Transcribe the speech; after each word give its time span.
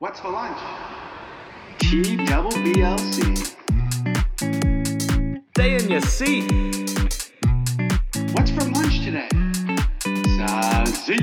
What's 0.00 0.20
for 0.20 0.30
lunch? 0.30 0.56
T 1.80 2.24
double 2.26 2.52
BLC. 2.52 3.36
Stay 5.56 5.74
in 5.74 5.90
your 5.90 6.00
seat. 6.02 7.32
What's 8.30 8.52
for 8.52 8.60
lunch 8.70 9.00
today? 9.04 9.28
Sausage. 10.36 11.18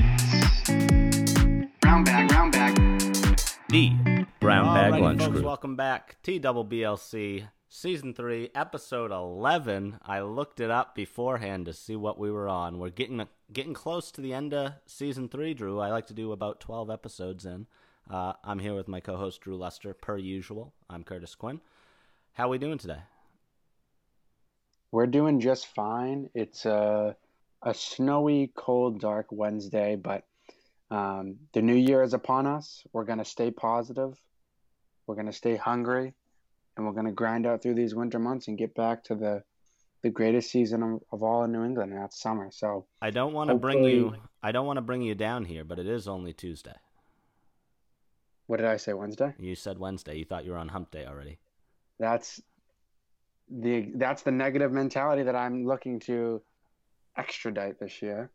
Brown 1.79 2.03
bag, 2.03 2.27
brown 2.27 2.51
bag. 2.51 2.75
The 3.69 4.25
Brown 4.41 4.75
Bag 4.75 4.91
Alrighty, 4.91 5.01
Lunch 5.01 5.21
folks, 5.21 5.31
Group. 5.31 5.45
welcome 5.45 5.77
back. 5.77 6.17
T 6.21 6.37
Double 6.37 6.65
BLC 6.65 7.47
Season 7.69 8.13
3, 8.13 8.49
Episode 8.53 9.09
11. 9.09 9.99
I 10.03 10.19
looked 10.19 10.59
it 10.59 10.69
up 10.69 10.95
beforehand 10.95 11.67
to 11.67 11.73
see 11.73 11.95
what 11.95 12.19
we 12.19 12.29
were 12.29 12.49
on. 12.49 12.79
We're 12.79 12.89
getting 12.89 13.25
getting 13.53 13.73
close 13.73 14.11
to 14.11 14.19
the 14.19 14.33
end 14.33 14.53
of 14.53 14.73
Season 14.85 15.29
3, 15.29 15.53
Drew. 15.53 15.79
I 15.79 15.91
like 15.91 16.07
to 16.07 16.13
do 16.13 16.33
about 16.33 16.59
12 16.59 16.89
episodes 16.89 17.45
in. 17.45 17.67
Uh, 18.09 18.33
I'm 18.43 18.59
here 18.59 18.75
with 18.75 18.87
my 18.87 18.99
co-host, 18.99 19.41
Drew 19.41 19.57
Lester, 19.57 19.93
per 19.93 20.17
usual. 20.17 20.73
I'm 20.89 21.03
Curtis 21.03 21.33
Quinn. 21.33 21.59
How 22.33 22.45
are 22.45 22.49
we 22.49 22.57
doing 22.59 22.77
today? 22.77 22.99
We're 24.91 25.07
doing 25.07 25.39
just 25.39 25.67
fine. 25.67 26.29
It's 26.33 26.65
a 26.65 27.15
a 27.63 27.73
snowy, 27.73 28.51
cold, 28.55 29.01
dark 29.01 29.27
Wednesday, 29.31 29.95
but 29.95 30.23
um, 30.91 31.37
the 31.53 31.63
new 31.63 31.75
year 31.75 32.03
is 32.03 32.13
upon 32.13 32.45
us. 32.45 32.83
We're 32.93 33.05
gonna 33.05 33.25
stay 33.25 33.49
positive. 33.49 34.13
We're 35.07 35.15
gonna 35.15 35.33
stay 35.33 35.55
hungry, 35.55 36.13
and 36.77 36.85
we're 36.85 36.93
gonna 36.93 37.11
grind 37.11 37.47
out 37.47 37.63
through 37.63 37.73
these 37.73 37.95
winter 37.95 38.19
months 38.19 38.47
and 38.47 38.57
get 38.57 38.75
back 38.75 39.03
to 39.05 39.15
the 39.15 39.43
the 40.03 40.11
greatest 40.11 40.51
season 40.51 40.83
of, 40.83 41.03
of 41.11 41.23
all 41.23 41.43
in 41.43 41.51
New 41.51 41.63
England, 41.63 41.91
and 41.91 41.99
that's 41.99 42.21
summer. 42.21 42.51
So 42.51 42.85
I 43.01 43.09
don't 43.09 43.33
want 43.33 43.49
to 43.49 43.55
bring 43.55 43.83
you. 43.83 44.15
I 44.43 44.51
don't 44.51 44.67
want 44.67 44.77
to 44.77 44.83
bring 44.83 45.01
you 45.01 45.15
down 45.15 45.45
here, 45.45 45.63
but 45.63 45.79
it 45.79 45.87
is 45.87 46.07
only 46.07 46.33
Tuesday. 46.33 46.75
What 48.47 48.57
did 48.57 48.65
I 48.65 48.77
say? 48.77 48.93
Wednesday? 48.93 49.33
You 49.39 49.55
said 49.55 49.79
Wednesday. 49.79 50.17
You 50.17 50.25
thought 50.25 50.45
you 50.45 50.51
were 50.51 50.57
on 50.57 50.67
hump 50.67 50.91
day 50.91 51.05
already. 51.05 51.39
That's 51.99 52.41
the 53.49 53.91
that's 53.95 54.23
the 54.23 54.31
negative 54.31 54.71
mentality 54.71 55.23
that 55.23 55.35
I'm 55.35 55.65
looking 55.65 55.99
to 56.01 56.41
extradite 57.17 57.79
this 57.79 58.01
year. 58.01 58.31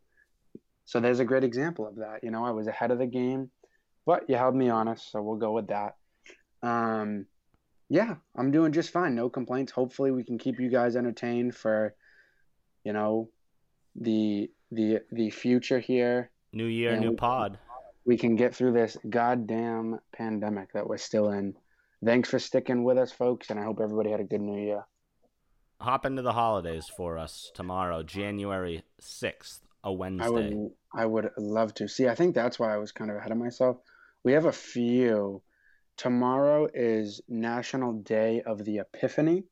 So 0.85 1.01
there's 1.01 1.21
a 1.21 1.25
great 1.25 1.45
example 1.45 1.87
of 1.87 1.97
that. 1.97 2.21
You 2.23 2.31
know, 2.31 2.45
I 2.45 2.51
was 2.51 2.67
ahead 2.67 2.91
of 2.91 2.99
the 2.99 3.07
game, 3.07 3.51
but 4.07 4.29
you 4.29 4.37
held 4.37 4.55
me 4.55 4.71
honest, 4.71 5.11
so 5.11 5.23
we'll 5.23 5.37
go 5.37 5.53
with 5.53 5.69
that. 5.69 5.97
Um, 6.63 7.27
yeah, 7.89 8.17
I'm 8.37 8.51
doing 8.51 8.73
just 8.73 8.91
fine. 8.91 9.15
No 9.15 9.29
complaints. 9.29 9.73
Hopefully, 9.73 10.11
we 10.11 10.25
can 10.25 10.39
keep 10.39 10.59
you 10.59 10.69
guys 10.69 10.97
entertained 10.97 11.55
for, 11.55 11.95
you 12.85 12.93
know, 12.93 13.31
the 13.95 14.51
the 14.71 15.01
the 15.11 15.31
future 15.31 15.81
here. 15.81 16.31
New 16.53 16.67
year, 16.67 16.97
new 16.99 17.11
we- 17.11 17.17
pod. 17.17 17.59
We 18.05 18.17
can 18.17 18.37
get 18.37 18.55
through 18.55 18.73
this 18.73 18.97
goddamn 19.09 20.01
pandemic 20.13 20.73
that 20.73 20.89
we're 20.89 20.99
still 20.99 21.31
in. 21.31 21.55
Thanks 22.05 22.31
for 22.31 22.39
sticking 22.39 22.83
with 22.83 22.97
us, 22.97 23.13
folks, 23.13 23.51
and 23.51 23.61
I 23.61 23.65
hope 23.65 23.79
everybody 23.81 24.11
had 24.11 24.21
a 24.21 24.25
good 24.25 24.41
New 24.41 24.61
Year. 24.61 24.85
hop 25.81 26.07
into 26.07 26.23
the 26.23 26.33
holidays 26.33 26.89
for 26.89 27.19
us 27.19 27.51
tomorrow, 27.55 28.03
January 28.03 28.83
6th, 29.01 29.61
a 29.85 29.93
Wednesday. 29.93 30.27
I 30.27 30.31
would 30.31 30.71
I 30.93 31.07
would 31.07 31.31
love 31.39 31.75
to. 31.75 31.89
See, 31.89 32.09
I 32.09 32.15
think 32.15 32.35
that's 32.35 32.59
why 32.59 32.73
I 32.75 32.79
was 32.79 32.93
kind 32.93 33.11
of 33.11 33.19
ahead 33.19 33.33
of 33.33 33.39
myself. 33.39 33.77
We 34.25 34.33
have 34.33 34.47
a 34.47 34.53
few. 34.53 35.43
Tomorrow 35.97 36.69
is 36.73 37.21
National 37.29 37.93
Day 37.93 38.43
of 38.45 38.65
the 38.65 38.79
Epiphany. 38.79 39.45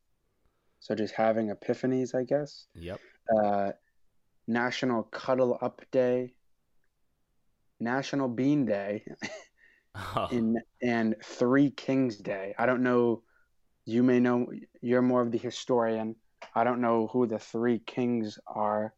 So 0.79 0.95
just 0.95 1.13
having 1.13 1.53
epiphanies, 1.53 2.15
I 2.15 2.23
guess. 2.23 2.65
Yep. 2.73 2.99
Uh, 3.37 3.71
National 4.47 5.03
Cuddle 5.03 5.57
Up 5.61 5.81
Day. 5.91 6.33
National 7.79 8.27
Bean 8.27 8.65
Day 8.65 9.03
Oh, 9.95 10.27
in, 10.31 10.57
and 10.81 11.15
Three 11.23 11.71
Kings 11.71 12.17
Day. 12.17 12.53
I 12.57 12.65
don't 12.65 12.83
know. 12.83 13.23
You 13.85 14.03
may 14.03 14.19
know. 14.19 14.47
You're 14.81 15.01
more 15.01 15.21
of 15.21 15.31
the 15.31 15.37
historian. 15.37 16.15
I 16.55 16.63
don't 16.63 16.81
know 16.81 17.07
who 17.07 17.27
the 17.27 17.39
three 17.39 17.79
kings 17.79 18.39
are 18.47 18.93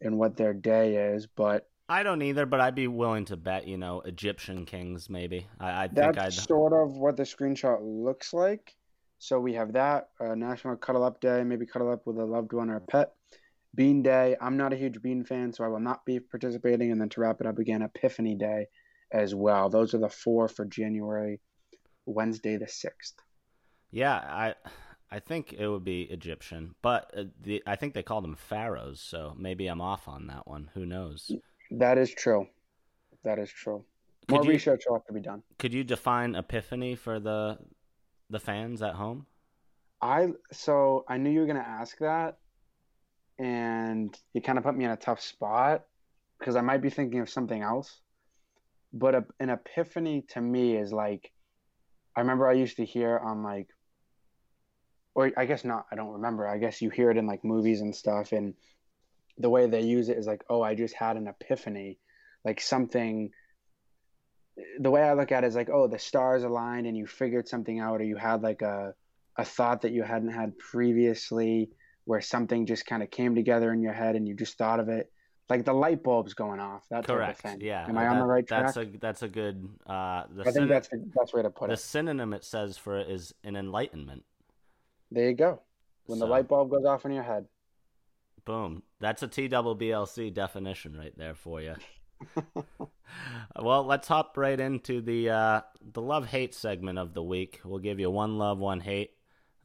and 0.00 0.18
what 0.18 0.36
their 0.36 0.52
day 0.52 0.96
is, 1.14 1.26
but 1.26 1.68
I 1.88 2.02
don't 2.02 2.22
either, 2.22 2.46
but 2.46 2.60
I'd 2.60 2.74
be 2.74 2.88
willing 2.88 3.24
to 3.26 3.36
bet, 3.36 3.66
you 3.66 3.76
know, 3.76 4.00
Egyptian 4.00 4.64
kings 4.66 5.08
maybe. 5.08 5.46
I, 5.60 5.84
I 5.84 5.88
think 5.88 6.16
That's 6.16 6.18
I'd. 6.18 6.32
sort 6.32 6.72
of 6.72 6.96
what 6.96 7.16
the 7.16 7.22
screenshot 7.22 7.78
looks 7.82 8.32
like. 8.32 8.74
So 9.18 9.38
we 9.38 9.54
have 9.54 9.72
that 9.74 10.08
uh, 10.20 10.34
National 10.34 10.76
Cuddle 10.76 11.04
Up 11.04 11.20
Day, 11.20 11.44
maybe 11.44 11.64
cuddle 11.66 11.92
up 11.92 12.06
with 12.06 12.18
a 12.18 12.24
loved 12.24 12.52
one 12.52 12.70
or 12.70 12.76
a 12.76 12.80
pet. 12.80 13.12
Bean 13.74 14.02
Day. 14.02 14.36
I'm 14.40 14.56
not 14.56 14.72
a 14.72 14.76
huge 14.76 15.00
bean 15.02 15.24
fan, 15.24 15.52
so 15.52 15.64
I 15.64 15.68
will 15.68 15.80
not 15.80 16.04
be 16.04 16.20
participating. 16.20 16.92
And 16.92 17.00
then 17.00 17.08
to 17.10 17.20
wrap 17.20 17.40
it 17.40 17.46
up 17.46 17.58
again, 17.58 17.82
Epiphany 17.82 18.34
Day 18.34 18.66
as 19.10 19.34
well. 19.34 19.68
Those 19.68 19.94
are 19.94 19.98
the 19.98 20.08
four 20.08 20.48
for 20.48 20.64
January, 20.64 21.40
Wednesday 22.06 22.56
the 22.56 22.68
sixth. 22.68 23.14
Yeah, 23.90 24.14
I. 24.14 24.54
I 25.14 25.18
think 25.18 25.52
it 25.52 25.68
would 25.68 25.84
be 25.84 26.04
Egyptian, 26.04 26.74
but 26.80 27.10
uh, 27.14 27.24
the 27.42 27.62
I 27.66 27.76
think 27.76 27.92
they 27.92 28.02
call 28.02 28.22
them 28.22 28.34
pharaohs, 28.34 28.98
so 28.98 29.34
maybe 29.38 29.66
I'm 29.66 29.82
off 29.82 30.08
on 30.08 30.28
that 30.28 30.46
one. 30.48 30.70
Who 30.72 30.86
knows? 30.86 31.30
That 31.70 31.98
is 31.98 32.14
true. 32.14 32.46
That 33.22 33.38
is 33.38 33.50
true. 33.50 33.84
Could 34.26 34.36
More 34.36 34.44
you- 34.44 34.52
research 34.52 34.84
will 34.88 34.96
have 34.96 35.04
to 35.04 35.12
be 35.12 35.20
done. 35.20 35.42
Could 35.58 35.74
you 35.74 35.84
define 35.84 36.34
epiphany 36.34 36.94
for 36.94 37.20
the 37.20 37.58
the 38.30 38.40
fans 38.40 38.80
at 38.80 38.94
home? 38.94 39.26
I 40.00 40.28
so 40.50 41.04
I 41.06 41.18
knew 41.18 41.28
you 41.28 41.40
were 41.40 41.46
gonna 41.46 41.60
ask 41.60 41.98
that, 41.98 42.38
and 43.42 44.16
you 44.32 44.40
kind 44.40 44.56
of 44.56 44.62
put 44.62 44.76
me 44.76 44.84
in 44.84 44.92
a 44.92 44.96
tough 44.96 45.20
spot 45.20 45.82
because 46.38 46.54
I 46.54 46.60
might 46.60 46.80
be 46.80 46.90
thinking 46.90 47.18
of 47.18 47.28
something 47.28 47.60
else. 47.60 48.00
But 48.92 49.16
a, 49.16 49.24
an 49.40 49.50
epiphany 49.50 50.24
to 50.30 50.40
me 50.40 50.76
is 50.76 50.92
like, 50.92 51.32
I 52.16 52.20
remember 52.20 52.46
I 52.46 52.52
used 52.52 52.76
to 52.76 52.84
hear 52.84 53.18
on 53.18 53.42
like, 53.42 53.68
or 55.14 55.32
I 55.36 55.46
guess 55.46 55.64
not. 55.64 55.86
I 55.90 55.96
don't 55.96 56.12
remember. 56.12 56.46
I 56.46 56.58
guess 56.58 56.80
you 56.80 56.90
hear 56.90 57.10
it 57.10 57.16
in 57.16 57.26
like 57.26 57.44
movies 57.44 57.80
and 57.80 57.94
stuff, 57.94 58.32
and 58.32 58.54
the 59.38 59.50
way 59.50 59.66
they 59.66 59.82
use 59.82 60.08
it 60.08 60.18
is 60.18 60.26
like, 60.26 60.44
oh, 60.48 60.62
I 60.62 60.74
just 60.74 60.94
had 60.94 61.16
an 61.16 61.26
epiphany, 61.26 61.98
like 62.44 62.60
something. 62.60 63.30
The 64.78 64.90
way 64.90 65.02
I 65.02 65.14
look 65.14 65.32
at 65.32 65.44
it 65.44 65.48
is 65.48 65.56
like, 65.56 65.68
oh, 65.70 65.88
the 65.88 65.98
stars 65.98 66.44
aligned 66.44 66.86
and 66.86 66.96
you 66.96 67.06
figured 67.06 67.48
something 67.48 67.80
out, 67.80 68.00
or 68.00 68.04
you 68.04 68.16
had 68.16 68.42
like 68.42 68.62
a 68.62 68.94
a 69.36 69.44
thought 69.44 69.82
that 69.82 69.92
you 69.92 70.02
hadn't 70.02 70.32
had 70.32 70.58
previously 70.58 71.70
where 72.04 72.20
something 72.20 72.66
just 72.66 72.86
kind 72.86 73.02
of 73.02 73.10
came 73.10 73.34
together 73.34 73.72
in 73.72 73.80
your 73.80 73.92
head 73.92 74.16
and 74.16 74.26
you 74.26 74.34
just 74.34 74.58
thought 74.58 74.80
of 74.80 74.88
it 74.88 75.10
like 75.50 75.64
the 75.64 75.72
light 75.72 76.02
bulbs 76.02 76.32
going 76.34 76.60
off 76.60 76.84
that 76.90 77.04
Correct. 77.06 77.42
type 77.42 77.54
of 77.54 77.60
thing 77.60 77.66
Yeah. 77.68 77.86
am 77.88 77.98
i 77.98 78.06
on 78.06 78.18
the 78.18 78.24
right 78.24 78.46
track 78.46 78.66
That's 78.66 78.76
a 78.78 78.84
that's 79.00 79.22
a 79.22 79.28
good. 79.28 79.68
Uh, 79.86 80.24
the 80.34 80.42
i 80.48 80.50
think 80.52 80.68
that's 80.68 80.88
the 80.88 80.98
best 81.14 81.34
way 81.34 81.42
to 81.42 81.50
put 81.50 81.68
the 81.68 81.74
it 81.74 81.78
synonym 81.78 82.32
it 82.32 82.44
says 82.44 82.78
for 82.78 82.98
it 82.98 83.10
is 83.10 83.34
an 83.44 83.56
enlightenment. 83.56 84.24
there 85.10 85.28
you 85.28 85.34
go 85.34 85.60
when 86.06 86.18
the 86.18 86.26
light 86.26 86.48
bulb 86.48 86.70
goes 86.70 86.84
off 86.84 87.04
in 87.04 87.12
your 87.12 87.22
head 87.24 87.46
Boom. 88.44 88.82
That's 88.98 89.22
a 89.22 89.28
T 89.28 89.46
double 89.46 89.76
BLC 89.76 90.34
definition 90.34 90.96
right 90.96 91.16
there 91.16 91.34
for 91.36 91.60
you. 91.60 91.76
well, 93.60 93.84
let's 93.84 94.08
hop 94.08 94.36
right 94.36 94.58
into 94.58 95.00
the 95.00 95.30
uh, 95.30 95.60
the 95.92 96.02
love 96.02 96.26
hate 96.26 96.52
segment 96.52 96.98
of 96.98 97.14
the 97.14 97.22
week. 97.22 97.60
We'll 97.64 97.78
give 97.78 98.00
you 98.00 98.10
one 98.10 98.38
love, 98.38 98.58
one 98.58 98.80
hate. 98.80 99.12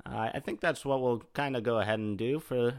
Uh, 0.09 0.29
I 0.33 0.39
think 0.39 0.61
that's 0.61 0.85
what 0.85 1.01
we'll 1.01 1.23
kind 1.33 1.57
of 1.57 1.63
go 1.63 1.79
ahead 1.79 1.99
and 1.99 2.17
do 2.17 2.39
for 2.39 2.73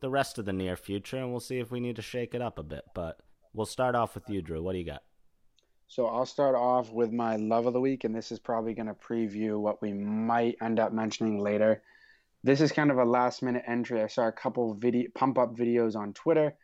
the 0.00 0.10
rest 0.10 0.38
of 0.38 0.44
the 0.44 0.52
near 0.52 0.76
future, 0.76 1.16
and 1.16 1.30
we'll 1.30 1.40
see 1.40 1.58
if 1.58 1.70
we 1.70 1.80
need 1.80 1.96
to 1.96 2.02
shake 2.02 2.34
it 2.34 2.42
up 2.42 2.58
a 2.58 2.62
bit. 2.62 2.84
But 2.94 3.18
we'll 3.54 3.66
start 3.66 3.94
off 3.94 4.14
with 4.14 4.28
you, 4.28 4.42
Drew. 4.42 4.62
What 4.62 4.72
do 4.72 4.78
you 4.78 4.84
got? 4.84 5.02
so 5.90 6.06
i'll 6.06 6.24
start 6.24 6.54
off 6.54 6.92
with 6.92 7.10
my 7.12 7.34
love 7.34 7.66
of 7.66 7.72
the 7.72 7.80
week 7.80 8.04
and 8.04 8.14
this 8.14 8.30
is 8.30 8.38
probably 8.38 8.72
going 8.72 8.86
to 8.86 8.94
preview 8.94 9.58
what 9.58 9.82
we 9.82 9.92
might 9.92 10.56
end 10.62 10.78
up 10.78 10.92
mentioning 10.92 11.38
later 11.38 11.82
this 12.44 12.60
is 12.60 12.72
kind 12.72 12.90
of 12.92 12.98
a 12.98 13.04
last 13.04 13.42
minute 13.42 13.64
entry 13.66 14.00
i 14.00 14.06
saw 14.06 14.28
a 14.28 14.32
couple 14.32 14.72
video 14.74 15.08
pump 15.14 15.36
up 15.36 15.54
videos 15.56 15.96
on 15.96 16.12
twitter 16.12 16.54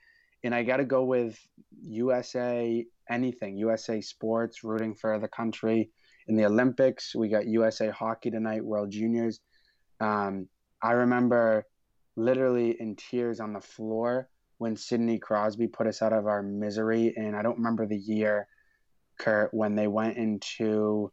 and 0.45 0.55
i 0.55 0.63
got 0.63 0.77
to 0.77 0.85
go 0.85 1.05
with 1.05 1.39
usa 1.83 2.87
anything 3.11 3.57
usa 3.57 4.01
sports 4.01 4.63
rooting 4.63 4.95
for 4.95 5.19
the 5.19 5.29
country 5.29 5.91
in 6.29 6.37
the 6.37 6.47
olympics 6.47 7.15
we 7.15 7.29
got 7.29 7.47
usa 7.47 7.91
hockey 7.91 8.31
tonight 8.31 8.65
world 8.65 8.91
juniors 8.91 9.41
um, 10.01 10.49
i 10.83 10.93
remember 10.93 11.65
literally 12.17 12.77
in 12.79 12.97
tears 12.97 13.41
on 13.41 13.53
the 13.53 13.61
floor 13.61 14.29
when 14.59 14.77
sidney 14.77 15.19
crosby 15.19 15.67
put 15.67 15.87
us 15.87 16.03
out 16.03 16.13
of 16.13 16.27
our 16.27 16.43
misery 16.43 17.13
and 17.17 17.37
i 17.37 17.43
don't 17.43 17.59
remember 17.59 17.87
the 17.87 17.97
year 17.99 18.47
kurt 19.19 19.53
when 19.53 19.75
they 19.75 19.87
went 19.87 20.17
into 20.17 21.11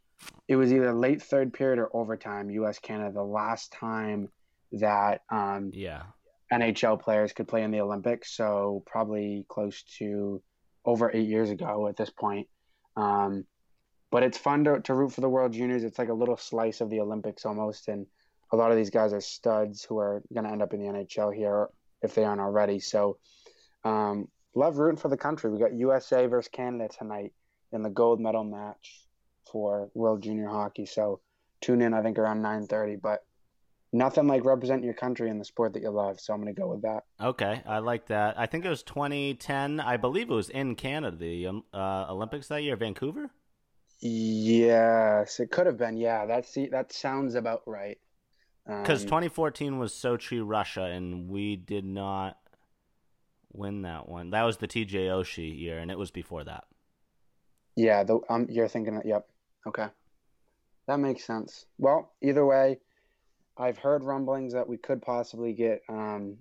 it 0.47 0.56
was 0.56 0.71
either 0.71 0.94
late 0.94 1.21
third 1.21 1.53
period 1.53 1.80
or 1.80 1.89
overtime 1.95 2.50
us 2.65 2.80
canada 2.80 3.12
the 3.13 3.24
last 3.24 3.71
time 3.71 4.30
that 4.74 5.21
um, 5.30 5.71
Yeah. 5.74 6.03
NHL 6.51 7.00
players 7.01 7.33
could 7.33 7.47
play 7.47 7.63
in 7.63 7.71
the 7.71 7.81
Olympics. 7.81 8.35
So 8.35 8.83
probably 8.85 9.45
close 9.50 9.83
to 10.00 10.41
over 10.85 11.12
eight 11.13 11.27
years 11.27 11.50
ago 11.50 11.88
at 11.88 11.95
this 11.95 12.09
point. 12.09 12.47
Um, 12.95 13.45
but 14.12 14.24
it's 14.24 14.38
fun 14.38 14.63
to, 14.65 14.80
to 14.81 14.94
root 14.94 15.13
for 15.13 15.21
the 15.21 15.30
World 15.30 15.53
Juniors. 15.53 15.83
It's 15.83 15.97
like 15.97 16.09
a 16.09 16.13
little 16.13 16.38
slice 16.38 16.81
of 16.81 16.89
the 16.89 17.00
Olympics 17.00 17.45
almost. 17.45 17.88
And 17.88 18.06
a 18.54 18.56
lot 18.56 18.70
of 18.70 18.78
these 18.78 18.92
guys 18.92 19.14
are 19.14 19.20
studs 19.20 19.84
who 19.84 19.98
are 19.98 20.22
going 20.32 20.46
to 20.46 20.52
end 20.52 20.62
up 20.62 20.74
in 20.74 20.80
the 20.80 20.86
NHL 20.86 21.36
here 21.36 21.70
if 22.04 22.14
they 22.14 22.24
aren't 22.24 22.40
already. 22.40 22.80
So 22.80 23.18
um, 23.84 24.28
love 24.54 24.78
rooting 24.78 25.00
for 25.00 25.10
the 25.10 25.18
country. 25.18 25.50
We 25.50 25.60
got 25.60 25.74
USA 25.74 26.28
versus 26.28 26.50
Canada 26.54 26.88
tonight 26.96 27.34
in 27.72 27.82
the 27.82 27.90
gold 27.90 28.22
medal 28.22 28.44
match. 28.44 29.02
for 29.52 29.90
World 29.96 30.22
Junior 30.22 30.48
Hockey. 30.48 30.86
So 30.86 31.20
tune 31.62 31.82
in. 31.82 31.96
I 31.96 32.04
think 32.04 32.20
around 32.20 32.44
nine 32.44 32.68
thirty. 32.68 32.96
But 32.96 33.26
nothing 33.92 34.28
like 34.28 34.46
representing 34.46 34.86
your 34.86 34.94
country 34.94 35.32
in 35.32 35.40
the 35.40 35.46
sport 35.46 35.74
that 35.74 35.82
you 35.82 35.90
love. 35.90 36.20
So 36.20 36.34
I'm 36.34 36.42
going 36.42 36.54
to 36.54 36.62
go 36.62 36.68
with 36.68 36.84
that. 36.84 37.06
Okay, 37.20 37.62
I 37.66 37.80
like 37.80 38.08
that. 38.08 38.40
I 38.40 38.46
think 38.46 38.66
it 38.66 38.70
was 38.70 38.84
2010. 38.84 39.80
I 39.80 39.98
believe 39.98 40.30
it 40.30 40.34
was 40.34 40.50
in 40.50 40.76
Canada, 40.76 41.18
the 41.18 41.48
um, 41.48 41.64
uh, 41.74 42.06
Olympics 42.10 42.48
that 42.50 42.62
year, 42.62 42.76
Vancouver. 42.76 43.32
Yes, 44.00 45.40
it 45.40 45.50
could 45.50 45.66
have 45.66 45.78
been. 45.78 45.98
Yeah, 45.98 46.26
that's 46.26 46.56
that 46.72 46.92
sounds 46.92 47.36
about 47.36 47.64
right. 47.66 47.98
Because 48.65 49.04
Um, 49.04 49.07
2014 49.07 49.77
was 49.77 49.94
Sochi, 49.94 50.42
Russia, 50.44 50.83
and 50.83 51.30
we 51.30 51.56
did 51.56 51.86
not 51.86 52.38
win 53.51 53.81
that 53.81 54.07
one. 54.07 54.30
That 54.31 54.44
was 54.44 54.57
the 54.57 54.68
TJ 54.68 55.07
Oshie 55.07 55.57
year, 55.57 55.80
and 55.80 55.92
it 55.92 55.98
was 55.98 56.12
before 56.12 56.44
that. 56.45 56.65
Yeah, 57.75 58.04
the, 58.04 58.19
um, 58.30 58.48
you're 58.50 58.68
thinking 58.68 58.95
that. 58.95 59.06
Yep. 59.06 59.27
Okay. 59.68 59.88
That 60.88 61.00
makes 61.00 61.24
sense. 61.25 61.65
Well, 61.77 62.13
either 62.21 62.45
way, 62.45 62.80
I've 63.57 63.77
heard 63.77 64.04
rumblings 64.04 64.54
that 64.54 64.68
we 64.68 64.77
could 64.77 65.01
possibly 65.01 65.54
get 65.54 65.81
um, 65.89 66.38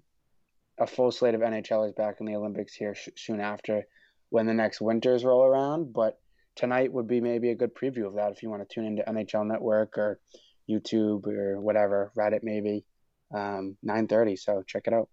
a 0.78 0.86
full 0.86 1.10
slate 1.12 1.34
of 1.34 1.40
NHLers 1.40 1.94
back 1.94 2.16
in 2.20 2.26
the 2.26 2.34
Olympics 2.36 2.74
here 2.74 2.94
sh- 2.94 3.10
soon 3.16 3.40
after 3.40 3.86
when 4.30 4.46
the 4.46 4.54
next 4.54 4.80
winters 4.80 5.24
roll 5.24 5.44
around. 5.44 5.92
But 5.92 6.18
tonight 6.56 6.92
would 6.92 7.06
be 7.06 7.20
maybe 7.20 7.50
a 7.50 7.54
good 7.54 7.74
preview 7.74 8.06
of 8.06 8.14
that 8.14 8.32
if 8.32 8.42
you 8.42 8.50
want 8.50 8.66
to 8.68 8.74
tune 8.74 8.84
into 8.84 9.02
NHL 9.08 9.46
Network 9.46 9.96
or 9.96 10.20
YouTube 10.72 11.26
or 11.26 11.60
whatever, 11.60 12.12
Reddit 12.16 12.40
maybe. 12.42 12.84
Um, 13.34 13.76
9:30. 13.82 14.36
So 14.38 14.62
check 14.66 14.86
it 14.86 14.92
out. 14.92 15.08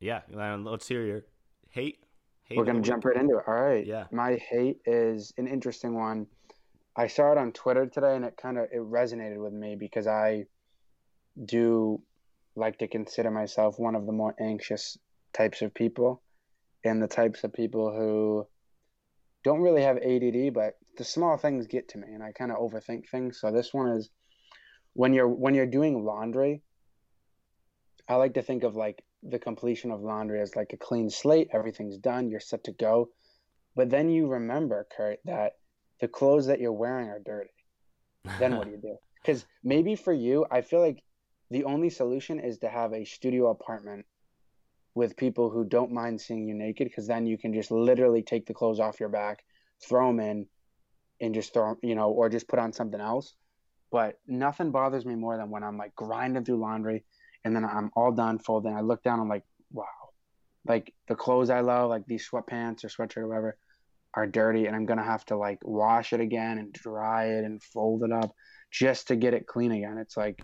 Yeah, 0.00 0.20
let's 0.30 0.88
hear 0.88 1.04
your 1.04 1.24
hate. 1.70 1.98
hate 2.44 2.58
We're 2.58 2.64
gonna 2.64 2.80
jump 2.80 3.04
right 3.04 3.16
into 3.16 3.38
it. 3.38 3.44
All 3.46 3.54
right. 3.54 3.86
Yeah. 3.86 4.04
My 4.10 4.36
hate 4.36 4.78
is 4.84 5.32
an 5.38 5.46
interesting 5.46 5.94
one. 5.94 6.26
I 6.96 7.06
saw 7.06 7.32
it 7.32 7.38
on 7.38 7.52
Twitter 7.52 7.86
today, 7.86 8.16
and 8.16 8.24
it 8.24 8.36
kind 8.36 8.58
of 8.58 8.64
it 8.72 8.80
resonated 8.80 9.38
with 9.42 9.52
me 9.52 9.76
because 9.76 10.06
I 10.06 10.46
do 11.42 12.02
like 12.54 12.78
to 12.78 12.88
consider 12.88 13.30
myself 13.30 13.78
one 13.78 13.94
of 13.94 14.06
the 14.06 14.12
more 14.12 14.34
anxious 14.40 14.98
types 15.32 15.62
of 15.62 15.74
people, 15.74 16.22
and 16.84 17.02
the 17.02 17.08
types 17.08 17.44
of 17.44 17.52
people 17.52 17.90
who 17.94 18.46
don't 19.44 19.60
really 19.60 19.82
have 19.82 19.98
ADD, 19.98 20.52
but 20.52 20.74
the 20.96 21.04
small 21.04 21.36
things 21.36 21.66
get 21.66 21.88
to 21.90 21.98
me, 21.98 22.08
and 22.12 22.22
I 22.22 22.32
kind 22.32 22.50
of 22.50 22.58
overthink 22.58 23.08
things. 23.08 23.38
So 23.40 23.52
this 23.52 23.72
one 23.72 23.92
is 23.92 24.10
when 24.96 25.12
you're 25.12 25.28
when 25.28 25.54
you're 25.54 25.66
doing 25.66 26.04
laundry. 26.04 26.62
I 28.08 28.14
like 28.16 28.34
to 28.34 28.42
think 28.42 28.62
of 28.62 28.76
like 28.76 29.02
the 29.22 29.38
completion 29.38 29.90
of 29.90 30.00
laundry 30.00 30.40
as 30.40 30.56
like 30.56 30.72
a 30.72 30.76
clean 30.76 31.10
slate. 31.10 31.48
Everything's 31.52 31.98
done. 31.98 32.30
You're 32.30 32.40
set 32.40 32.64
to 32.64 32.72
go. 32.72 33.10
But 33.74 33.90
then 33.90 34.08
you 34.08 34.28
remember, 34.28 34.86
Kurt, 34.96 35.18
that 35.26 35.52
the 36.00 36.08
clothes 36.08 36.46
that 36.46 36.60
you're 36.60 36.72
wearing 36.72 37.08
are 37.08 37.18
dirty. 37.18 37.50
Then 38.38 38.56
what 38.56 38.66
do 38.66 38.72
you 38.72 38.78
do? 38.78 38.96
Because 39.22 39.44
maybe 39.64 39.96
for 39.96 40.12
you, 40.12 40.46
I 40.52 40.60
feel 40.60 40.78
like 40.78 41.02
the 41.50 41.64
only 41.64 41.90
solution 41.90 42.38
is 42.38 42.58
to 42.58 42.68
have 42.68 42.92
a 42.92 43.04
studio 43.04 43.50
apartment 43.50 44.06
with 44.94 45.16
people 45.16 45.50
who 45.50 45.64
don't 45.64 45.90
mind 45.90 46.20
seeing 46.20 46.46
you 46.46 46.54
naked, 46.54 46.86
because 46.86 47.08
then 47.08 47.26
you 47.26 47.36
can 47.36 47.52
just 47.52 47.72
literally 47.72 48.22
take 48.22 48.46
the 48.46 48.54
clothes 48.54 48.78
off 48.78 49.00
your 49.00 49.08
back, 49.08 49.42
throw 49.82 50.06
them 50.06 50.20
in, 50.20 50.46
and 51.20 51.34
just 51.34 51.52
throw 51.52 51.74
you 51.82 51.96
know, 51.96 52.10
or 52.12 52.28
just 52.28 52.46
put 52.46 52.60
on 52.60 52.72
something 52.72 53.00
else. 53.00 53.34
But 53.90 54.18
nothing 54.26 54.72
bothers 54.72 55.06
me 55.06 55.14
more 55.14 55.36
than 55.36 55.50
when 55.50 55.62
I'm 55.62 55.78
like 55.78 55.94
grinding 55.94 56.44
through 56.44 56.60
laundry 56.60 57.04
and 57.44 57.54
then 57.54 57.64
I'm 57.64 57.90
all 57.94 58.10
done 58.10 58.40
folding. 58.40 58.74
I 58.74 58.80
look 58.80 59.04
down, 59.04 59.20
I'm 59.20 59.28
like, 59.28 59.44
wow, 59.72 59.84
like 60.66 60.92
the 61.06 61.14
clothes 61.14 61.48
I 61.48 61.60
love, 61.60 61.90
like 61.90 62.04
these 62.06 62.28
sweatpants 62.28 62.84
or 62.84 62.88
sweatshirt 62.88 63.18
or 63.18 63.28
whatever, 63.28 63.56
are 64.14 64.26
dirty, 64.26 64.66
and 64.66 64.74
I'm 64.74 64.84
gonna 64.84 65.04
have 65.04 65.24
to 65.26 65.36
like 65.36 65.58
wash 65.62 66.12
it 66.12 66.20
again 66.20 66.58
and 66.58 66.72
dry 66.72 67.26
it 67.26 67.44
and 67.44 67.62
fold 67.62 68.02
it 68.02 68.10
up 68.10 68.34
just 68.72 69.08
to 69.08 69.16
get 69.16 69.32
it 69.32 69.46
clean 69.46 69.70
again. 69.70 69.98
It's 69.98 70.16
like 70.16 70.42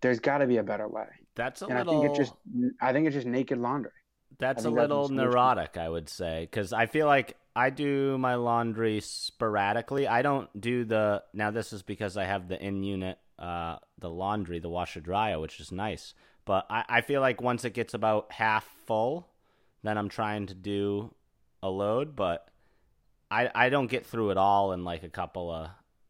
there's 0.00 0.18
got 0.18 0.38
to 0.38 0.46
be 0.46 0.56
a 0.56 0.62
better 0.64 0.88
way, 0.88 1.06
That's 1.36 1.62
a 1.62 1.66
and 1.66 1.78
little. 1.78 2.00
I 2.00 2.02
think 2.02 2.10
it's 2.10 2.18
just 2.18 2.38
I 2.80 2.92
think 2.92 3.06
it's 3.06 3.14
just 3.14 3.26
naked 3.26 3.58
laundry. 3.58 3.92
That's 4.40 4.62
a 4.62 4.64
think 4.64 4.76
that's 4.76 4.88
little 4.88 5.08
neurotic, 5.10 5.76
I 5.76 5.88
would 5.88 6.08
say, 6.08 6.48
because 6.50 6.72
I 6.72 6.86
feel 6.86 7.06
like 7.06 7.36
I 7.54 7.70
do 7.70 8.16
my 8.18 8.36
laundry 8.36 9.00
sporadically. 9.00 10.06
I 10.06 10.22
don't 10.22 10.48
do 10.58 10.84
the 10.84 11.22
now. 11.34 11.50
This 11.50 11.72
is 11.72 11.82
because 11.82 12.16
I 12.16 12.24
have 12.24 12.48
the 12.48 12.62
in 12.62 12.82
unit, 12.82 13.18
uh, 13.38 13.76
the 13.98 14.08
laundry, 14.08 14.58
the 14.58 14.70
washer 14.70 15.00
dryer, 15.00 15.38
which 15.38 15.60
is 15.60 15.70
nice. 15.70 16.14
But 16.44 16.66
I, 16.70 16.84
I 16.88 17.00
feel 17.02 17.20
like 17.20 17.40
once 17.40 17.64
it 17.64 17.74
gets 17.74 17.94
about 17.94 18.32
half 18.32 18.66
full, 18.86 19.28
then 19.82 19.98
I'm 19.98 20.08
trying 20.08 20.46
to 20.46 20.54
do 20.54 21.14
a 21.62 21.68
load. 21.68 22.16
But 22.16 22.48
I 23.30 23.50
I 23.54 23.68
don't 23.68 23.90
get 23.90 24.06
through 24.06 24.30
it 24.30 24.38
all 24.38 24.72
in 24.72 24.84
like 24.84 25.02
a 25.02 25.10
couple 25.10 25.50
of 25.50 25.68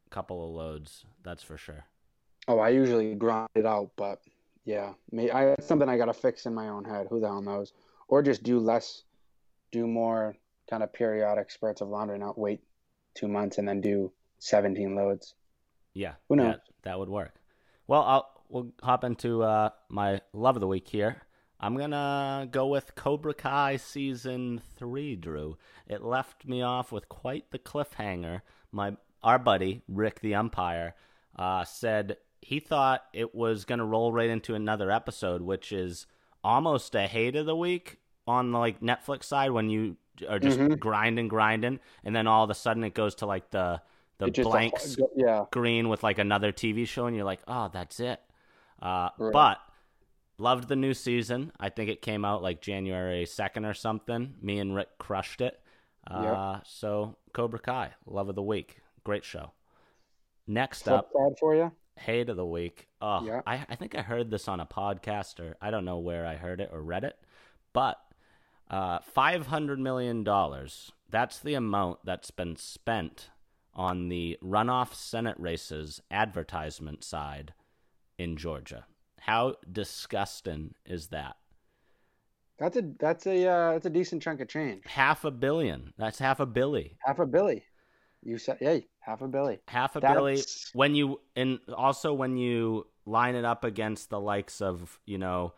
couple 0.09 0.45
of 0.45 0.55
loads. 0.55 1.03
That's 1.23 1.43
for 1.43 1.57
sure. 1.57 1.85
Oh, 2.47 2.59
I 2.59 2.69
usually 2.69 3.15
grind 3.15 3.49
it 3.55 3.65
out, 3.65 3.91
but 3.97 4.19
yeah, 4.65 4.93
may 5.11 5.29
I, 5.29 5.45
that's 5.45 5.67
something 5.67 5.89
I 5.89 5.97
gotta 5.97 6.13
fix 6.13 6.45
in 6.45 6.53
my 6.53 6.69
own 6.69 6.85
head. 6.85 7.07
Who 7.09 7.19
the 7.19 7.27
hell 7.27 7.41
knows? 7.41 7.73
Or 8.07 8.21
just 8.21 8.43
do 8.43 8.59
less, 8.59 9.03
do 9.71 9.87
more 9.87 10.35
kind 10.73 10.81
of 10.81 10.91
periodic 10.91 11.51
spurts 11.51 11.81
of 11.81 11.87
laundry, 11.87 12.17
not 12.17 12.35
wait 12.35 12.59
two 13.13 13.27
months 13.27 13.59
and 13.59 13.67
then 13.67 13.79
do 13.79 14.11
17 14.39 14.95
loads. 14.95 15.35
Yeah, 15.93 16.13
Who 16.29 16.35
knows? 16.35 16.55
that, 16.55 16.61
that 16.81 16.97
would 16.97 17.09
work. 17.09 17.35
Well, 17.85 18.01
I'll 18.01 18.29
we'll 18.49 18.71
hop 18.81 19.03
into 19.03 19.43
uh, 19.43 19.69
my 19.89 20.21
love 20.33 20.55
of 20.55 20.61
the 20.61 20.67
week 20.67 20.87
here. 20.87 21.21
I'm 21.59 21.77
gonna 21.77 22.47
go 22.49 22.65
with 22.65 22.95
Cobra 22.95 23.35
Kai 23.35 23.77
season 23.77 24.61
three. 24.75 25.15
Drew, 25.15 25.57
it 25.85 26.01
left 26.01 26.47
me 26.47 26.63
off 26.63 26.91
with 26.91 27.07
quite 27.07 27.51
the 27.51 27.59
cliffhanger. 27.59 28.41
My 28.71 28.97
our 29.21 29.37
buddy 29.37 29.83
Rick, 29.87 30.21
the 30.21 30.33
umpire, 30.33 30.95
uh, 31.37 31.65
said 31.65 32.17
he 32.41 32.59
thought 32.59 33.03
it 33.13 33.35
was 33.35 33.63
gonna 33.63 33.85
roll 33.85 34.11
right 34.11 34.29
into 34.29 34.55
another 34.55 34.89
episode, 34.89 35.43
which 35.43 35.71
is 35.71 36.07
almost 36.43 36.95
a 36.95 37.05
hate 37.05 37.35
of 37.35 37.45
the 37.45 37.55
week 37.55 37.99
on 38.25 38.51
the 38.51 38.57
like 38.57 38.81
Netflix 38.81 39.25
side 39.25 39.51
when 39.51 39.69
you 39.69 39.97
are 40.27 40.39
just 40.39 40.59
Mhm. 40.59 40.79
grinding, 40.79 41.27
grinding, 41.27 41.79
and 42.03 42.15
then 42.15 42.27
all 42.27 42.43
of 42.43 42.49
a 42.49 42.53
sudden 42.53 42.83
it 42.83 42.93
goes 42.93 43.15
to 43.15 43.25
like 43.25 43.49
the 43.51 43.81
the 44.19 44.29
blank 44.43 44.73
yeah, 45.15 45.45
screen 45.47 45.89
with 45.89 46.03
like 46.03 46.17
another 46.19 46.51
TV 46.51 46.85
show, 46.87 47.07
and 47.07 47.15
you're 47.15 47.25
like, 47.25 47.41
oh, 47.47 47.69
that's 47.73 47.99
it. 47.99 48.21
Uh, 48.81 49.09
Right. 49.17 49.33
But 49.33 49.57
loved 50.37 50.67
the 50.67 50.75
new 50.75 50.93
season. 50.93 51.51
I 51.59 51.69
think 51.69 51.89
it 51.89 52.01
came 52.01 52.23
out 52.23 52.41
like 52.43 52.61
January 52.61 53.25
second 53.25 53.65
or 53.65 53.73
something. 53.73 54.35
Me 54.41 54.59
and 54.59 54.75
Rick 54.75 54.97
crushed 54.97 55.41
it. 55.41 55.59
Uh, 56.07 56.59
So 56.63 57.17
Cobra 57.33 57.59
Kai, 57.59 57.93
love 58.05 58.29
of 58.29 58.35
the 58.35 58.41
week, 58.43 58.81
great 59.03 59.25
show. 59.25 59.51
Next 60.47 60.87
up, 60.87 61.11
side 61.13 61.37
for 61.39 61.55
you. 61.55 61.71
hate 61.95 62.29
of 62.29 62.37
the 62.37 62.45
week. 62.45 62.87
Oh, 63.01 63.25
Yeah. 63.25 63.41
I, 63.45 63.65
I 63.69 63.75
think 63.75 63.95
I 63.95 64.01
heard 64.01 64.29
this 64.29 64.47
on 64.47 64.59
a 64.59 64.65
podcast 64.65 65.39
or 65.39 65.55
I 65.61 65.71
don't 65.71 65.85
know 65.85 65.99
where 65.99 66.25
I 66.25 66.35
heard 66.35 66.59
it 66.61 66.69
or 66.71 66.81
read 66.81 67.03
it, 67.03 67.17
but 67.73 67.99
uh, 68.69 68.99
five 68.99 69.47
hundred 69.47 69.79
million 69.79 70.23
dollars. 70.23 70.91
That's 71.09 71.39
the 71.39 71.53
amount 71.53 71.99
that's 72.05 72.31
been 72.31 72.55
spent 72.55 73.29
on 73.75 74.09
the 74.09 74.37
runoff 74.43 74.93
Senate 74.93 75.35
races 75.39 76.01
advertisement 76.11 77.03
side 77.03 77.53
in 78.17 78.37
Georgia. 78.37 78.85
How 79.21 79.55
disgusting 79.71 80.73
is 80.85 81.07
that? 81.07 81.37
That's 82.59 82.77
a 82.77 82.83
that's 82.99 83.25
a 83.25 83.47
uh, 83.47 83.71
that's 83.73 83.85
a 83.85 83.89
decent 83.89 84.21
chunk 84.21 84.41
of 84.41 84.47
change. 84.47 84.83
Half 84.85 85.23
a 85.25 85.31
billion. 85.31 85.93
That's 85.97 86.19
half 86.19 86.39
a 86.39 86.45
billy. 86.45 86.97
Half 87.05 87.19
a 87.19 87.25
billy. 87.25 87.63
You 88.21 88.37
said, 88.37 88.57
hey, 88.59 88.87
half 88.99 89.21
a 89.21 89.27
billy. 89.27 89.59
half 89.67 89.95
a 89.95 89.99
That's- 89.99 90.15
billy 90.17 90.41
when 90.73 90.95
you 90.95 91.19
and 91.35 91.59
also 91.75 92.13
when 92.13 92.37
you 92.37 92.87
line 93.05 93.35
it 93.35 93.43
up 93.43 93.63
against 93.65 94.09
the 94.09 94.19
likes 94.19 94.61
of 94.61 94.97
you 95.05 95.17
know 95.17 95.53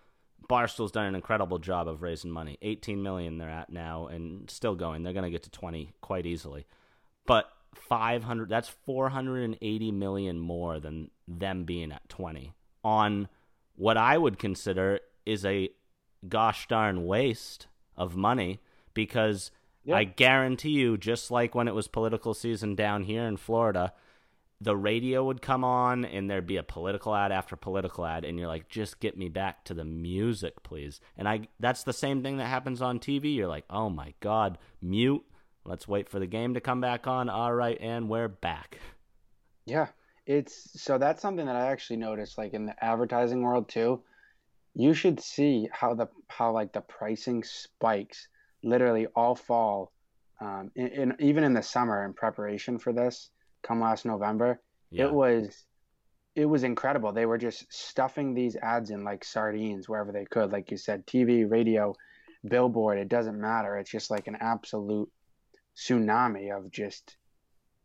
barstool's 0.47 0.91
done 0.91 1.05
an 1.05 1.15
incredible 1.15 1.59
job 1.59 1.87
of 1.87 2.01
raising 2.01 2.31
money. 2.31 2.57
18 2.61 3.01
million 3.01 3.37
they're 3.37 3.49
at 3.49 3.69
now 3.69 4.07
and 4.07 4.49
still 4.49 4.75
going. 4.75 5.03
They're 5.03 5.13
going 5.13 5.23
to 5.23 5.29
get 5.31 5.43
to 5.43 5.49
20 5.49 5.93
quite 6.01 6.25
easily. 6.25 6.65
But 7.25 7.49
500 7.75 8.47
that's 8.47 8.69
480 8.69 9.91
million 9.91 10.39
more 10.39 10.79
than 10.79 11.11
them 11.27 11.65
being 11.65 11.91
at 11.91 12.07
20 12.07 12.53
on 12.85 13.27
what 13.75 13.97
i 13.97 14.17
would 14.17 14.39
consider 14.39 15.01
is 15.25 15.43
a 15.43 15.69
gosh 16.29 16.69
darn 16.69 17.05
waste 17.05 17.67
of 17.97 18.15
money 18.15 18.61
because 18.93 19.51
Yeah. 19.83 19.97
I 19.97 20.05
guarantee 20.05 20.69
you, 20.71 20.97
just 20.97 21.31
like 21.31 21.53
when 21.53 21.67
it 21.67 21.75
was 21.75 21.89
political 21.89 22.33
season 22.33 22.75
down 22.75 23.03
here 23.03 23.23
in 23.23 23.35
Florida, 23.37 23.91
the 24.61 24.75
radio 24.75 25.23
would 25.25 25.41
come 25.41 25.63
on 25.63 26.05
and 26.05 26.29
there'd 26.29 26.47
be 26.47 26.57
a 26.57 26.63
political 26.63 27.13
ad 27.13 27.31
after 27.31 27.55
political 27.55 28.05
ad, 28.05 28.23
and 28.23 28.39
you're 28.39 28.47
like, 28.47 28.69
just 28.69 28.99
get 28.99 29.17
me 29.17 29.29
back 29.29 29.65
to 29.65 29.73
the 29.73 29.83
music, 29.83 30.63
please. 30.63 31.01
And 31.17 31.27
I 31.27 31.47
that's 31.59 31.83
the 31.83 31.93
same 31.93 32.23
thing 32.23 32.37
that 32.37 32.47
happens 32.47 32.81
on 32.81 32.99
TV. 32.99 33.35
You're 33.35 33.47
like, 33.47 33.65
oh 33.69 33.89
my 33.89 34.13
god, 34.19 34.57
mute. 34.81 35.23
Let's 35.65 35.87
wait 35.87 36.09
for 36.09 36.19
the 36.19 36.27
game 36.27 36.53
to 36.53 36.61
come 36.61 36.79
back 36.79 37.07
on. 37.07 37.27
All 37.27 37.53
right, 37.53 37.77
and 37.81 38.07
we're 38.07 38.27
back. 38.27 38.77
Yeah, 39.65 39.87
it's 40.25 40.81
so 40.81 40.97
that's 40.97 41.21
something 41.21 41.45
that 41.47 41.55
I 41.55 41.71
actually 41.71 41.97
noticed, 41.97 42.37
like 42.37 42.53
in 42.53 42.67
the 42.67 42.83
advertising 42.83 43.41
world 43.41 43.67
too. 43.67 44.03
You 44.73 44.93
should 44.93 45.19
see 45.19 45.67
how 45.71 45.95
the 45.95 46.07
how 46.27 46.51
like 46.51 46.71
the 46.71 46.81
pricing 46.81 47.43
spikes 47.43 48.27
literally 48.63 49.07
all 49.15 49.35
fall, 49.35 49.91
um, 50.39 50.71
in, 50.75 50.87
in 50.87 51.15
even 51.19 51.43
in 51.43 51.53
the 51.53 51.61
summer 51.61 52.05
in 52.05 52.13
preparation 52.13 52.79
for 52.79 52.93
this 52.93 53.31
come 53.65 53.81
last 53.81 54.05
November. 54.05 54.61
Yeah. 54.91 55.05
It 55.05 55.13
was 55.13 55.65
it 56.35 56.45
was 56.45 56.63
incredible. 56.63 57.13
They 57.13 57.25
were 57.25 57.37
just 57.37 57.71
stuffing 57.73 58.33
these 58.33 58.57
ads 58.57 58.89
in 58.89 59.03
like 59.03 59.23
sardines 59.23 59.87
wherever 59.87 60.11
they 60.11 60.25
could. 60.25 60.51
Like 60.51 60.69
you 60.69 60.77
said, 60.77 61.07
TV, 61.07 61.49
radio, 61.49 61.95
billboard, 62.47 62.97
it 62.97 63.07
doesn't 63.07 63.39
matter. 63.39 63.77
It's 63.77 63.89
just 63.89 64.11
like 64.11 64.27
an 64.27 64.37
absolute 64.41 65.09
tsunami 65.77 66.55
of 66.55 66.71
just 66.71 67.15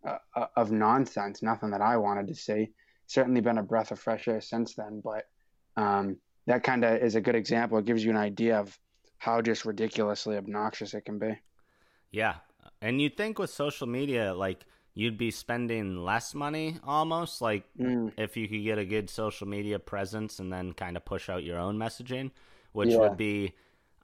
uh, 0.06 0.18
uh, 0.34 0.46
of 0.56 0.72
nonsense. 0.72 1.42
Nothing 1.42 1.70
that 1.70 1.80
I 1.80 1.96
wanted 1.96 2.26
to 2.28 2.34
see. 2.34 2.70
Certainly 3.06 3.40
been 3.40 3.58
a 3.58 3.62
breath 3.62 3.92
of 3.92 4.00
fresh 4.00 4.26
air 4.28 4.40
since 4.40 4.74
then, 4.74 5.00
but 5.02 5.26
um, 5.76 6.16
that 6.46 6.62
kind 6.62 6.84
of 6.84 7.00
is 7.02 7.14
a 7.14 7.20
good 7.20 7.34
example. 7.34 7.78
It 7.78 7.84
gives 7.84 8.04
you 8.04 8.10
an 8.10 8.16
idea 8.16 8.58
of 8.58 8.76
how 9.18 9.40
just 9.42 9.64
ridiculously 9.64 10.36
obnoxious 10.36 10.94
it 10.94 11.04
can 11.04 11.18
be. 11.18 11.38
Yeah. 12.10 12.36
And 12.82 13.00
you'd 13.00 13.16
think 13.16 13.38
with 13.38 13.50
social 13.50 13.86
media, 13.86 14.32
like 14.34 14.64
you'd 14.94 15.18
be 15.18 15.30
spending 15.30 16.04
less 16.04 16.34
money 16.34 16.76
almost, 16.84 17.40
like 17.40 17.64
Mm, 17.78 18.12
if 18.16 18.36
you 18.36 18.48
could 18.48 18.62
get 18.62 18.78
a 18.78 18.84
good 18.84 19.08
social 19.08 19.46
media 19.46 19.78
presence 19.78 20.38
and 20.38 20.52
then 20.52 20.72
kind 20.72 20.96
of 20.96 21.04
push 21.04 21.28
out 21.28 21.44
your 21.44 21.58
own 21.58 21.78
messaging, 21.78 22.30
which 22.72 22.90
Yeah. 22.90 22.98
would 22.98 23.16
be 23.16 23.54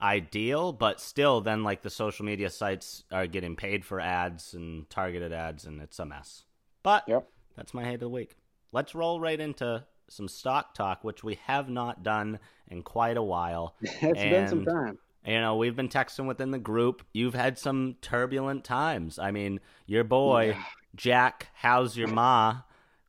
ideal, 0.01 0.73
but 0.73 1.01
still 1.01 1.41
then 1.41 1.65
like 1.65 1.83
the 1.83 1.91
social 1.91 2.25
media 2.25 2.51
sites 2.51 3.05
are 3.11 3.27
getting 3.27 3.57
paid 3.57 3.85
for 3.85 4.01
ads 4.01 4.55
and 4.55 4.89
targeted 4.91 5.33
ads 5.33 5.65
and 5.65 5.81
it's 5.81 5.99
a 5.99 6.05
mess. 6.07 6.45
But 6.83 7.05
Yep. 7.07 7.29
that's 7.57 7.75
my 7.75 7.85
hate 7.85 7.95
of 7.95 8.01
the 8.01 8.09
week. 8.09 8.37
Let's 8.73 8.95
roll 8.95 9.21
right 9.21 9.41
into 9.41 9.85
some 10.09 10.29
stock 10.29 10.75
talk, 10.75 11.03
which 11.03 11.25
we 11.25 11.39
have 11.47 11.69
not 11.69 12.03
done 12.03 12.39
in 12.69 12.83
quite 12.83 13.17
a 13.17 13.23
while. 13.23 13.75
it's 14.03 14.25
been 14.25 14.47
some 14.47 14.65
time. 14.65 14.99
You 15.27 15.41
know, 15.41 15.57
we've 15.57 15.75
been 15.75 15.89
texting 15.89 16.27
within 16.27 16.53
the 16.53 16.59
group. 16.59 17.05
You've 17.13 17.35
had 17.35 17.59
some 17.59 17.97
turbulent 18.01 18.63
times. 18.65 19.19
I 19.19 19.33
mean, 19.33 19.61
your 19.87 20.05
boy, 20.05 20.51
Yeah. 20.51 20.65
Jack, 20.95 21.49
how's 21.55 21.97
your 21.97 22.09
ma? 22.09 22.61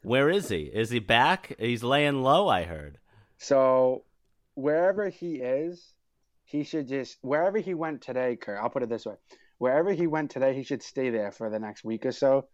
Where 0.01 0.29
is 0.29 0.49
he? 0.49 0.63
Is 0.63 0.89
he 0.89 0.99
back? 0.99 1.55
He's 1.59 1.83
laying 1.83 2.21
low, 2.23 2.47
I 2.47 2.63
heard. 2.63 2.97
So 3.37 4.03
wherever 4.55 5.09
he 5.09 5.35
is, 5.35 5.93
he 6.43 6.63
should 6.63 6.87
just 6.87 7.17
wherever 7.21 7.59
he 7.59 7.73
went 7.73 8.01
today, 8.01 8.35
Kurt. 8.35 8.59
I'll 8.59 8.69
put 8.69 8.83
it 8.83 8.89
this 8.89 9.05
way: 9.05 9.15
wherever 9.57 9.91
he 9.91 10.07
went 10.07 10.31
today, 10.31 10.55
he 10.55 10.63
should 10.63 10.81
stay 10.81 11.09
there 11.09 11.31
for 11.31 11.49
the 11.49 11.59
next 11.59 11.83
week 11.83 12.05
or 12.05 12.11
so. 12.11 12.47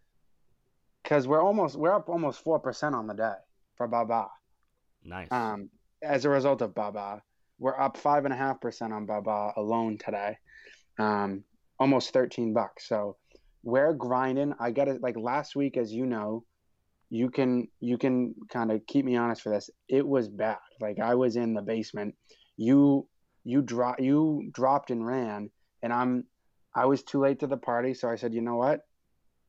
Because 1.02 1.26
we're 1.26 1.42
almost 1.42 1.76
we're 1.76 1.94
up 1.94 2.08
almost 2.08 2.42
four 2.42 2.58
percent 2.58 2.94
on 2.94 3.06
the 3.06 3.14
day 3.14 3.34
for 3.76 3.86
Baba. 3.86 4.28
Nice. 5.04 5.30
Um, 5.30 5.70
as 6.02 6.24
a 6.24 6.30
result 6.30 6.60
of 6.60 6.74
Baba, 6.74 7.22
we're 7.58 7.78
up 7.78 7.96
five 7.96 8.24
and 8.24 8.34
a 8.34 8.36
half 8.36 8.60
percent 8.60 8.92
on 8.92 9.06
Baba 9.06 9.52
alone 9.56 9.98
today. 9.98 10.38
Um, 10.98 11.44
almost 11.78 12.12
thirteen 12.12 12.52
bucks. 12.52 12.88
So 12.88 13.16
we're 13.62 13.94
grinding. 13.94 14.54
I 14.60 14.70
got 14.70 14.88
it 14.88 15.02
like 15.02 15.16
last 15.16 15.56
week, 15.56 15.76
as 15.76 15.92
you 15.92 16.06
know. 16.06 16.44
You 17.10 17.30
can 17.30 17.68
you 17.80 17.98
can 17.98 18.34
kind 18.50 18.72
of 18.72 18.84
keep 18.86 19.04
me 19.04 19.16
honest 19.16 19.42
for 19.42 19.50
this. 19.50 19.70
It 19.88 20.06
was 20.06 20.28
bad. 20.28 20.58
Like 20.80 20.98
I 21.00 21.14
was 21.14 21.36
in 21.36 21.54
the 21.54 21.62
basement. 21.62 22.14
You 22.56 23.06
you 23.44 23.62
drop 23.62 24.00
you 24.00 24.50
dropped 24.52 24.90
and 24.90 25.06
ran, 25.06 25.50
and 25.82 25.92
I'm 25.92 26.24
I 26.74 26.86
was 26.86 27.02
too 27.02 27.20
late 27.20 27.40
to 27.40 27.46
the 27.46 27.56
party, 27.56 27.94
so 27.94 28.08
I 28.08 28.16
said, 28.16 28.34
you 28.34 28.40
know 28.40 28.56
what, 28.56 28.80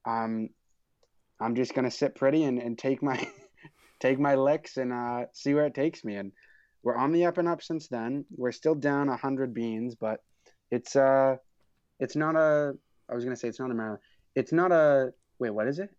um, 0.06 0.50
I'm 1.40 1.56
just 1.56 1.74
gonna 1.74 1.92
sit 1.92 2.16
pretty 2.16 2.44
and, 2.44 2.60
and 2.60 2.78
take 2.78 3.02
my 3.02 3.28
take 4.00 4.20
my 4.20 4.36
licks 4.36 4.78
and 4.78 4.94
uh, 4.94 5.26
see 5.34 5.54
where 5.54 5.66
it 5.66 5.74
takes 5.74 6.04
me. 6.04 6.16
And 6.16 6.32
we're 6.86 6.96
on 6.96 7.12
the 7.12 7.26
up 7.26 7.40
and 7.40 7.48
up 7.48 7.64
since 7.64 7.88
then. 7.88 8.26
We're 8.38 8.52
still 8.52 8.76
down 8.76 9.10
a 9.10 9.18
hundred 9.18 9.54
beans, 9.54 9.96
but 9.96 10.22
it's 10.72 10.96
uh, 10.96 11.38
it's 12.00 12.16
not 12.16 12.36
a. 12.36 12.76
I 13.10 13.16
was 13.16 13.26
gonna 13.26 13.36
say 13.36 13.48
it's 13.50 13.60
not 13.60 13.72
a 13.72 13.74
marathon. 13.74 14.00
It's 14.36 14.54
not 14.54 14.72
a. 14.72 15.12
Wait, 15.40 15.50
what 15.50 15.68
is 15.68 15.80
it? 15.80 15.90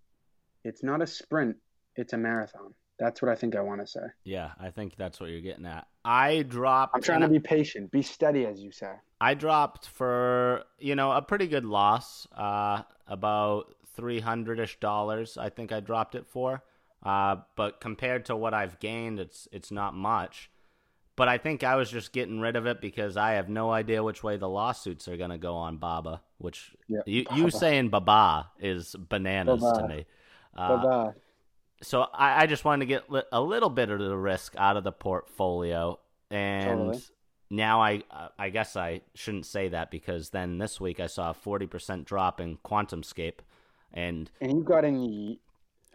It's 0.65 0.83
not 0.83 1.03
a 1.03 1.07
sprint. 1.07 1.57
It's 1.97 2.13
a 2.13 2.17
marathon. 2.17 2.73
That's 2.99 3.21
what 3.21 3.31
I 3.31 3.35
think 3.35 3.57
I 3.57 3.61
want 3.61 3.83
to 3.83 3.87
say. 3.87 4.01
yeah, 4.25 4.53
I 4.59 4.71
think 4.71 4.97
that's 4.97 5.21
what 5.21 5.29
you're 5.29 5.43
getting 5.43 5.67
at. 5.67 5.87
I 6.05 6.43
dropped. 6.43 6.95
I'm 6.95 7.03
trying 7.03 7.21
to 7.21 7.29
be 7.29 7.41
patient, 7.41 7.91
be 7.91 8.01
steady, 8.03 8.47
as 8.47 8.61
you 8.61 8.71
say. 8.71 8.93
I 9.21 9.35
dropped 9.35 9.89
for 9.89 10.63
you 10.79 10.95
know 10.95 11.11
a 11.11 11.21
pretty 11.21 11.49
good 11.49 11.65
loss, 11.65 12.29
uh, 12.35 12.83
about 13.09 13.75
three 13.97 14.21
hundred 14.21 14.61
ish 14.61 14.79
dollars. 14.79 15.37
I 15.37 15.51
think 15.51 15.73
I 15.73 15.81
dropped 15.81 16.15
it 16.15 16.29
for, 16.29 16.63
uh, 17.03 17.37
but 17.57 17.81
compared 17.81 18.27
to 18.27 18.37
what 18.37 18.55
I've 18.55 18.79
gained, 18.79 19.19
it's 19.19 19.49
it's 19.51 19.73
not 19.73 19.93
much. 19.95 20.49
But 21.17 21.29
I 21.29 21.39
think 21.39 21.65
I 21.65 21.77
was 21.77 21.91
just 21.91 22.13
getting 22.13 22.41
rid 22.41 22.57
of 22.57 22.67
it 22.67 22.81
because 22.83 23.17
I 23.17 23.33
have 23.33 23.49
no 23.49 23.71
idea 23.71 24.03
which 24.03 24.23
way 24.23 24.37
the 24.37 24.49
lawsuits 24.49 25.09
are 25.09 25.17
gonna 25.17 25.39
go 25.39 25.55
on 25.57 25.79
Baba. 25.79 26.21
Which 26.39 26.75
Yeah, 26.89 27.01
you 27.07 27.25
you 27.35 27.51
saying 27.51 27.89
Baba 27.89 28.51
is 28.61 28.95
bananas 28.95 29.63
to 29.63 29.89
me. 29.89 30.05
Uh, 30.55 30.77
Bye-bye. 30.77 31.13
so 31.83 32.03
I, 32.13 32.43
I 32.43 32.47
just 32.47 32.65
wanted 32.65 32.81
to 32.85 32.87
get 32.87 33.11
li- 33.11 33.23
a 33.33 33.41
little 33.41 33.71
bit 33.71 33.91
of 33.91 33.99
the 33.99 34.17
risk 34.17 34.55
out 34.59 34.77
of 34.77 34.85
the 34.85 34.93
portfolio, 34.93 35.99
and 36.31 36.79
Totally. 36.79 37.03
now 37.49 37.81
I 37.83 38.03
I 38.39 38.51
guess 38.51 38.77
I 38.77 39.01
shouldn't 39.15 39.47
say 39.47 39.69
that 39.69 39.91
because 39.91 40.31
then 40.31 40.59
this 40.59 40.81
week 40.81 41.01
I 41.01 41.07
saw 41.07 41.31
a 41.31 41.35
forty 41.35 41.67
percent 41.67 42.05
drop 42.05 42.41
in 42.43 42.59
QuantumScape, 42.59 43.39
and 43.93 44.31
And 44.43 44.53
you 44.59 44.63
got 44.63 44.85
any? 44.85 45.41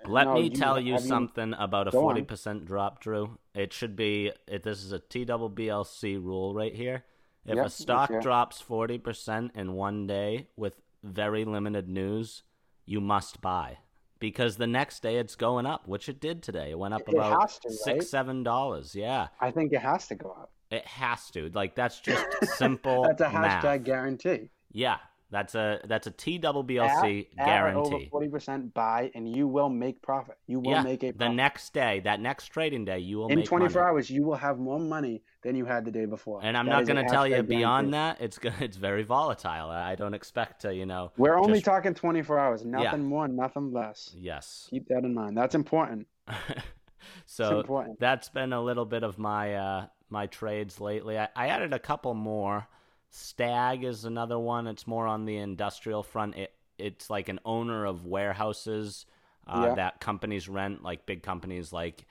Let 0.08 0.26
No, 0.28 0.34
me 0.36 0.42
you- 0.44 0.50
tell 0.52 0.80
you 0.80 0.98
something 1.00 1.54
about 1.58 1.88
a 1.88 1.92
forty 1.92 2.22
percent 2.24 2.66
drop, 2.66 3.00
Drew. 3.02 3.38
It 3.54 3.74
should 3.74 3.96
be 3.96 4.32
it, 4.48 4.64
this 4.64 4.84
is 4.84 4.92
a 4.92 5.00
TWBLC 5.00 6.18
rule 6.24 6.54
right 6.54 6.74
here. 6.76 7.04
If 7.46 7.56
Yep, 7.56 7.66
a 7.66 7.70
stock 7.70 8.12
okay. 8.12 8.20
drops 8.22 8.62
forty 8.62 8.98
percent 8.98 9.52
in 9.56 9.74
one 9.74 10.08
day 10.08 10.48
with 10.56 10.76
very 11.04 11.46
limited 11.46 11.90
news, 11.90 12.44
you 12.86 13.02
must 13.02 13.42
buy. 13.42 13.78
Because 14.20 14.58
the 14.58 14.68
next 14.68 15.02
day 15.02 15.18
it's 15.18 15.36
going 15.36 15.66
up, 15.66 15.88
which 15.88 16.08
it 16.08 16.20
did 16.22 16.44
today. 16.44 16.70
It 16.70 16.78
went 16.78 16.94
up 16.94 17.02
It 17.08 17.16
about 17.16 17.42
has 17.42 17.58
to, 17.60 17.70
right? 17.70 17.78
six, 17.80 18.10
seven 18.10 18.44
dollars. 18.44 18.94
Yeah, 18.96 19.30
I 19.40 19.50
think 19.50 19.74
it 19.74 19.82
has 19.82 20.08
to 20.10 20.16
go 20.16 20.30
up. 20.32 20.52
it 20.70 20.86
has 20.86 21.32
to. 21.32 21.50
Like 21.54 21.74
that's 21.76 22.00
just 22.10 22.26
simple. 22.58 23.04
That's 23.04 23.22
a 23.22 23.32
math. 23.32 23.64
hashtag 23.64 23.84
guarantee. 23.84 24.50
Yeah, 24.72 24.98
that's 25.32 25.56
a 25.56 25.80
that's 25.86 26.08
a 26.08 26.12
TWBLC 26.12 27.28
At- 27.38 27.48
at 27.48 27.64
or 27.64 27.68
over 27.70 27.90
guarantee. 27.90 28.10
forty 28.12 28.28
percent 28.28 28.74
buy, 28.74 29.10
and 29.16 29.34
you 29.34 29.48
will 29.48 29.70
make 29.70 30.02
profit. 30.02 30.38
You 30.46 30.60
will 30.60 30.72
yeah, 30.72 30.84
make 30.84 31.04
a 31.04 31.12
the 31.12 31.30
next 31.30 31.74
day, 31.74 32.02
that 32.02 32.20
next 32.20 32.48
trading 32.48 32.84
day, 32.86 33.00
you 33.00 33.18
will 33.20 33.30
in 33.30 33.42
24 33.44 33.82
money. 33.82 33.90
hours. 33.92 34.10
You 34.10 34.24
will 34.26 34.36
have 34.36 34.60
more 34.60 34.80
money 34.80 35.24
than 35.44 35.56
you 35.56 35.66
had 35.66 35.86
the 35.86 35.92
day 35.92 36.06
before. 36.06 36.42
And 36.44 36.56
I'm 36.58 36.66
That 36.68 36.72
not 36.72 36.86
going 36.86 37.04
to 37.04 37.10
tell 37.12 37.26
you 37.26 37.42
beyond 37.44 37.92
guarantee. 37.92 38.20
that. 38.20 38.26
It's 38.26 38.38
go- 38.38 38.52
it's 38.60 38.78
very 38.78 39.04
volatile. 39.04 39.70
I 39.72 39.96
don't 39.96 40.14
expect 40.14 40.62
to, 40.64 40.76
you 40.76 40.86
know. 40.86 41.12
We're 41.18 41.38
only 41.38 41.54
just- 41.54 41.66
talking 41.66 41.94
24 41.94 42.38
hours. 42.38 42.66
Nothing 42.66 42.84
Yeah. 43.02 43.08
more, 43.08 43.28
nothing 43.28 43.72
less. 43.72 44.14
Yes. 44.16 44.68
Keep 44.70 44.88
that 44.90 45.04
in 45.04 45.14
mind. 45.16 45.36
That's 45.38 45.56
important. 45.56 46.08
so 47.26 47.60
important. 47.62 48.00
that's 48.00 48.30
been 48.30 48.54
a 48.54 48.62
little 48.62 48.86
bit 48.86 49.04
of 49.04 49.18
my 49.18 49.56
uh, 49.56 49.86
my 50.10 50.28
trades 50.28 50.80
lately. 50.82 51.18
I, 51.18 51.30
I 51.36 51.48
added 51.48 51.74
a 51.74 51.80
couple 51.80 52.14
more. 52.14 52.68
Stag 53.12 53.84
is 53.84 54.06
another 54.06 54.40
one. 54.40 54.68
It's 54.68 54.88
more 54.88 55.06
on 55.06 55.26
the 55.26 55.38
industrial 55.38 56.02
front. 56.02 56.36
It 56.36 56.54
it's 56.78 57.10
like 57.12 57.30
an 57.30 57.40
owner 57.46 57.86
of 57.86 58.06
warehouses 58.08 59.06
uh, 59.46 59.66
Yeah. 59.68 59.76
that 59.76 60.00
companies 60.00 60.48
rent, 60.50 60.82
like 60.82 61.06
big 61.06 61.22
companies 61.22 61.72
like 61.74 62.06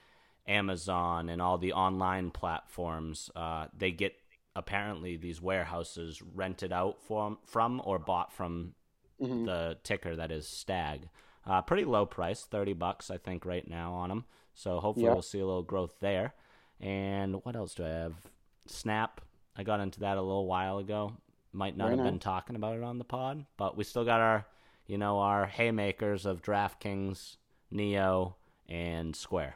Amazon 0.47 1.27
and 1.29 1.41
all 1.41 1.57
the 1.57 1.73
online 1.73 2.31
platforms. 2.31 3.29
Uh, 3.35 3.67
they 3.77 3.91
get 3.91 4.13
apparently 4.55 5.17
these 5.17 5.41
warehouses 5.41 6.21
rented 6.21 6.71
out 6.71 7.01
from 7.01 7.39
from 7.45 7.81
or 7.83 7.97
bought 7.99 8.31
from 8.31 8.75
Mhm. 9.19 9.45
the 9.45 9.77
ticker 9.83 10.15
that 10.15 10.31
is 10.31 10.47
Stag. 10.47 11.09
Uh, 11.45 11.61
pretty 11.61 11.83
low 11.85 12.05
price, 12.05 12.45
thirty 12.45 12.73
bucks 12.73 13.09
I 13.09 13.17
think 13.17 13.43
right 13.45 13.67
now 13.67 13.93
on 13.93 14.09
them. 14.09 14.25
So 14.53 14.79
hopefully 14.79 15.07
Yeah. 15.07 15.13
we'll 15.13 15.21
see 15.23 15.39
a 15.39 15.45
little 15.45 15.63
growth 15.63 15.99
there. 15.99 16.35
And 16.79 17.43
what 17.43 17.55
else 17.55 17.73
do 17.73 17.85
I 17.85 17.89
have? 17.89 18.29
Snap. 18.67 19.21
I 19.55 19.63
got 19.63 19.79
into 19.79 20.01
that 20.01 20.17
a 20.17 20.21
little 20.21 20.45
while 20.45 20.77
ago. 20.77 21.13
Might 21.53 21.75
not 21.75 21.89
Very 21.89 21.97
have 21.97 22.05
been 22.05 22.19
talking 22.19 22.55
about 22.55 22.77
it 22.77 22.83
on 22.83 22.97
the 22.97 23.03
pod, 23.03 23.45
but 23.57 23.75
we 23.75 23.83
still 23.83 24.05
got 24.05 24.21
our, 24.21 24.45
you 24.87 24.97
know, 24.97 25.19
our 25.19 25.45
haymakers 25.45 26.25
of 26.25 26.41
DraftKings, 26.41 27.35
NIO, 27.73 28.35
and 28.69 29.15
Square. 29.15 29.55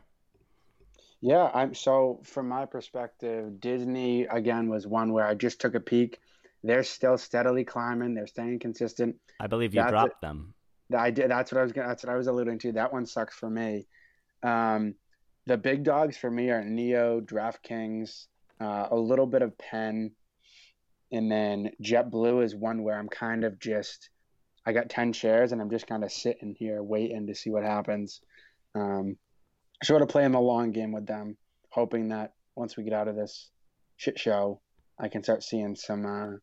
Yeah, 1.22 1.50
I'm 1.54 1.74
so 1.74 2.20
from 2.24 2.50
my 2.50 2.66
perspective, 2.66 3.60
Disney 3.62 4.26
again 4.26 4.70
was 4.70 4.86
one 4.86 5.14
where 5.14 5.26
I 5.26 5.34
just 5.34 5.62
took 5.62 5.74
a 5.74 5.80
peek. 5.80 6.20
They're 6.64 6.84
still 6.84 7.18
steadily 7.18 7.64
climbing. 7.64 8.14
They're 8.14 8.28
staying 8.28 8.60
consistent. 8.60 9.16
I 9.40 9.48
believe 9.48 9.74
you 9.74 9.82
That's 9.82 9.92
dropped 9.92 10.22
them. 10.22 10.54
I 10.96 11.12
did. 11.12 11.32
That's 11.32 11.52
what 11.52 11.60
I 11.60 11.64
was. 11.64 11.74
That's 11.74 12.04
what 12.04 12.14
I 12.14 12.18
was 12.18 12.28
alluding 12.28 12.60
to. 12.60 12.74
That 12.74 12.92
one 12.92 13.06
sucks 13.06 13.36
for 13.36 13.50
me. 13.50 13.88
Um, 14.44 14.96
the 15.46 15.58
big 15.58 15.84
dogs 15.84 16.18
for 16.18 16.30
me 16.30 16.50
are 16.50 16.62
NIO, 16.62 17.22
DraftKings, 17.22 18.28
uh, 18.60 18.88
a 18.92 18.96
little 18.96 19.28
bit 19.28 19.42
of 19.42 19.58
Penn, 19.58 20.12
and 21.12 21.32
then 21.32 21.72
JetBlue 21.84 22.44
is 22.44 22.56
one 22.56 22.84
where 22.84 22.98
I'm 22.98 23.10
kind 23.10 23.44
of 23.44 23.60
just. 23.60 24.10
I 24.68 24.74
got 24.74 24.90
ten 24.90 25.14
shares 25.14 25.52
and 25.52 25.62
I'm 25.62 25.70
just 25.70 25.86
kind 25.86 26.04
of 26.04 26.12
sitting 26.12 26.56
here 26.58 26.82
waiting 26.82 27.28
to 27.28 27.36
see 27.36 27.52
what 27.52 27.64
happens. 27.64 28.22
Um, 28.74 29.18
sort 29.84 30.02
of 30.02 30.10
playing 30.10 30.32
the 30.32 30.40
long 30.40 30.72
game 30.72 30.92
with 30.92 31.06
them, 31.06 31.38
hoping 31.70 32.10
that 32.10 32.34
once 32.56 32.76
we 32.76 32.84
get 32.84 32.94
out 32.94 33.08
of 33.08 33.16
this 33.16 33.52
shit 33.98 34.18
show, 34.20 34.62
I 35.00 35.08
can 35.10 35.24
start 35.24 35.44
seeing 35.44 35.76
some 35.76 36.06
uh, 36.06 36.38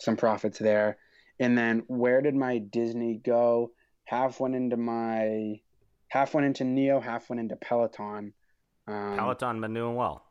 some 0.00 0.16
profits 0.16 0.58
there. 0.58 0.98
And 1.40 1.56
then 1.56 1.84
where 1.86 2.20
did 2.20 2.34
my 2.34 2.58
Disney 2.58 3.20
go? 3.24 3.70
Half 4.04 4.40
went 4.40 4.54
into 4.54 4.76
my 4.76 5.60
half 6.08 6.34
went 6.34 6.46
into 6.46 6.64
NIO, 6.64 7.02
half 7.02 7.30
went 7.30 7.40
into 7.40 7.56
Peloton. 7.56 8.32
Um, 8.86 9.16
Peloton 9.16 9.60
been 9.60 9.74
doing 9.74 9.94
well. 9.94 10.24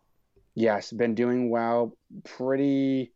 Yes, 0.57 0.91
been 0.91 1.13
doing 1.13 1.51
well. 1.51 1.95
Pretty 2.23 3.13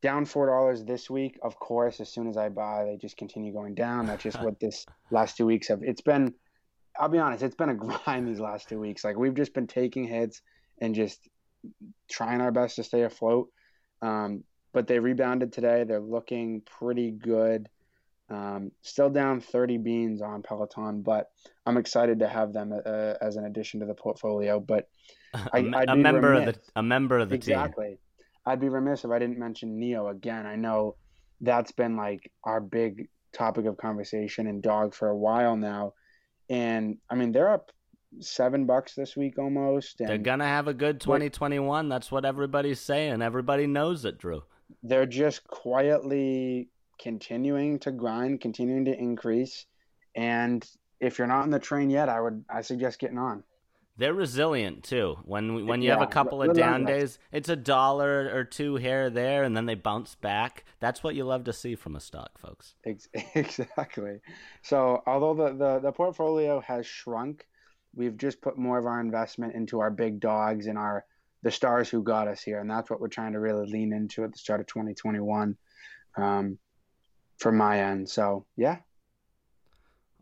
down 0.00 0.24
four 0.24 0.46
dollars 0.46 0.82
this 0.82 1.10
week. 1.10 1.38
Of 1.42 1.58
course, 1.58 2.00
as 2.00 2.08
soon 2.08 2.26
as 2.26 2.38
I 2.38 2.48
buy, 2.48 2.84
they 2.86 2.96
just 2.96 3.18
continue 3.18 3.52
going 3.52 3.74
down. 3.74 4.06
That's 4.06 4.22
just 4.22 4.40
what 4.40 4.58
this 4.58 4.86
last 5.10 5.36
two 5.36 5.44
weeks 5.44 5.68
have. 5.68 5.82
It's 5.82 6.00
been. 6.00 6.32
I'll 6.98 7.10
be 7.10 7.18
honest. 7.18 7.42
It's 7.42 7.54
been 7.54 7.68
a 7.68 7.74
grind 7.74 8.26
these 8.26 8.40
last 8.40 8.70
two 8.70 8.80
weeks. 8.80 9.04
Like 9.04 9.18
we've 9.18 9.34
just 9.34 9.52
been 9.52 9.66
taking 9.66 10.04
hits 10.04 10.40
and 10.78 10.94
just 10.94 11.28
trying 12.10 12.40
our 12.40 12.50
best 12.50 12.76
to 12.76 12.82
stay 12.82 13.02
afloat. 13.02 13.50
Um, 14.00 14.42
but 14.72 14.86
they 14.86 14.98
rebounded 14.98 15.52
today. 15.52 15.84
They're 15.84 16.00
looking 16.00 16.62
pretty 16.62 17.10
good. 17.10 17.68
Um, 18.30 18.72
still 18.80 19.10
down 19.10 19.40
30 19.40 19.78
beans 19.78 20.22
on 20.22 20.42
Peloton, 20.42 21.02
but 21.02 21.30
I'm 21.66 21.76
excited 21.76 22.20
to 22.20 22.28
have 22.28 22.52
them 22.52 22.72
uh, 22.72 23.14
as 23.20 23.36
an 23.36 23.44
addition 23.44 23.80
to 23.80 23.86
the 23.86 23.94
portfolio. 23.94 24.60
But 24.60 24.88
I, 25.34 25.58
a, 25.58 25.92
a 25.92 25.96
member 25.96 26.30
remiss. 26.30 26.48
of 26.48 26.54
the 26.54 26.60
a 26.76 26.82
member 26.82 27.18
of 27.18 27.28
the 27.28 27.36
team. 27.36 27.54
exactly. 27.54 27.86
team. 27.88 27.98
I'd 28.46 28.60
be 28.60 28.68
remiss 28.68 29.04
if 29.04 29.10
I 29.10 29.18
didn't 29.18 29.38
mention 29.38 29.78
NIO 29.80 30.10
again. 30.10 30.46
I 30.46 30.56
know 30.56 30.96
that's 31.40 31.72
been 31.72 31.96
like 31.96 32.30
our 32.44 32.60
big 32.60 33.08
topic 33.32 33.66
of 33.66 33.76
conversation 33.76 34.46
and 34.46 34.62
dog 34.62 34.94
for 34.94 35.08
a 35.08 35.16
while 35.16 35.56
now, 35.56 35.94
and 36.48 36.98
I 37.10 37.14
mean 37.14 37.32
they're 37.32 37.52
up 37.52 37.72
seven 38.20 38.64
bucks 38.64 38.94
this 38.94 39.16
week 39.16 39.38
almost. 39.38 39.96
they're 39.98 40.18
gonna 40.18 40.46
have 40.46 40.68
a 40.68 40.74
good 40.74 41.00
2021. 41.00 41.88
That's 41.88 42.12
what 42.12 42.24
everybody's 42.24 42.80
saying. 42.80 43.22
Everybody 43.22 43.66
knows 43.66 44.04
it, 44.04 44.18
Drew. 44.18 44.42
They're 44.82 45.06
just 45.06 45.46
quietly 45.46 46.68
continuing 47.04 47.78
to 47.80 47.92
grind, 47.92 48.40
continuing 48.40 48.86
to 48.86 48.98
increase. 48.98 49.66
And 50.16 50.66
if 51.00 51.18
you're 51.18 51.28
not 51.28 51.42
on 51.42 51.50
the 51.50 51.58
train 51.58 51.90
yet, 51.90 52.08
I 52.08 52.20
would 52.20 52.44
I 52.48 52.62
suggest 52.62 52.98
getting 52.98 53.18
on. 53.18 53.44
They're 53.96 54.14
resilient 54.14 54.82
too. 54.82 55.18
When 55.24 55.66
when 55.66 55.82
you 55.82 55.88
yeah, 55.88 55.98
have 55.98 56.08
a 56.08 56.10
couple 56.10 56.42
of 56.42 56.56
down 56.56 56.84
days, 56.84 57.18
it's 57.30 57.50
a 57.50 57.56
dollar 57.56 58.30
or 58.34 58.42
two 58.42 58.76
here 58.76 59.06
or 59.06 59.10
there, 59.10 59.44
and 59.44 59.56
then 59.56 59.66
they 59.66 59.74
bounce 59.74 60.16
back. 60.16 60.64
That's 60.80 61.04
what 61.04 61.14
you 61.14 61.24
love 61.24 61.44
to 61.44 61.52
see 61.52 61.76
from 61.76 61.94
a 61.94 62.00
stock, 62.00 62.38
folks. 62.38 62.74
Exactly. 63.34 64.20
So 64.62 65.02
although 65.06 65.34
the, 65.34 65.54
the, 65.56 65.78
the 65.80 65.92
portfolio 65.92 66.60
has 66.60 66.86
shrunk, 66.86 67.46
we've 67.94 68.16
just 68.16 68.40
put 68.40 68.58
more 68.58 68.78
of 68.78 68.86
our 68.86 69.00
investment 69.00 69.54
into 69.54 69.78
our 69.80 69.90
big 69.90 70.18
dogs 70.20 70.66
and 70.66 70.78
our 70.78 71.04
the 71.42 71.50
stars 71.50 71.88
who 71.90 72.02
got 72.02 72.26
us 72.26 72.42
here, 72.42 72.60
and 72.60 72.70
that's 72.70 72.90
what 72.90 73.00
we're 73.00 73.08
trying 73.08 73.34
to 73.34 73.40
really 73.40 73.66
lean 73.66 73.92
into 73.92 74.24
at 74.24 74.32
the 74.32 74.38
start 74.38 74.60
of 74.60 74.66
2021. 74.66 75.56
Um, 76.16 76.58
from 77.44 77.58
my 77.58 77.78
end. 77.78 78.08
So, 78.08 78.46
yeah. 78.56 78.78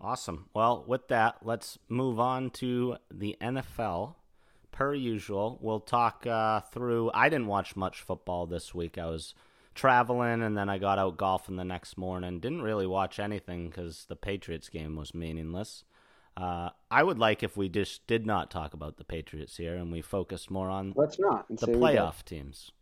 Awesome. 0.00 0.50
Well, 0.52 0.84
with 0.88 1.06
that, 1.08 1.36
let's 1.42 1.78
move 1.88 2.18
on 2.18 2.50
to 2.50 2.96
the 3.10 3.36
NFL. 3.40 4.16
Per 4.72 4.94
usual, 4.94 5.58
we'll 5.62 5.80
talk 5.80 6.26
uh, 6.26 6.60
through. 6.60 7.12
I 7.14 7.28
didn't 7.28 7.46
watch 7.46 7.76
much 7.76 8.00
football 8.00 8.46
this 8.46 8.74
week. 8.74 8.98
I 8.98 9.06
was 9.06 9.34
traveling 9.74 10.42
and 10.42 10.58
then 10.58 10.68
I 10.68 10.78
got 10.78 10.98
out 10.98 11.16
golfing 11.16 11.56
the 11.56 11.64
next 11.64 11.96
morning. 11.96 12.40
Didn't 12.40 12.62
really 12.62 12.88
watch 12.88 13.20
anything 13.20 13.68
because 13.68 14.06
the 14.08 14.16
Patriots 14.16 14.68
game 14.68 14.96
was 14.96 15.14
meaningless. 15.14 15.84
Uh, 16.36 16.70
I 16.90 17.04
would 17.04 17.18
like 17.18 17.44
if 17.44 17.56
we 17.56 17.68
just 17.68 18.06
did 18.08 18.26
not 18.26 18.50
talk 18.50 18.74
about 18.74 18.96
the 18.96 19.04
Patriots 19.04 19.58
here 19.58 19.76
and 19.76 19.92
we 19.92 20.00
focused 20.02 20.50
more 20.50 20.70
on 20.70 20.94
Let's 20.96 21.20
not 21.20 21.46
the 21.48 21.68
playoff 21.68 22.24
teams. 22.24 22.72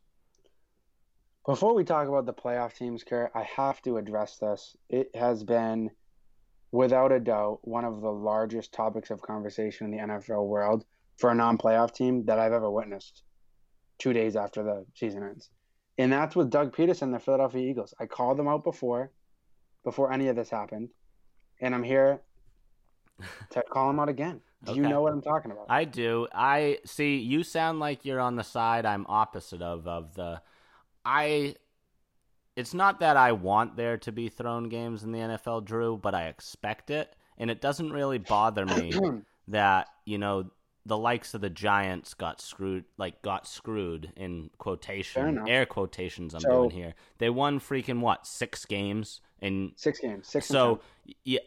Before 1.50 1.75
we 1.75 1.83
talk 1.83 2.07
about 2.07 2.26
the 2.26 2.33
playoff 2.33 2.76
teams, 2.76 3.02
Kurt, 3.02 3.33
I 3.35 3.42
have 3.42 3.83
to 3.83 3.97
address 3.97 4.37
this. 4.37 4.76
It 4.88 5.11
has 5.16 5.42
been, 5.42 5.90
without 6.71 7.11
a 7.11 7.19
doubt, 7.19 7.59
one 7.62 7.85
of 7.85 8.02
the 8.02 8.12
largest 8.12 8.73
topics 8.73 9.11
of 9.11 9.21
conversation 9.21 9.87
in 9.87 9.90
the 9.90 10.14
NFL 10.14 10.47
world 10.47 10.85
for 11.16 11.28
a 11.28 11.35
non 11.35 11.59
playoff 11.59 11.92
team 11.92 12.25
that 12.26 12.38
I've 12.38 12.52
ever 12.52 12.71
witnessed 12.71 13.25
two 13.99 14.13
days 14.13 14.36
after 14.36 14.63
the 14.63 14.86
season 14.95 15.25
ends. 15.25 15.50
And 15.99 16.13
that's 16.13 16.36
with 16.36 16.50
Doug 16.50 16.73
Pederson, 16.73 17.10
the 17.10 17.19
Philadelphia 17.19 17.69
Eagles. 17.69 17.95
I 17.99 18.06
called 18.06 18.39
them 18.39 18.47
out 18.47 18.63
before, 18.63 19.10
before 19.82 20.13
any 20.13 20.28
of 20.28 20.36
this 20.36 20.50
happened. 20.50 20.91
And 21.60 21.75
I'm 21.75 21.82
here 21.82 22.21
to 23.50 23.63
call 23.73 23.89
them 23.89 23.99
out 23.99 24.08
again. 24.08 24.41
Do 24.63 24.71
okay. 24.71 24.80
you 24.80 24.89
know 24.89 25.02
what 25.02 25.13
I'm 25.13 25.21
talking 25.21 25.50
about? 25.50 25.67
I 25.69 25.82
do. 25.82 26.28
I 26.32 26.78
see 26.84 27.17
you 27.17 27.43
sound 27.43 27.80
like 27.80 28.04
you're 28.04 28.21
on 28.21 28.36
the 28.36 28.45
side 28.45 28.86
I'm 28.86 29.04
opposite 29.08 29.63
of 29.63 29.89
of 29.89 30.15
the 30.15 30.43
I 31.04 31.54
it's 32.56 32.75
not 32.75 33.00
that 33.00 33.17
I 33.17 33.32
want 33.32 33.76
there 33.76 33.97
to 33.99 34.13
be 34.13 34.28
thrown 34.28 34.69
games 34.69 35.02
in 35.02 35.13
the 35.13 35.19
NFL, 35.19 35.65
Drew, 35.65 35.97
but 35.97 36.15
I 36.15 36.26
expect 36.26 36.91
it, 36.91 37.15
and 37.39 37.50
it 37.50 37.60
doesn't 37.60 37.93
really 37.93 38.19
bother 38.19 38.67
me 38.67 38.93
that 39.49 39.89
you 40.04 40.19
know 40.19 40.50
the 40.86 40.99
likes 40.99 41.34
of 41.34 41.41
the 41.41 41.50
Giants 41.50 42.15
got 42.15 42.41
screwed, 42.41 42.84
like 42.97 43.23
got 43.23 43.47
screwed 43.47 44.13
in 44.17 44.50
quotation 44.58 45.49
air 45.49 45.67
quotations. 45.67 46.34
I'm 46.34 46.41
so, 46.41 46.50
doing 46.50 46.71
here. 46.71 46.95
They 47.19 47.30
won 47.30 47.60
freaking 47.60 48.00
what 48.00 48.26
six 48.26 48.65
games 48.65 49.21
in 49.41 49.73
six 49.76 49.99
games. 50.00 50.28
Six. 50.28 50.47
So 50.47 50.80
yeah, 51.25 51.41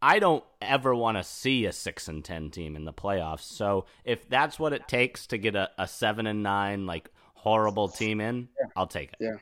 I 0.00 0.18
don't 0.18 0.44
ever 0.60 0.94
want 0.94 1.16
to 1.16 1.22
see 1.22 1.64
a 1.64 1.72
six 1.72 2.08
and 2.08 2.24
ten 2.24 2.50
team 2.50 2.76
in 2.76 2.84
the 2.84 2.92
playoffs. 2.92 3.42
So 3.42 3.86
if 4.04 4.28
that's 4.28 4.58
what 4.58 4.72
it 4.72 4.88
takes 4.88 5.26
to 5.28 5.38
get 5.38 5.54
a, 5.54 5.70
a 5.78 5.86
seven 5.86 6.26
and 6.26 6.42
nine 6.42 6.86
like 6.86 7.10
horrible 7.42 7.88
team 7.88 8.20
in, 8.20 8.48
yeah. 8.60 8.68
I'll 8.76 8.86
take 8.86 9.10
it. 9.10 9.16
Yeah. 9.18 9.36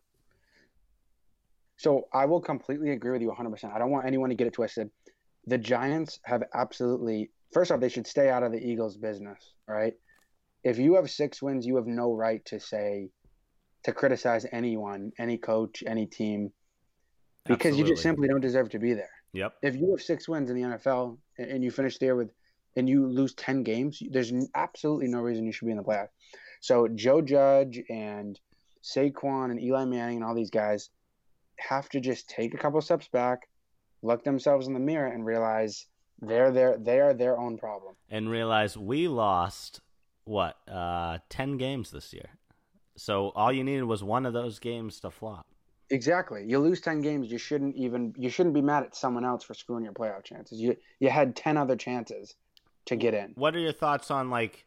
So 1.76 2.08
I 2.14 2.24
will 2.24 2.40
completely 2.40 2.92
agree 2.92 3.10
with 3.10 3.20
you 3.20 3.30
100%. 3.30 3.74
I 3.74 3.78
don't 3.78 3.90
want 3.90 4.06
anyone 4.06 4.30
to 4.30 4.34
get 4.34 4.46
it 4.46 4.54
twisted. 4.54 4.90
The 5.46 5.58
Giants 5.58 6.18
have 6.24 6.42
absolutely, 6.54 7.30
first 7.52 7.70
off, 7.70 7.80
they 7.80 7.90
should 7.90 8.06
stay 8.06 8.30
out 8.30 8.42
of 8.42 8.52
the 8.52 8.58
Eagles' 8.58 8.96
business, 8.96 9.52
right? 9.68 9.92
If 10.64 10.78
you 10.78 10.94
have 10.94 11.10
six 11.10 11.42
wins, 11.42 11.66
you 11.66 11.76
have 11.76 11.86
no 11.86 12.14
right 12.14 12.42
to 12.46 12.58
say, 12.58 13.10
to 13.84 13.92
criticize 13.92 14.46
anyone, 14.50 15.12
any 15.18 15.36
coach, 15.36 15.84
any 15.86 16.06
team, 16.06 16.52
because 17.44 17.72
absolutely. 17.72 17.80
you 17.80 17.94
just 17.94 18.02
simply 18.02 18.28
don't 18.28 18.40
deserve 18.40 18.70
to 18.70 18.78
be 18.78 18.94
there. 18.94 19.10
Yep. 19.34 19.54
If 19.62 19.76
you 19.76 19.90
have 19.90 20.00
six 20.02 20.26
wins 20.26 20.48
in 20.48 20.56
the 20.56 20.62
NFL 20.62 21.18
and 21.38 21.62
you 21.62 21.70
finish 21.70 21.98
there 21.98 22.16
with, 22.16 22.30
and 22.76 22.88
you 22.88 23.06
lose 23.06 23.34
10 23.34 23.62
games, 23.62 24.02
there's 24.10 24.32
absolutely 24.54 25.08
no 25.08 25.20
reason 25.20 25.44
you 25.44 25.52
should 25.52 25.66
be 25.66 25.72
in 25.72 25.76
the 25.76 25.82
playoffs. 25.82 26.08
So 26.60 26.88
Joe 26.88 27.22
Judge 27.22 27.82
and 27.88 28.38
Saquon 28.82 29.50
and 29.50 29.60
Eli 29.60 29.84
Manning 29.84 30.16
and 30.16 30.24
all 30.24 30.34
these 30.34 30.50
guys 30.50 30.90
have 31.58 31.88
to 31.90 32.00
just 32.00 32.28
take 32.28 32.54
a 32.54 32.58
couple 32.58 32.80
steps 32.80 33.08
back, 33.08 33.48
look 34.02 34.24
themselves 34.24 34.66
in 34.66 34.74
the 34.74 34.80
mirror, 34.80 35.06
and 35.06 35.24
realize 35.24 35.86
they're 36.20 36.50
their 36.50 36.76
they 36.78 37.00
are 37.00 37.14
their 37.14 37.38
own 37.38 37.58
problem. 37.58 37.94
And 38.10 38.30
realize 38.30 38.76
we 38.76 39.08
lost 39.08 39.80
what 40.24 40.56
uh, 40.68 41.18
ten 41.28 41.56
games 41.56 41.90
this 41.90 42.12
year. 42.12 42.28
So 42.96 43.30
all 43.34 43.52
you 43.52 43.64
needed 43.64 43.84
was 43.84 44.04
one 44.04 44.26
of 44.26 44.32
those 44.32 44.58
games 44.58 45.00
to 45.00 45.10
flop. 45.10 45.46
Exactly. 45.88 46.44
You 46.46 46.58
lose 46.58 46.80
ten 46.80 47.00
games, 47.00 47.32
you 47.32 47.38
shouldn't 47.38 47.74
even 47.76 48.14
you 48.18 48.30
shouldn't 48.30 48.54
be 48.54 48.62
mad 48.62 48.84
at 48.84 48.94
someone 48.94 49.24
else 49.24 49.42
for 49.42 49.54
screwing 49.54 49.84
your 49.84 49.92
playoff 49.92 50.24
chances. 50.24 50.60
You 50.60 50.76
you 50.98 51.08
had 51.08 51.34
ten 51.34 51.56
other 51.56 51.76
chances 51.76 52.34
to 52.86 52.96
get 52.96 53.14
in. 53.14 53.32
What 53.34 53.56
are 53.56 53.60
your 53.60 53.72
thoughts 53.72 54.10
on 54.10 54.30
like 54.30 54.64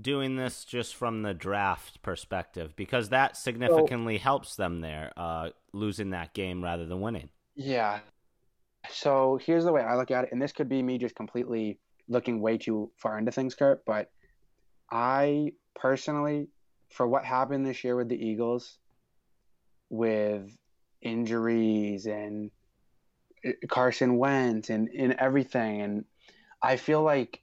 doing 0.00 0.36
this 0.36 0.64
just 0.64 0.94
from 0.94 1.22
the 1.22 1.34
draft 1.34 2.02
perspective 2.02 2.74
because 2.76 3.10
that 3.10 3.36
significantly 3.36 4.16
so, 4.16 4.22
helps 4.22 4.56
them 4.56 4.80
there, 4.80 5.12
uh, 5.16 5.50
losing 5.72 6.10
that 6.10 6.34
game 6.34 6.62
rather 6.62 6.86
than 6.86 7.00
winning. 7.00 7.28
Yeah. 7.54 8.00
So 8.90 9.38
here's 9.44 9.64
the 9.64 9.72
way 9.72 9.82
I 9.82 9.96
look 9.96 10.10
at 10.10 10.24
it, 10.24 10.32
and 10.32 10.40
this 10.40 10.52
could 10.52 10.68
be 10.68 10.82
me 10.82 10.98
just 10.98 11.14
completely 11.14 11.78
looking 12.08 12.40
way 12.40 12.58
too 12.58 12.90
far 12.96 13.18
into 13.18 13.32
things, 13.32 13.54
Kurt, 13.54 13.84
but 13.84 14.10
I 14.90 15.52
personally, 15.74 16.48
for 16.90 17.06
what 17.06 17.24
happened 17.24 17.64
this 17.64 17.84
year 17.84 17.96
with 17.96 18.08
the 18.08 18.16
Eagles, 18.16 18.78
with 19.88 20.56
injuries 21.00 22.06
and 22.06 22.50
uh, 23.46 23.50
Carson 23.68 24.16
Wentz 24.16 24.70
and, 24.70 24.88
and 24.88 25.14
everything, 25.14 25.80
and 25.80 26.04
I 26.62 26.76
feel 26.76 27.02
like 27.02 27.41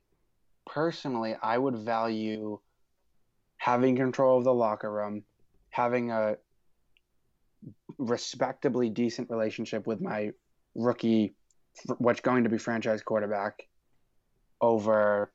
personally, 0.74 1.36
I 1.42 1.58
would 1.58 1.76
value 1.76 2.60
having 3.58 3.96
control 3.96 4.38
of 4.38 4.44
the 4.44 4.54
locker 4.54 4.92
room, 4.92 5.24
having 5.70 6.12
a 6.12 6.38
respectably 7.98 8.90
decent 8.90 9.30
relationship 9.30 9.86
with 9.86 10.00
my 10.00 10.32
rookie, 10.76 11.34
what's 11.98 12.22
going 12.22 12.44
to 12.44 12.50
be 12.50 12.58
franchise 12.58 13.02
quarterback, 13.02 13.68
over 14.62 15.32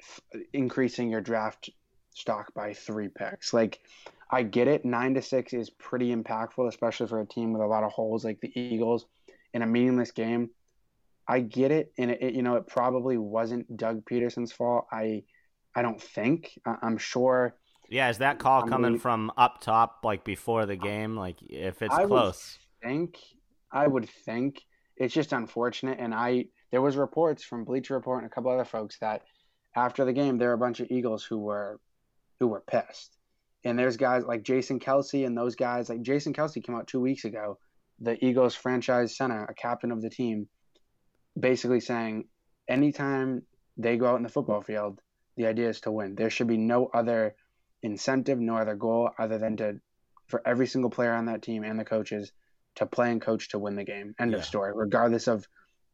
f- 0.00 0.20
increasing 0.52 1.10
your 1.10 1.20
draft 1.20 1.70
stock 2.14 2.52
by 2.54 2.72
three 2.72 3.08
picks. 3.08 3.52
Like, 3.52 3.80
I 4.30 4.42
get 4.42 4.66
it. 4.68 4.84
Nine 4.84 5.14
to 5.14 5.22
six 5.22 5.52
is 5.52 5.70
pretty 5.70 6.14
impactful, 6.14 6.66
especially 6.66 7.06
for 7.06 7.20
a 7.20 7.26
team 7.26 7.52
with 7.52 7.62
a 7.62 7.66
lot 7.66 7.84
of 7.84 7.92
holes 7.92 8.24
like 8.24 8.40
the 8.40 8.52
Eagles 8.58 9.06
in 9.52 9.62
a 9.62 9.66
meaningless 9.66 10.10
game. 10.10 10.50
I 11.26 11.40
get 11.40 11.70
it, 11.70 11.92
and 11.98 12.10
it, 12.10 12.22
it, 12.22 12.34
you 12.34 12.42
know 12.42 12.56
it 12.56 12.66
probably 12.66 13.16
wasn't 13.16 13.76
Doug 13.76 14.04
Pederson's 14.04 14.52
fault. 14.52 14.86
I 14.92 15.22
I 15.74 15.82
don't 15.82 16.00
think. 16.00 16.58
I, 16.66 16.76
am 16.82 16.98
sure. 16.98 17.56
Yeah, 17.88 18.10
is 18.10 18.18
that 18.18 18.38
call 18.38 18.64
I 18.64 18.68
coming 18.68 18.92
mean, 18.92 19.00
from 19.00 19.32
up 19.36 19.60
top, 19.60 20.00
like 20.04 20.24
before 20.24 20.66
the 20.66 20.76
game? 20.76 21.16
Like 21.16 21.36
if 21.42 21.82
it's 21.82 21.94
I 21.94 22.06
close, 22.06 22.58
would 22.82 22.88
think 22.88 23.18
I 23.72 23.86
would 23.86 24.08
think 24.08 24.62
it's 24.96 25.14
just 25.14 25.32
unfortunate, 25.32 25.98
and 25.98 26.14
I 26.14 26.46
there 26.70 26.82
was 26.82 26.96
reports 26.96 27.44
from 27.44 27.64
Bleacher 27.64 27.94
Report 27.94 28.22
and 28.22 28.30
a 28.30 28.34
couple 28.34 28.50
other 28.50 28.64
folks 28.64 28.98
that 29.00 29.22
after 29.76 30.04
the 30.04 30.12
game 30.12 30.38
there 30.38 30.48
were 30.48 30.54
a 30.54 30.58
bunch 30.58 30.80
of 30.80 30.90
Eagles 30.90 31.24
who 31.24 31.38
were 31.38 31.80
who 32.40 32.48
were 32.48 32.64
pissed. 32.66 33.16
And 33.64 33.78
there's 33.78 33.96
guys 33.96 34.24
like 34.24 34.42
Jason 34.42 34.78
Kelce 34.78 35.26
and 35.26 35.36
those 35.36 35.54
guys 35.54 35.88
like 35.88 36.02
Jason 36.02 36.34
Kelce 36.34 36.62
came 36.62 36.74
out 36.74 36.86
two 36.86 37.00
weeks 37.00 37.24
ago, 37.24 37.58
the 38.00 38.22
Eagles 38.24 38.54
franchise 38.54 39.16
center, 39.16 39.44
a 39.44 39.54
captain 39.54 39.90
of 39.90 40.02
the 40.02 40.10
team, 40.10 40.48
basically 41.38 41.80
saying 41.80 42.24
anytime 42.68 43.42
they 43.76 43.96
go 43.96 44.06
out 44.06 44.16
in 44.16 44.22
the 44.22 44.28
football 44.28 44.62
field, 44.62 45.00
the 45.36 45.46
idea 45.46 45.68
is 45.68 45.80
to 45.82 45.90
win. 45.90 46.14
There 46.14 46.30
should 46.30 46.46
be 46.46 46.56
no 46.56 46.86
other 46.86 47.34
incentive, 47.82 48.38
no 48.38 48.56
other 48.56 48.74
goal 48.74 49.10
other 49.18 49.38
than 49.38 49.56
to 49.58 49.80
for 50.26 50.40
every 50.46 50.66
single 50.66 50.90
player 50.90 51.12
on 51.12 51.26
that 51.26 51.42
team 51.42 51.64
and 51.64 51.78
the 51.78 51.84
coaches 51.84 52.32
to 52.76 52.86
play 52.86 53.10
and 53.12 53.20
coach 53.20 53.50
to 53.50 53.58
win 53.58 53.76
the 53.76 53.84
game. 53.84 54.14
End 54.18 54.32
Yeah. 54.32 54.38
of 54.38 54.44
story, 54.44 54.72
regardless 54.74 55.28
of 55.28 55.46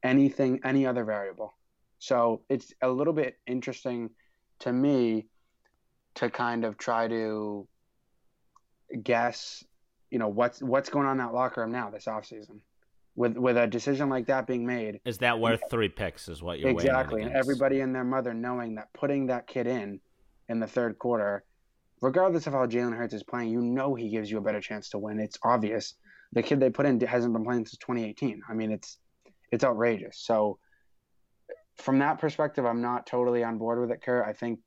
anything, 0.03 0.61
any 0.64 0.87
other 0.87 1.05
variable. 1.05 1.55
So 1.98 2.42
it's 2.48 2.72
a 2.81 2.88
little 2.88 3.12
bit 3.12 3.38
interesting 3.46 4.11
to 4.61 4.72
me 4.72 5.26
to 6.14 6.31
kind 6.31 6.64
of 6.64 6.79
try 6.79 7.09
to 7.09 7.66
guess, 9.03 9.64
you 10.11 10.18
know, 10.18 10.29
what's 10.29 10.62
what's 10.62 10.90
going 10.90 11.07
on 11.07 11.12
in 11.12 11.26
that 11.26 11.35
locker 11.35 11.61
room 11.61 11.72
now 11.72 11.90
this 11.90 12.07
offseason. 12.07 12.61
With 13.20 13.37
with 13.37 13.59
a 13.59 13.66
decision 13.66 14.09
like 14.09 14.28
that 14.28 14.46
being 14.46 14.64
made, 14.64 14.98
Is 15.04 15.18
that 15.18 15.38
worth 15.38 15.61
three 15.70 15.90
picks? 15.90 16.26
Is 16.26 16.42
what 16.42 16.59
you're 16.59 16.70
exactly, 16.70 17.20
and 17.20 17.35
everybody 17.35 17.80
and 17.80 17.94
their 17.94 18.02
mother 18.02 18.33
knowing 18.33 18.76
that 18.76 18.90
putting 18.94 19.26
that 19.26 19.46
kid 19.46 19.66
in 19.66 20.00
in 20.48 20.59
the 20.59 20.66
third 20.66 20.98
quarter, 20.98 21.44
regardless 22.00 22.46
of 22.46 22.54
how 22.54 22.64
Jalen 22.64 22.96
Hurts 22.96 23.12
is 23.12 23.22
playing, 23.22 23.50
you 23.50 23.61
know 23.61 23.94
he 23.94 24.09
gives 24.09 24.30
you 24.30 24.38
a 24.38 24.40
better 24.40 24.62
chance 24.62 24.88
to 24.92 24.98
win. 24.98 25.20
It's 25.20 25.37
obvious. 25.44 25.96
The 26.33 26.42
kid 26.42 26.61
they 26.61 26.70
put 26.70 26.87
in 26.87 26.98
hasn't 26.98 27.35
been 27.35 27.44
playing 27.44 27.66
since 27.66 27.76
2018. 27.76 28.40
I 28.48 28.54
mean, 28.54 28.72
it's 28.72 28.96
it's 29.52 29.64
outrageous. 29.64 30.16
So 30.18 30.59
from 31.76 31.98
that 31.98 32.20
perspective, 32.20 32.64
I'm 32.64 32.80
not 32.80 33.06
totally 33.06 33.44
on 33.44 33.59
board 33.59 33.83
with 33.83 33.90
it, 33.90 34.00
Kurt. 34.02 34.26
I 34.26 34.33
think 34.33 34.61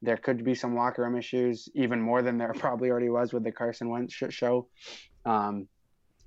there 0.00 0.16
could 0.16 0.42
be 0.42 0.56
some 0.56 0.74
locker 0.74 1.02
room 1.02 1.16
issues, 1.16 1.68
even 1.76 2.00
more 2.00 2.20
than 2.20 2.36
there 2.36 2.52
probably 2.58 2.90
already 2.90 3.10
was 3.10 3.32
with 3.32 3.44
the 3.44 3.52
Carson 3.52 3.88
Wentz 3.90 4.12
show. 4.12 4.66
Um, 5.24 5.68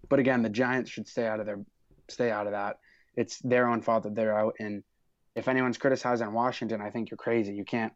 but 0.09 0.19
again, 0.19 0.41
the 0.41 0.49
Giants 0.49 0.89
should 0.91 1.07
stay 1.07 1.27
out 1.27 1.39
of 1.39 1.45
their 1.45 1.59
stay 2.09 2.31
out 2.31 2.45
of 2.47 2.53
that. 2.53 2.77
It's 3.15 3.39
their 3.39 3.67
own 3.67 3.81
fault 3.81 4.03
that 4.03 4.15
they're 4.15 4.37
out. 4.37 4.55
And 4.59 4.83
if 5.35 5.47
anyone's 5.47 5.77
criticizing 5.77 6.31
Washington, 6.33 6.81
I 6.81 6.89
think 6.89 7.09
you're 7.09 7.17
crazy. 7.17 7.53
You 7.53 7.65
can't. 7.65 7.93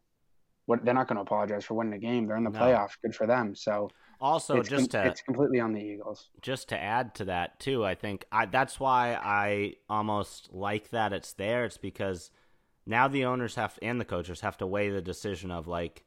What 0.65 0.85
they're 0.85 0.93
not 0.93 1.07
going 1.07 1.15
to 1.17 1.21
apologize 1.23 1.65
for 1.65 1.73
winning 1.73 1.93
a 1.93 1.97
game. 1.99 2.27
They're 2.27 2.37
in 2.37 2.43
the 2.43 2.49
No. 2.51 2.59
playoffs. 2.59 2.91
Good 3.01 3.15
for 3.15 3.25
them. 3.25 3.55
So 3.55 3.89
Also, 4.21 4.57
it's, 4.57 4.69
just 4.69 4.91
com- 4.91 5.01
to 5.03 5.07
it's 5.09 5.21
completely 5.21 5.59
on 5.59 5.73
the 5.73 5.81
Eagles. 5.81 6.29
just 6.41 6.69
to 6.69 6.79
add 6.79 7.15
to 7.15 7.25
that 7.25 7.59
too, 7.59 7.83
I 7.85 7.95
think 7.95 8.25
I, 8.31 8.45
that's 8.45 8.79
why 8.79 9.13
I 9.15 9.75
almost 9.89 10.53
like 10.53 10.89
that 10.91 11.11
it's 11.11 11.33
there. 11.33 11.65
It's 11.65 11.77
because 11.77 12.29
now 12.85 13.07
the 13.07 13.25
owners 13.25 13.55
have 13.55 13.79
and 13.81 13.99
the 13.99 14.05
coaches 14.05 14.41
have 14.41 14.57
to 14.57 14.67
weigh 14.67 14.89
the 14.89 15.01
decision 15.01 15.49
of 15.51 15.67
like, 15.67 16.03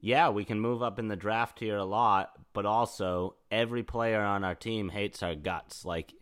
yeah, 0.00 0.30
we 0.30 0.44
can 0.44 0.60
move 0.60 0.82
up 0.82 0.98
in 0.98 1.08
the 1.08 1.16
draft 1.16 1.58
here 1.58 1.76
a 1.76 1.84
lot, 1.84 2.32
but 2.52 2.66
also 2.66 3.36
every 3.50 3.82
player 3.82 4.20
on 4.20 4.44
our 4.44 4.54
team 4.54 4.88
hates 4.88 5.22
our 5.22 5.34
guts. 5.34 5.84
Like 5.84 6.12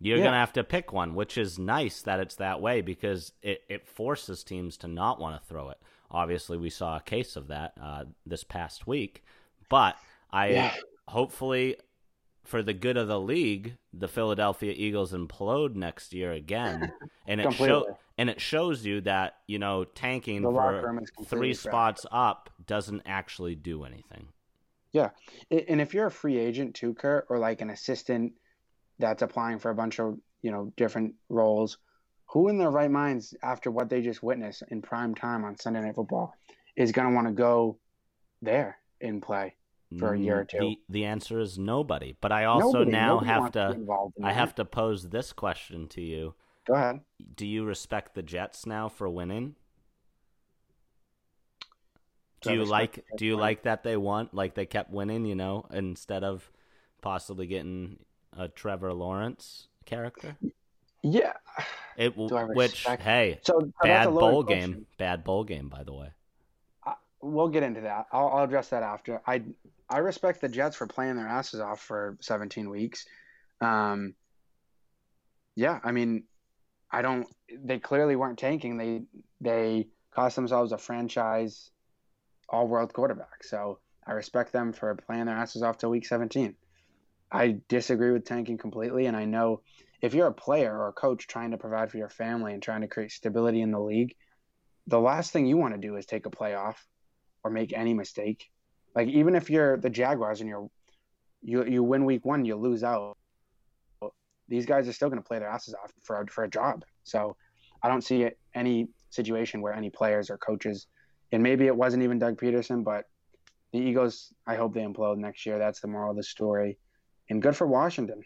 you're 0.00 0.18
Yeah. 0.18 0.24
gonna 0.24 0.38
have 0.38 0.52
to 0.54 0.64
pick 0.64 0.92
one, 0.92 1.14
which 1.14 1.38
is 1.38 1.58
nice 1.58 2.02
that 2.02 2.20
it's 2.20 2.36
that 2.36 2.60
way 2.60 2.80
because 2.80 3.32
it, 3.42 3.62
it 3.68 3.86
forces 3.88 4.44
teams 4.44 4.76
to 4.78 4.88
not 4.88 5.20
want 5.20 5.40
to 5.40 5.48
throw 5.48 5.70
it. 5.70 5.78
Obviously, 6.10 6.56
we 6.56 6.70
saw 6.70 6.96
a 6.96 7.00
case 7.00 7.36
of 7.36 7.48
that 7.48 7.72
uh, 7.80 8.04
this 8.24 8.44
past 8.44 8.86
week, 8.86 9.24
but 9.68 9.96
I 10.32 10.48
Yeah. 10.48 10.72
hopefully 11.08 11.76
for 12.46 12.62
the 12.62 12.72
good 12.72 12.96
of 12.96 13.08
the 13.08 13.20
league, 13.20 13.76
the 13.92 14.08
Philadelphia 14.08 14.72
Eagles 14.74 15.12
implode 15.12 15.74
next 15.74 16.12
year 16.12 16.32
again, 16.32 16.92
and 17.26 17.40
it 17.40 17.52
show 17.52 17.98
and 18.16 18.30
it 18.30 18.40
shows 18.40 18.84
you 18.84 19.00
that 19.02 19.38
you 19.46 19.58
know 19.58 19.84
tanking 19.84 20.42
for 20.42 20.82
room 20.82 20.98
is 20.98 21.10
completely 21.10 21.48
three 21.48 21.54
spots 21.54 22.06
up 22.10 22.50
doesn't 22.66 23.02
actually 23.04 23.54
do 23.54 23.84
anything. 23.84 24.28
Yeah, 24.92 25.10
and 25.50 25.80
if 25.80 25.92
you're 25.92 26.06
a 26.06 26.10
free 26.10 26.38
agent 26.38 26.74
too, 26.74 26.94
Kurt, 26.94 27.26
or 27.28 27.38
like 27.38 27.60
an 27.60 27.70
assistant 27.70 28.32
that's 28.98 29.22
applying 29.22 29.58
for 29.58 29.70
a 29.70 29.74
bunch 29.74 29.98
of 29.98 30.16
you 30.42 30.50
know 30.50 30.72
different 30.76 31.14
roles, 31.28 31.78
who 32.26 32.48
in 32.48 32.58
their 32.58 32.70
right 32.70 32.90
minds 32.90 33.34
after 33.42 33.70
what 33.70 33.90
they 33.90 34.00
just 34.00 34.22
witnessed 34.22 34.62
in 34.70 34.82
prime 34.82 35.14
time 35.14 35.44
on 35.44 35.58
Sunday 35.58 35.80
Night 35.80 35.96
Football 35.96 36.34
is 36.76 36.92
going 36.92 37.08
to 37.08 37.14
want 37.14 37.26
to 37.26 37.32
go 37.32 37.78
there 38.40 38.78
and 39.00 39.20
play? 39.20 39.54
For 39.98 40.14
a 40.14 40.18
year 40.18 40.40
or 40.40 40.44
mm, 40.44 40.48
two. 40.48 40.58
The, 40.58 40.78
the 40.88 41.04
answer 41.04 41.38
is 41.38 41.58
nobody. 41.58 42.16
But 42.20 42.32
I 42.32 42.44
also 42.44 42.78
Nobody- 42.78 42.90
now 42.90 43.14
nobody 43.20 43.26
have 43.30 43.52
to 43.52 43.70
in 43.70 44.24
I 44.24 44.28
that. 44.28 44.34
have 44.34 44.54
to 44.56 44.64
pose 44.64 45.10
this 45.10 45.32
question 45.32 45.86
to 45.88 46.00
you. 46.02 46.34
Go 46.66 46.74
ahead. 46.74 47.00
Do 47.36 47.46
you 47.46 47.64
respect 47.64 48.14
the 48.14 48.22
Jets 48.22 48.66
now 48.66 48.88
for 48.88 49.08
winning? 49.08 49.54
Do 52.42 52.52
you 52.52 52.64
like 52.64 53.04
do 53.16 53.24
you 53.24 53.36
like 53.36 53.62
that 53.62 53.82
they 53.82 53.96
won 53.96 54.28
like 54.32 54.54
they 54.54 54.66
kept 54.66 54.90
winning, 54.90 55.24
you 55.24 55.34
know, 55.34 55.66
instead 55.72 56.22
of 56.24 56.50
possibly 57.00 57.46
getting 57.46 57.98
a 58.36 58.48
Trevor 58.48 58.92
Lawrence 58.92 59.68
character? 59.84 60.36
Yeah. 61.02 61.32
It 61.96 62.16
Do 62.16 62.36
I 62.36 62.44
which 62.44 62.84
hey, 62.84 63.38
So 63.42 63.72
bad 63.82 64.06
bowl 64.10 64.44
question. 64.44 64.72
game. 64.72 64.86
Bad 64.98 65.24
bowl 65.24 65.44
game 65.44 65.68
by 65.68 65.82
the 65.84 65.94
way. 65.94 66.10
Uh, 66.86 66.94
we'll 67.22 67.48
get 67.48 67.62
into 67.62 67.80
that. 67.82 68.06
I'll, 68.12 68.28
I'll 68.28 68.44
address 68.44 68.68
that 68.68 68.82
after. 68.82 69.22
I 69.26 69.42
I 69.88 69.98
respect 69.98 70.40
the 70.40 70.48
Jets 70.48 70.76
for 70.76 70.86
playing 70.86 71.16
their 71.16 71.28
asses 71.28 71.60
off 71.60 71.80
for 71.80 72.16
17 72.20 72.68
weeks. 72.68 73.06
Um, 73.60 74.14
yeah, 75.54 75.78
I 75.82 75.92
mean, 75.92 76.24
I 76.90 77.02
don't. 77.02 77.26
They 77.64 77.78
clearly 77.78 78.16
weren't 78.16 78.38
tanking. 78.38 78.76
They 78.76 79.02
they 79.40 79.88
cost 80.14 80.36
themselves 80.36 80.72
a 80.72 80.78
franchise 80.78 81.70
all 82.48 82.68
world 82.68 82.92
quarterback. 82.92 83.42
So 83.42 83.78
I 84.06 84.12
respect 84.12 84.52
them 84.52 84.72
for 84.72 84.94
playing 84.94 85.26
their 85.26 85.36
asses 85.36 85.62
off 85.62 85.78
till 85.78 85.90
week 85.90 86.06
17. 86.06 86.54
I 87.30 87.58
disagree 87.68 88.12
with 88.12 88.24
tanking 88.24 88.58
completely, 88.58 89.06
and 89.06 89.16
I 89.16 89.24
know 89.24 89.62
if 90.00 90.14
you're 90.14 90.28
a 90.28 90.34
player 90.34 90.76
or 90.76 90.88
a 90.88 90.92
coach 90.92 91.26
trying 91.26 91.50
to 91.50 91.56
provide 91.56 91.90
for 91.90 91.98
your 91.98 92.08
family 92.08 92.52
and 92.52 92.62
trying 92.62 92.82
to 92.82 92.88
create 92.88 93.10
stability 93.10 93.60
in 93.62 93.72
the 93.72 93.80
league, 93.80 94.14
the 94.86 95.00
last 95.00 95.32
thing 95.32 95.46
you 95.46 95.56
want 95.56 95.74
to 95.74 95.80
do 95.80 95.96
is 95.96 96.06
take 96.06 96.26
a 96.26 96.30
playoff 96.30 96.76
or 97.42 97.50
make 97.50 97.72
any 97.72 97.94
mistake. 97.94 98.48
Like 98.96 99.08
even 99.08 99.34
if 99.34 99.50
you're 99.50 99.76
the 99.76 99.90
Jaguars 99.90 100.40
and 100.40 100.48
you're 100.48 100.68
you 101.42 101.64
you 101.66 101.82
win 101.84 102.06
week 102.06 102.24
one, 102.24 102.44
you 102.44 102.56
lose 102.56 102.82
out. 102.82 103.16
These 104.48 104.64
guys 104.64 104.88
are 104.88 104.92
still 104.92 105.10
going 105.10 105.22
to 105.22 105.26
play 105.26 105.38
their 105.38 105.48
asses 105.48 105.74
off 105.74 105.92
for 106.02 106.22
a, 106.22 106.26
for 106.26 106.44
a 106.44 106.48
job. 106.48 106.84
So 107.04 107.36
I 107.82 107.88
don't 107.88 108.02
see 108.02 108.28
any 108.54 108.88
situation 109.10 109.60
where 109.60 109.74
any 109.74 109.90
players 109.90 110.30
or 110.30 110.38
coaches, 110.38 110.86
and 111.32 111.42
maybe 111.42 111.66
it 111.66 111.76
wasn't 111.76 112.04
even 112.04 112.18
Doug 112.18 112.40
Pederson, 112.40 112.82
but 112.82 113.04
the 113.72 113.78
Eagles. 113.78 114.32
I 114.46 114.56
hope 114.56 114.72
they 114.72 114.80
implode 114.80 115.18
next 115.18 115.44
year. 115.44 115.58
That's 115.58 115.80
the 115.80 115.88
moral 115.88 116.12
of 116.12 116.16
the 116.16 116.22
story, 116.22 116.78
and 117.28 117.42
good 117.42 117.54
for 117.54 117.66
Washington. 117.66 118.22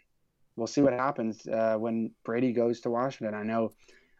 We'll 0.55 0.69
see 0.69 0.83
what 0.83 0.93
happens 0.93 1.47
uh, 1.49 1.77
when 1.79 2.13
Brady 2.25 2.53
goes 2.53 2.81
to 2.83 2.91
Washington. 2.91 3.35
I 3.35 3.43
know. 3.43 3.73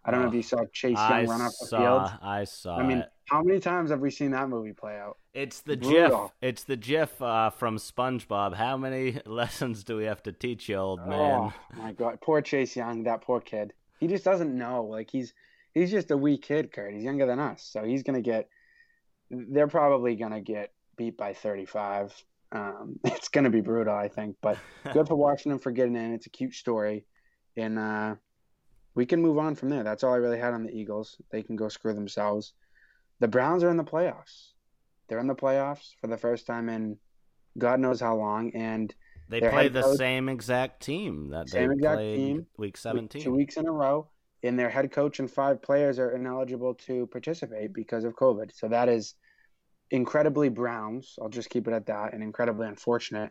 I 0.05 0.11
don't 0.11 0.23
know 0.23 0.29
if 0.29 0.35
you 0.35 0.43
saw 0.43 0.65
Chase 0.73 0.97
Young 0.97 1.13
I 1.13 1.25
run 1.25 1.43
off 1.43 1.53
the 1.61 1.67
saw 1.67 1.79
field. 1.79 2.19
I 2.23 2.45
saw 2.45 2.79
I 2.79 2.83
mean, 2.83 2.99
it. 2.99 3.09
how 3.27 3.43
many 3.43 3.61
times 3.61 3.91
have 3.91 4.01
we 4.01 4.11
seen 4.11 4.31
that 4.31 4.49
movie 4.49 4.73
play 4.73 4.99
out? 4.99 5.19
It's 5.35 5.61
the 5.61 5.77
Brutal. 5.77 6.33
GIF. 6.41 6.49
It's 6.49 6.65
the 6.65 6.77
GIF 6.77 7.21
uh, 7.21 7.51
from 7.51 7.77
SpongeBob. 7.77 8.55
How 8.55 8.77
many 8.77 9.21
lessons 9.27 9.85
do 9.85 9.97
we 9.97 10.05
have 10.05 10.23
to 10.23 10.33
teach 10.33 10.69
you, 10.69 10.77
old 10.77 11.07
man? 11.07 11.21
Oh 11.21 11.53
my 11.77 11.93
god, 11.93 12.19
poor 12.23 12.41
Chase 12.41 12.75
Young, 12.75 13.05
that 13.05 13.23
poor 13.23 13.41
kid. 13.41 13.75
He 13.99 14.07
just 14.07 14.25
doesn't 14.25 14.57
know. 14.57 14.85
Like 14.85 15.11
he's 15.11 15.35
he's 15.75 15.91
just 15.91 16.11
a 16.11 16.17
wee 16.17 16.39
kid, 16.39 16.73
Kurt. 16.73 16.95
He's 16.95 17.05
younger 17.05 17.27
than 17.27 17.39
us, 17.39 17.63
so 17.63 17.85
he's 17.85 18.03
gonna 18.03 18.23
get. 18.23 18.49
They're 19.31 19.69
probably 19.69 20.17
gonna 20.17 20.41
get 20.41 20.73
beat 20.97 21.17
by 21.19 21.35
thirty-five. 21.35 22.13
Um, 22.53 22.99
it's 23.05 23.29
gonna 23.29 23.51
be 23.51 23.61
brutal, 23.61 23.95
I 23.95 24.09
think. 24.09 24.37
But 24.41 24.59
good 24.93 25.07
for 25.07 25.17
Washington 25.17 25.59
for 25.59 25.71
getting 25.71 25.97
in. 25.97 26.15
It's 26.15 26.27
a 26.27 26.31
cute 26.31 26.55
story, 26.55 27.05
and 27.57 27.79
uh, 27.79 28.15
we 28.95 29.07
can 29.07 29.23
move 29.23 29.39
on 29.39 29.55
from 29.55 29.69
there. 29.71 29.83
That's 29.85 30.03
all 30.05 30.13
I 30.13 30.17
really 30.19 30.39
had 30.39 30.55
on 30.55 30.65
the 30.65 30.73
Eagles. 30.75 31.17
They 31.31 31.43
can 31.43 31.57
go 31.57 31.69
screw 31.69 31.95
themselves. 31.95 32.53
The 33.21 33.29
Browns 33.29 33.63
are 33.65 33.71
in 33.71 33.77
the 33.77 33.85
playoffs. 33.85 34.53
They're 35.09 35.19
in 35.19 35.27
the 35.27 35.35
playoffs 35.35 35.91
for 36.01 36.07
the 36.07 36.17
first 36.17 36.47
time 36.47 36.69
in 36.69 36.99
God 37.59 37.81
knows 37.81 38.01
how 38.01 38.17
long, 38.17 38.53
and 38.55 38.95
They 39.29 39.41
play 39.41 39.69
the 39.69 39.83
coach- 39.83 39.99
same 39.99 40.29
exact 40.29 40.83
team 40.83 41.31
that 41.31 41.49
Same 41.49 41.69
they 41.69 41.75
exact 41.75 41.95
played 41.97 42.17
team. 42.17 42.47
week 42.57 42.77
two 43.23 43.33
weeks 43.35 43.57
in 43.57 43.67
a 43.67 43.73
row, 43.73 44.09
and 44.43 44.59
their 44.59 44.71
head 44.71 44.91
coach 44.93 45.19
and 45.19 45.31
five 45.31 45.61
players 45.61 45.99
are 45.99 46.13
ineligible 46.13 46.75
to 46.87 47.07
participate 47.09 47.73
because 47.73 48.05
of 48.05 48.15
COVID. 48.15 48.53
So 48.55 48.69
that 48.69 48.89
is 48.89 49.15
incredibly 49.91 50.49
Browns. 50.49 51.17
I'll 51.21 51.29
just 51.29 51.51
keep 51.51 51.67
it 51.69 51.75
at 51.75 51.87
that, 51.87 52.13
and 52.15 52.23
incredibly 52.23 52.67
unfortunate. 52.69 53.31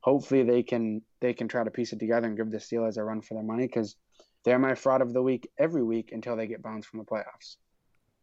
Hopefully 0.00 0.42
they 0.42 0.62
can 0.62 1.00
they 1.20 1.32
can 1.32 1.48
try 1.48 1.64
to 1.64 1.70
piece 1.70 1.92
it 1.94 1.98
together 1.98 2.26
and 2.26 2.36
give 2.36 2.50
the 2.50 2.58
Steelers 2.58 2.98
a 2.98 3.02
run 3.04 3.22
for 3.22 3.34
their 3.34 3.42
money 3.42 3.66
because 3.66 3.96
they're 4.44 4.58
my 4.58 4.74
fraud 4.74 5.02
of 5.02 5.12
the 5.12 5.22
week 5.22 5.48
every 5.58 5.82
week 5.82 6.12
until 6.12 6.36
they 6.36 6.46
get 6.46 6.62
bounced 6.62 6.88
from 6.88 6.98
the 6.98 7.04
playoffs. 7.04 7.56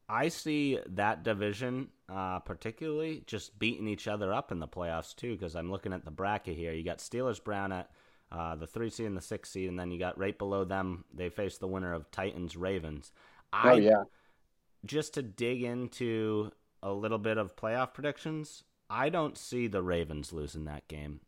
I 0.08 0.28
see 0.28 0.78
that 0.88 1.24
division 1.24 1.90
uh, 2.10 2.40
particularly 2.40 3.24
just 3.26 3.58
beating 3.58 3.88
each 3.88 4.08
other 4.08 4.34
up 4.34 4.52
in 4.52 4.60
the 4.60 4.68
playoffs 4.68 5.16
too. 5.16 5.34
Because 5.34 5.56
I'm 5.56 5.72
looking 5.72 5.94
at 5.94 6.06
the 6.06 6.12
bracket 6.12 6.58
here. 6.58 6.74
You 6.74 6.84
got 6.84 6.98
Steelers 6.98 7.42
Brown 7.44 7.72
at 7.72 7.90
uh, 8.32 8.56
the 8.56 8.68
three 8.68 8.90
seed 8.90 9.08
and 9.08 9.18
the 9.18 9.22
six 9.22 9.50
seed, 9.50 9.70
and 9.70 9.80
then 9.80 9.92
you 9.92 10.00
got 10.00 10.20
right 10.20 10.38
below 10.38 10.64
them. 10.64 11.06
They 11.14 11.30
face 11.30 11.58
the 11.58 11.68
winner 11.68 11.94
of 11.94 12.12
Titans 12.12 12.58
Ravens. 12.58 13.12
I, 13.54 13.72
Oh 13.72 13.76
yeah, 13.76 14.04
just 14.86 15.14
to 15.16 15.22
dig 15.22 15.64
into 15.64 16.52
a 16.84 16.92
little 16.92 17.18
bit 17.18 17.38
of 17.38 17.56
playoff 17.56 17.94
predictions, 17.94 18.64
I 18.90 19.10
don't 19.10 19.38
see 19.38 19.68
the 19.68 19.84
Ravens 19.84 20.34
losing 20.34 20.66
that 20.66 20.88
game. 20.88 21.22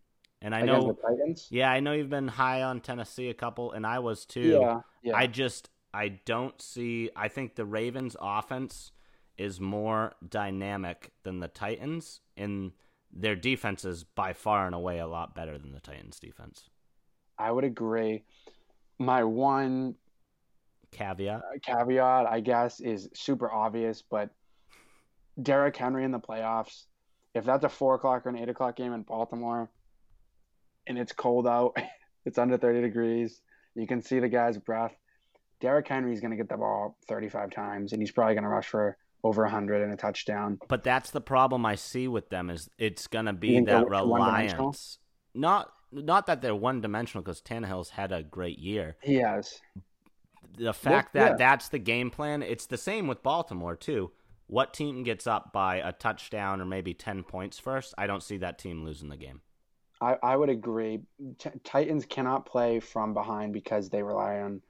And 0.44 0.54
I 0.54 0.62
know, 0.62 0.88
the 0.88 1.02
Titans. 1.02 1.48
yeah, 1.50 1.72
I 1.72 1.80
know 1.80 1.94
you've 1.94 2.10
been 2.10 2.28
high 2.28 2.64
on 2.64 2.82
Tennessee 2.82 3.30
a 3.30 3.34
couple, 3.34 3.72
and 3.72 3.88
I 3.88 4.00
was 4.00 4.26
too. 4.26 4.60
Yeah, 4.62 4.82
yeah. 5.02 5.16
I 5.16 5.26
just 5.26 5.70
I 5.94 6.20
don't 6.26 6.62
see. 6.62 7.10
I 7.16 7.30
think 7.30 7.56
the 7.56 7.64
Ravens' 7.66 8.18
offense 8.20 8.92
is 9.38 9.62
more 9.62 10.14
dynamic 10.28 11.14
than 11.24 11.40
the 11.40 11.48
Titans, 11.48 12.20
and 12.36 12.74
their 13.12 13.38
defense 13.38 13.86
is 13.86 14.04
by 14.04 14.34
far 14.34 14.66
and 14.66 14.76
away 14.76 15.00
a 15.00 15.08
lot 15.08 15.34
better 15.34 15.58
than 15.58 15.72
the 15.72 15.80
Titans' 15.80 16.20
defense. 16.20 16.70
I 17.40 17.50
would 17.50 17.64
agree. 17.64 18.24
My 19.00 19.24
one 19.24 19.96
Caveat. 20.92 21.38
Uh, 21.38 21.60
caveat, 21.62 22.28
I 22.28 22.40
guess, 22.40 22.80
is 22.80 23.10
super 23.14 23.52
obvious, 23.52 24.02
but 24.02 24.30
Derrick 25.42 25.76
Henry 25.76 26.04
in 26.04 26.12
the 26.12 26.20
playoffs, 26.20 26.86
if 27.34 27.46
that's 27.46 27.64
a 27.64 27.70
four 27.70 27.96
o'clock 27.96 28.26
or 28.26 28.30
an 28.30 28.38
eight 28.38 28.50
o'clock 28.50 28.76
game 28.76 28.94
in 28.94 29.02
Baltimore 29.02 29.70
and 30.88 30.98
it's 30.98 31.14
cold 31.14 31.48
out, 31.48 31.78
it's 32.26 32.38
under 32.38 32.58
30 32.58 32.82
degrees, 32.82 33.42
you 33.76 33.88
can 33.88 34.02
see 34.02 34.20
the 34.20 34.30
guy's 34.30 34.58
breath. 34.58 34.96
Derrick 35.60 35.88
Henry's 35.88 36.20
going 36.20 36.32
to 36.32 36.38
get 36.38 36.50
the 36.50 36.58
ball 36.58 36.98
35 37.08 37.52
times 37.52 37.94
and 37.94 38.02
he's 38.02 38.12
probably 38.12 38.36
going 38.36 38.44
to 38.44 38.50
rush 38.50 38.68
for 38.68 38.98
over 39.24 39.44
100 39.44 39.82
and 39.82 39.94
a 39.94 39.96
touchdown. 39.96 40.60
But 40.68 40.84
that's 40.84 41.12
the 41.12 41.22
problem 41.22 41.66
I 41.66 41.76
see 41.76 42.08
with 42.08 42.30
them 42.30 42.50
is 42.50 42.70
it's 42.78 43.08
gonna 43.08 43.34
be 43.34 43.60
that 43.62 43.88
reliance. 43.88 45.00
Not 45.34 45.72
not 45.92 46.26
that 46.26 46.42
they're 46.42 46.56
one 46.56 46.82
dimensional 46.82 47.24
because 47.24 47.42
Tannehill's 47.42 47.90
had 47.90 48.12
a 48.12 48.24
great 48.24 48.60
year. 48.60 48.98
He 49.02 49.16
has. 49.16 49.62
The 50.58 50.74
fact 50.74 51.14
that 51.14 51.32
yeah. 51.32 51.36
that's 51.38 51.70
the 51.70 51.80
game 51.80 52.10
plan, 52.10 52.44
it's 52.44 52.66
the 52.66 52.78
same 52.78 53.08
with 53.08 53.24
Baltimore 53.24 53.76
too. 53.76 54.12
What 54.48 54.74
team 54.74 55.04
gets 55.04 55.26
up 55.26 55.54
by 55.54 55.78
a 55.78 55.92
touchdown 55.94 56.62
or 56.62 56.66
maybe 56.66 56.94
ten 56.94 57.24
points 57.24 57.58
first? 57.58 57.94
I 57.98 58.08
don't 58.08 58.22
see 58.22 58.38
that 58.38 58.60
team 58.60 58.84
losing 58.84 59.10
the 59.10 59.18
game. 59.18 59.42
I, 60.02 60.18
I 60.22 60.36
would 60.36 60.50
agree. 60.50 61.02
T- 61.38 61.50
Titans 61.64 62.06
cannot 62.06 62.46
play 62.46 62.80
from 62.80 63.14
behind 63.14 63.54
because 63.54 63.90
they 63.90 64.04
rely 64.04 64.40
on 64.40 64.62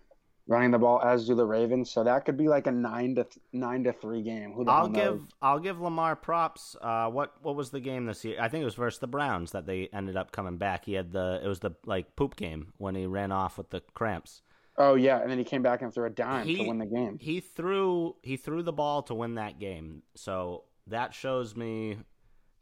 running 0.48 0.72
the 0.72 0.78
ball, 0.78 1.02
as 1.02 1.26
do 1.26 1.36
the 1.36 1.46
Ravens. 1.46 1.90
So 1.90 2.04
that 2.04 2.26
could 2.26 2.38
be 2.38 2.48
like 2.50 2.68
a 2.68 2.72
nine 2.72 3.16
to 3.16 3.24
th- 3.24 3.40
nine 3.52 3.84
to 3.86 3.94
three 3.94 4.22
game. 4.22 4.52
Who 4.52 4.66
the 4.66 4.72
I'll 4.72 4.82
hell 4.82 4.90
knows? 4.90 5.20
give 5.22 5.28
I'll 5.42 5.60
give 5.60 5.82
Lamar 5.82 6.16
props. 6.16 6.76
Uh, 6.82 7.08
what 7.08 7.34
what 7.42 7.56
was 7.56 7.70
the 7.72 7.80
game 7.80 8.06
this 8.06 8.24
year? 8.26 8.38
I 8.40 8.50
think 8.50 8.62
it 8.62 8.66
was 8.66 8.76
versus 8.76 9.00
the 9.00 9.08
Browns 9.08 9.52
that 9.52 9.66
they 9.66 9.90
ended 9.94 10.18
up 10.18 10.32
coming 10.32 10.58
back. 10.58 10.86
He 10.86 10.94
had 10.94 11.12
the 11.12 11.40
it 11.44 11.48
was 11.48 11.60
the 11.60 11.72
like 11.86 12.16
poop 12.16 12.36
game 12.36 12.74
when 12.78 12.96
he 12.96 13.06
ran 13.06 13.32
off 13.32 13.58
with 13.58 13.70
the 13.70 13.82
cramps. 13.94 14.42
Oh 14.78 14.96
yeah, 14.96 15.22
and 15.22 15.30
then 15.30 15.38
he 15.38 15.44
came 15.44 15.62
back 15.62 15.82
and 15.82 15.94
threw 15.94 16.06
a 16.06 16.10
dime 16.10 16.46
He- 16.46 16.58
to 16.58 16.68
win 16.68 16.80
the 16.80 16.86
game. 16.86 17.18
He 17.20 17.40
threw 17.40 18.16
he 18.22 18.38
threw 18.38 18.62
the 18.64 18.74
ball 18.74 19.04
to 19.04 19.14
win 19.16 19.36
that 19.36 19.60
game. 19.60 20.04
So 20.16 20.66
that 20.88 21.14
shows 21.14 21.56
me 21.56 21.98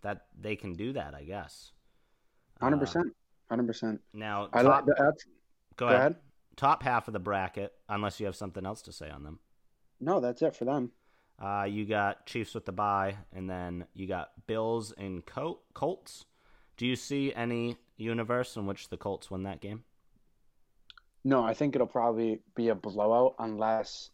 that 0.02 0.26
they 0.40 0.56
can 0.56 0.74
do 0.74 0.94
that. 0.94 1.16
I 1.16 1.24
guess. 1.24 1.72
Hundred 2.62 2.78
Uh, 2.78 2.80
percent, 2.80 3.16
hundred 3.50 3.68
percent. 3.68 4.02
Now 4.14 4.50
I 4.54 4.64
top, 4.64 4.86
like 4.88 4.96
that. 4.98 5.18
go, 5.76 5.88
Go 5.88 5.88
ahead. 5.88 6.00
ahead. 6.00 6.16
Top 6.56 6.84
half 6.84 7.08
of 7.08 7.14
the 7.14 7.20
bracket, 7.20 7.74
unless 7.90 8.20
you 8.20 8.26
have 8.28 8.36
something 8.36 8.66
else 8.66 8.82
to 8.84 8.92
say 8.92 9.10
on 9.10 9.24
them. 9.24 9.40
No, 10.00 10.20
that's 10.20 10.42
it 10.42 10.56
for 10.56 10.66
them. 10.66 10.92
Uh, 11.40 11.64
you 11.68 11.86
got 11.86 12.26
Chiefs 12.28 12.54
with 12.54 12.66
the 12.66 12.72
bye, 12.72 13.18
and 13.34 13.50
then 13.50 13.88
you 13.94 14.08
got 14.08 14.32
Bills 14.48 14.92
and 14.98 15.26
Col- 15.26 15.64
Colts. 15.74 16.26
Do 16.78 16.86
you 16.86 16.96
see 16.96 17.34
any 17.34 17.78
universe 17.98 18.56
in 18.58 18.66
which 18.68 18.90
the 18.90 18.98
Colts 18.98 19.32
win 19.32 19.44
that 19.44 19.62
game? 19.62 19.84
No, 21.24 21.44
I 21.44 21.54
think 21.54 21.76
it'll 21.76 21.88
probably 21.88 22.42
be 22.56 22.70
a 22.70 22.76
blowout 22.76 23.36
unless, 23.40 24.10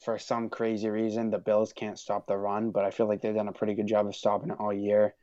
for 0.00 0.18
some 0.18 0.48
crazy 0.48 0.88
reason, 0.88 1.30
the 1.30 1.38
Bills 1.38 1.72
can't 1.72 1.98
stop 1.98 2.26
the 2.26 2.36
run. 2.36 2.70
But 2.70 2.84
I 2.84 2.90
feel 2.90 3.08
like 3.08 3.20
they've 3.20 3.34
done 3.34 3.48
a 3.48 3.52
pretty 3.52 3.74
good 3.74 3.86
job 3.86 4.06
of 4.06 4.16
stopping 4.16 4.50
it 4.50 4.58
all 4.60 4.72
year. 4.72 5.14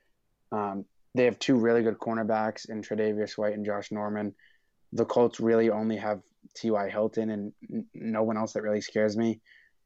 Um, 0.51 0.85
they 1.15 1.25
have 1.25 1.39
two 1.39 1.55
really 1.55 1.81
good 1.81 1.97
cornerbacks 1.97 2.69
in 2.69 2.81
Tre'Davious 2.81 3.37
White 3.37 3.53
and 3.53 3.65
Josh 3.65 3.91
Norman. 3.91 4.35
The 4.91 5.05
Colts 5.05 5.39
really 5.39 5.69
only 5.69 5.95
have 5.95 6.21
T.Y. 6.55 6.89
Hilton 6.89 7.29
and 7.29 7.85
no 7.93 8.23
one 8.23 8.37
else 8.37 8.53
that 8.53 8.63
really 8.63 8.81
scares 8.81 9.15
me 9.15 9.39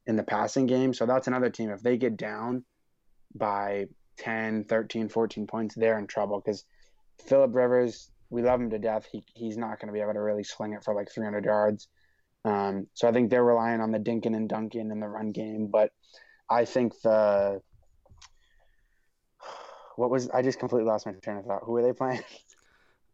in 0.08 0.16
the 0.16 0.24
passing 0.24 0.66
game. 0.66 0.92
So 0.94 1.06
that's 1.06 1.28
another 1.28 1.52
team. 1.52 1.70
If 1.70 1.82
they 1.82 1.98
get 1.98 2.18
down 2.18 2.66
by 3.36 3.86
10, 4.18 4.66
13, 4.66 5.08
14 5.08 5.46
points, 5.46 5.76
they're 5.76 6.00
in 6.00 6.08
trouble 6.08 6.42
because 6.44 6.66
Philip 7.28 7.54
Rivers, 7.54 8.10
we 8.32 8.42
love 8.42 8.60
him 8.60 8.72
to 8.72 8.80
death. 8.80 9.08
He, 9.12 9.24
he's 9.36 9.58
not 9.58 9.80
going 9.80 9.88
to 9.88 9.94
be 9.94 10.02
able 10.02 10.14
to 10.14 10.22
really 10.22 10.44
sling 10.44 10.74
it 10.74 10.84
for 10.84 10.96
like 10.96 11.12
300 11.12 11.46
yards. 11.46 11.88
Um, 12.44 12.88
so 12.96 13.08
I 13.08 13.12
think 13.12 13.30
they're 13.30 13.44
relying 13.44 13.82
on 13.82 13.92
the 13.92 14.00
Dinkin 14.00 14.36
and 14.36 14.50
Duncan 14.50 14.92
in 14.92 15.00
the 15.00 15.08
run 15.08 15.32
game. 15.32 15.68
But 15.72 15.92
I 16.50 16.66
think 16.66 17.00
the 17.02 17.62
what 20.00 20.10
was 20.10 20.30
I 20.30 20.42
just 20.42 20.60
completely 20.60 20.88
lost 20.88 21.06
my 21.06 21.12
train 21.12 21.38
of 21.38 21.46
thought. 21.46 21.62
Who 21.66 21.76
are 21.76 21.84
they 21.84 21.94
playing? 21.94 22.22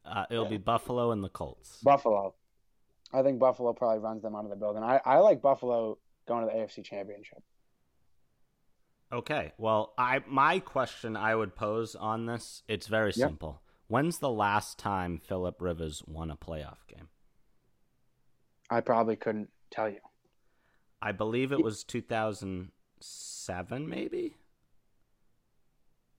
Uh, 0.07 0.23
it'll 0.29 0.45
be 0.45 0.57
Buffalo 0.57 1.09
and 1.09 1.23
the 1.23 1.29
Colts. 1.29 1.79
Buffalo. 1.81 2.35
I 3.11 3.23
think 3.23 3.39
Buffalo 3.39 3.73
probably 3.73 4.03
runs 4.03 4.21
them 4.21 4.35
out 4.35 4.43
of 4.43 4.51
the 4.51 4.55
building. 4.55 4.83
I, 4.83 5.01
I 5.03 5.17
like 5.17 5.41
Buffalo 5.41 5.97
going 6.27 6.47
to 6.47 6.53
the 6.53 6.59
AFC 6.59 6.83
Championship. 6.83 7.41
Okay. 9.11 9.53
Well, 9.57 9.95
I 9.97 10.19
my 10.27 10.59
question 10.59 11.17
I 11.17 11.33
would 11.33 11.55
pose 11.55 11.95
on 11.95 12.27
this, 12.27 12.61
it's 12.67 12.85
very 12.85 13.13
Yep. 13.15 13.29
simple. 13.29 13.63
When's 13.87 14.19
the 14.19 14.29
last 14.29 14.77
time 14.77 15.17
Philip 15.17 15.59
Rivers 15.59 16.03
won 16.05 16.29
a 16.29 16.37
playoff 16.37 16.85
game? 16.87 17.07
I 18.69 18.81
probably 18.81 19.15
couldn't 19.15 19.49
tell 19.71 19.89
you. 19.89 20.01
I 21.01 21.13
believe 21.13 21.51
it 21.51 21.63
was 21.63 21.83
2007 21.83 23.89
maybe. 23.89 24.35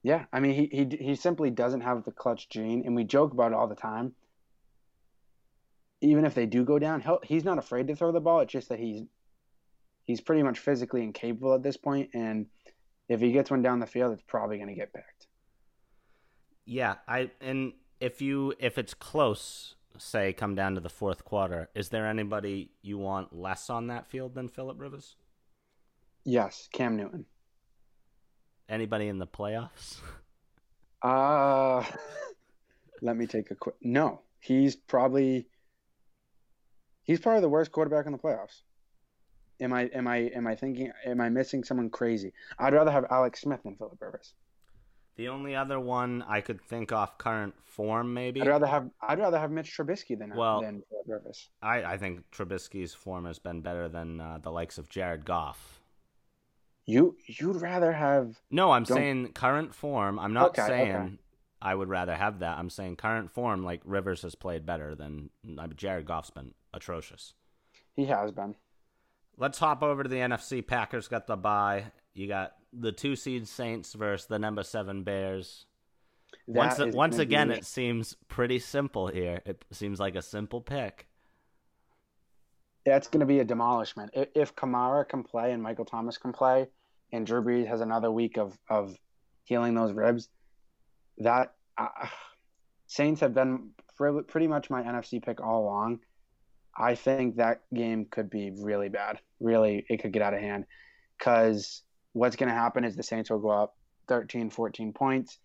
Yeah, 0.03 0.25
I 0.31 0.39
mean 0.39 0.53
he 0.53 0.69
he 0.71 1.05
he 1.05 1.15
simply 1.15 1.49
doesn't 1.49 1.81
have 1.81 2.03
the 2.03 2.11
clutch 2.11 2.49
gene, 2.49 2.83
and 2.85 2.95
we 2.95 3.03
joke 3.03 3.33
about 3.33 3.51
it 3.51 3.55
all 3.55 3.67
the 3.67 3.75
time. 3.75 4.13
Even 6.01 6.25
if 6.25 6.35
they 6.35 6.45
do 6.45 6.63
go 6.63 6.77
down, 6.77 7.01
he'll, 7.01 7.19
he's 7.23 7.43
not 7.43 7.57
afraid 7.57 7.87
to 7.87 7.95
throw 7.95 8.11
the 8.11 8.19
ball. 8.19 8.41
It's 8.41 8.53
just 8.53 8.69
that 8.69 8.79
he's 8.79 9.01
he's 10.05 10.21
pretty 10.21 10.43
much 10.43 10.59
physically 10.59 11.03
incapable 11.03 11.53
at 11.53 11.63
this 11.63 11.77
point, 11.77 12.11
and 12.13 12.45
if 13.09 13.21
he 13.21 13.31
gets 13.31 13.49
one 13.49 13.61
down 13.61 13.79
the 13.79 13.87
field, 13.87 14.13
it's 14.13 14.23
probably 14.27 14.57
going 14.57 14.69
to 14.69 14.75
get 14.75 14.93
picked. 14.93 15.27
Yeah, 16.65 16.95
I 17.07 17.31
and 17.41 17.73
if 17.99 18.21
you 18.21 18.53
if 18.59 18.77
it's 18.77 18.93
close, 18.93 19.75
say 19.97 20.33
come 20.33 20.55
down 20.55 20.75
to 20.75 20.81
the 20.81 20.89
fourth 20.89 21.25
quarter, 21.25 21.69
is 21.73 21.89
there 21.89 22.07
anybody 22.07 22.71
you 22.81 22.97
want 22.97 23.35
less 23.35 23.69
on 23.69 23.87
that 23.87 24.07
field 24.07 24.35
than 24.35 24.47
Philip 24.47 24.79
Rivers? 24.79 25.15
Yes, 26.25 26.67
Cam 26.73 26.97
Newton. 26.97 27.25
Anybody 28.69 29.07
in 29.07 29.17
the 29.17 29.27
playoffs? 29.27 29.97
Uh 31.01 31.83
let 33.01 33.15
me 33.15 33.27
take 33.27 33.51
a 33.51 33.55
quick. 33.55 33.75
No, 33.81 34.21
he's 34.39 34.75
probably 34.75 35.47
he's 37.03 37.19
probably 37.19 37.41
the 37.41 37.49
worst 37.49 37.71
quarterback 37.71 38.05
in 38.05 38.11
the 38.11 38.17
playoffs. 38.17 38.61
Am 39.59 39.73
I 39.73 39.83
am 39.93 40.07
I 40.07 40.17
am 40.35 40.47
I 40.47 40.55
thinking 40.55 40.91
am 41.05 41.21
I 41.21 41.29
missing 41.29 41.63
someone 41.63 41.89
crazy? 41.89 42.33
I'd 42.59 42.73
rather 42.73 42.91
have 42.91 43.05
Alex 43.09 43.41
Smith 43.41 43.61
than 43.63 43.75
Philip 43.75 43.97
Rivers. 44.01 44.33
The 45.15 45.29
only 45.29 45.55
other 45.55 45.79
one 45.79 46.23
I 46.27 46.41
could 46.41 46.61
think 46.61 46.91
off 46.91 47.17
current 47.17 47.55
form, 47.65 48.13
maybe. 48.13 48.39
I'd 48.39 48.47
rather 48.47 48.67
have 48.67 48.89
I'd 49.01 49.17
rather 49.17 49.39
have 49.39 49.49
Mitch 49.49 49.75
Trubisky 49.75 50.17
than 50.17 50.35
Well- 50.35 50.61
than 50.61 50.83
Philip 50.89 51.05
Rivers. 51.07 51.49
I, 51.61 51.83
I 51.83 51.97
think 51.97 52.29
Trubisky's 52.31 52.93
form 52.93 53.25
has 53.25 53.39
been 53.39 53.61
better 53.61 53.87
than 53.89 54.21
uh, 54.21 54.39
the 54.41 54.51
likes 54.51 54.77
of 54.77 54.89
Jared 54.89 55.25
Goff. 55.25 55.76
You 56.89 57.17
you'd 57.27 57.61
rather 57.61 57.91
have 57.91 58.39
No, 58.49 58.71
I'm 58.71 58.83
Don't- 58.83 58.95
saying 58.97 59.33
current 59.33 59.75
form. 59.75 60.17
I'm 60.17 60.33
not 60.33 60.49
Okay, 60.57 60.65
saying 60.67 60.95
okay. 60.95 61.17
I 61.61 61.75
would 61.75 61.89
rather 61.89 62.15
have 62.15 62.39
that. 62.39 62.57
I'm 62.57 62.69
saying 62.69 62.95
current 62.95 63.29
form, 63.31 63.63
like 63.63 63.81
Rivers 63.83 64.21
has 64.21 64.35
played 64.35 64.65
better 64.65 64.95
than 64.95 65.29
I 65.45 65.67
mean, 65.67 65.73
Jared 65.75 66.05
Goff's 66.05 66.29
been 66.29 66.53
atrocious. 66.73 67.33
he 67.95 68.05
has 68.05 68.31
been. 68.31 68.55
Let's 69.37 69.59
hop 69.59 69.83
over 69.83 70.01
to 70.01 70.09
the 70.09 70.15
NFC. 70.17 70.65
Packers 70.65 71.07
got 71.07 71.27
the 71.27 71.35
bye. 71.35 71.91
You 72.13 72.27
got 72.27 72.53
the 72.73 72.91
two 72.91 73.15
seed 73.15 73.47
Saints 73.47 73.93
versus 73.93 74.27
the 74.27 74.39
number 74.39 74.63
seven 74.63 75.03
Bears. 75.03 75.65
once 76.47 76.77
That 76.77 76.87
is 76.89 76.95
once 76.95 77.17
again, 77.19 77.51
it 77.51 77.65
seems 77.65 78.15
pretty 78.29 78.59
simple 78.59 79.07
here. 79.07 79.41
It 79.45 79.63
seems 79.71 79.99
like 79.99 80.15
a 80.15 80.21
simple 80.21 80.61
pick. 80.61 81.07
that's 82.85 83.07
going 83.09 83.19
to 83.19 83.25
be 83.25 83.39
a 83.39 83.43
demolishment. 83.43 84.11
If, 84.13 84.29
if 84.33 84.55
Kamara 84.55 85.07
can 85.07 85.21
play 85.23 85.51
and 85.51 85.61
Michael 85.61 85.83
Thomas 85.85 86.17
can 86.17 86.31
play, 86.31 86.67
and 87.11 87.25
Drew 87.25 87.41
Brees 87.41 87.67
has 87.67 87.81
another 87.81 88.11
week 88.11 88.37
of 88.37 88.57
of 88.69 88.95
healing 89.43 89.75
those 89.75 89.93
ribs, 89.93 90.29
that 91.19 91.53
uh, 91.77 91.87
Saints 92.87 93.21
have 93.21 93.33
been 93.33 93.71
pre- 93.95 94.23
pretty 94.23 94.47
much 94.47 94.69
my 94.69 94.83
NFC 94.83 95.23
pick 95.23 95.41
all 95.41 95.63
along. 95.63 95.99
I 96.77 96.95
think 96.95 97.37
that 97.37 97.61
game 97.73 98.05
could 98.09 98.29
be 98.29 98.51
really 98.55 98.89
bad. 98.89 99.19
Really, 99.39 99.85
it 99.89 100.01
could 100.01 100.13
get 100.13 100.21
out 100.21 100.33
of 100.33 100.39
hand 100.39 100.65
because 101.17 101.81
what's 102.13 102.35
going 102.35 102.49
to 102.49 102.55
happen 102.55 102.83
is 102.83 102.95
the 102.95 103.03
Saints 103.03 103.29
will 103.29 103.39
go 103.39 103.49
up 103.49 103.75
13, 104.07 104.49
14 104.49 104.93
points. 104.93 105.39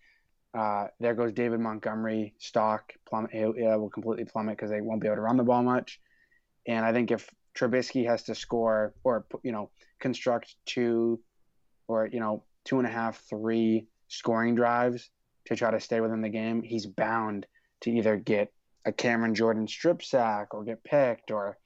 Uh, 0.53 0.87
there 0.99 1.15
goes 1.15 1.33
David 1.33 1.59
Montgomery 1.59 2.35
stock 2.37 2.93
plummet. 3.09 3.31
Yeah, 3.33 3.75
will 3.75 3.89
completely 3.89 4.25
plummet 4.25 4.57
because 4.57 4.69
they 4.69 4.81
won't 4.81 5.01
be 5.01 5.07
able 5.07 5.17
to 5.17 5.21
run 5.21 5.37
the 5.37 5.43
ball 5.43 5.63
much. 5.63 5.99
And 6.67 6.85
I 6.85 6.93
think 6.93 7.09
if 7.09 7.27
Trubisky 7.57 8.07
has 8.07 8.23
to 8.23 8.35
score 8.35 8.93
or 9.03 9.25
you 9.41 9.51
know 9.51 9.71
construct 9.99 10.55
two 10.65 11.19
or 11.87 12.07
you 12.07 12.19
know 12.19 12.43
two 12.65 12.77
and 12.77 12.87
a 12.87 12.91
half, 12.91 13.21
three 13.29 13.87
scoring 14.07 14.55
drives 14.55 15.09
to 15.45 15.55
try 15.55 15.71
to 15.71 15.79
stay 15.79 15.99
within 15.99 16.21
the 16.21 16.29
game, 16.29 16.61
he's 16.61 16.85
bound 16.85 17.45
to 17.81 17.91
either 17.91 18.15
get 18.15 18.51
a 18.85 18.91
Cameron 18.91 19.35
Jordan 19.35 19.67
strip 19.67 20.01
sack 20.01 20.53
or 20.53 20.63
get 20.63 20.83
picked. 20.83 21.31
Or 21.31 21.57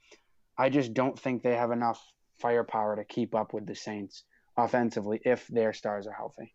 I 0.58 0.70
just 0.70 0.94
don't 0.94 1.20
think 1.20 1.44
they 1.44 1.56
have 1.56 1.72
enough 1.72 2.04
firepower 2.40 2.96
to 2.96 3.04
keep 3.04 3.36
up 3.36 3.54
with 3.54 3.66
the 3.66 3.76
Saints 3.76 4.24
offensively 4.56 5.22
if 5.24 5.48
their 5.48 5.74
stars 5.74 6.08
are 6.08 6.14
healthy. 6.14 6.54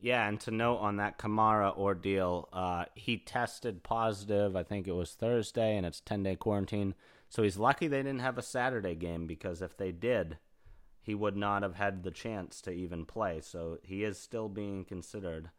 Yeah, 0.00 0.26
and 0.26 0.40
to 0.40 0.50
note 0.50 0.78
on 0.78 0.96
that 0.96 1.16
Kamara 1.16 1.76
ordeal, 1.76 2.48
uh, 2.52 2.86
he 2.96 3.18
tested 3.18 3.84
positive. 3.84 4.56
I 4.56 4.64
think 4.64 4.88
it 4.88 4.96
was 4.96 5.12
Thursday, 5.12 5.76
and 5.76 5.86
it's 5.86 6.00
ten 6.00 6.24
day 6.24 6.34
quarantine. 6.34 6.94
So 7.28 7.44
he's 7.44 7.56
lucky 7.56 7.86
they 7.86 8.02
didn't 8.02 8.18
have 8.18 8.36
a 8.36 8.42
Saturday 8.42 8.96
game 8.96 9.28
because 9.28 9.62
if 9.62 9.76
they 9.76 9.92
did, 9.92 10.38
he 11.02 11.14
would 11.14 11.36
not 11.36 11.62
have 11.62 11.74
had 11.74 12.02
the 12.04 12.10
chance 12.10 12.60
to 12.62 12.70
even 12.70 13.04
play. 13.04 13.40
So 13.40 13.78
he 13.82 14.04
is 14.04 14.18
still 14.18 14.48
being 14.48 14.84
considered 14.84 15.50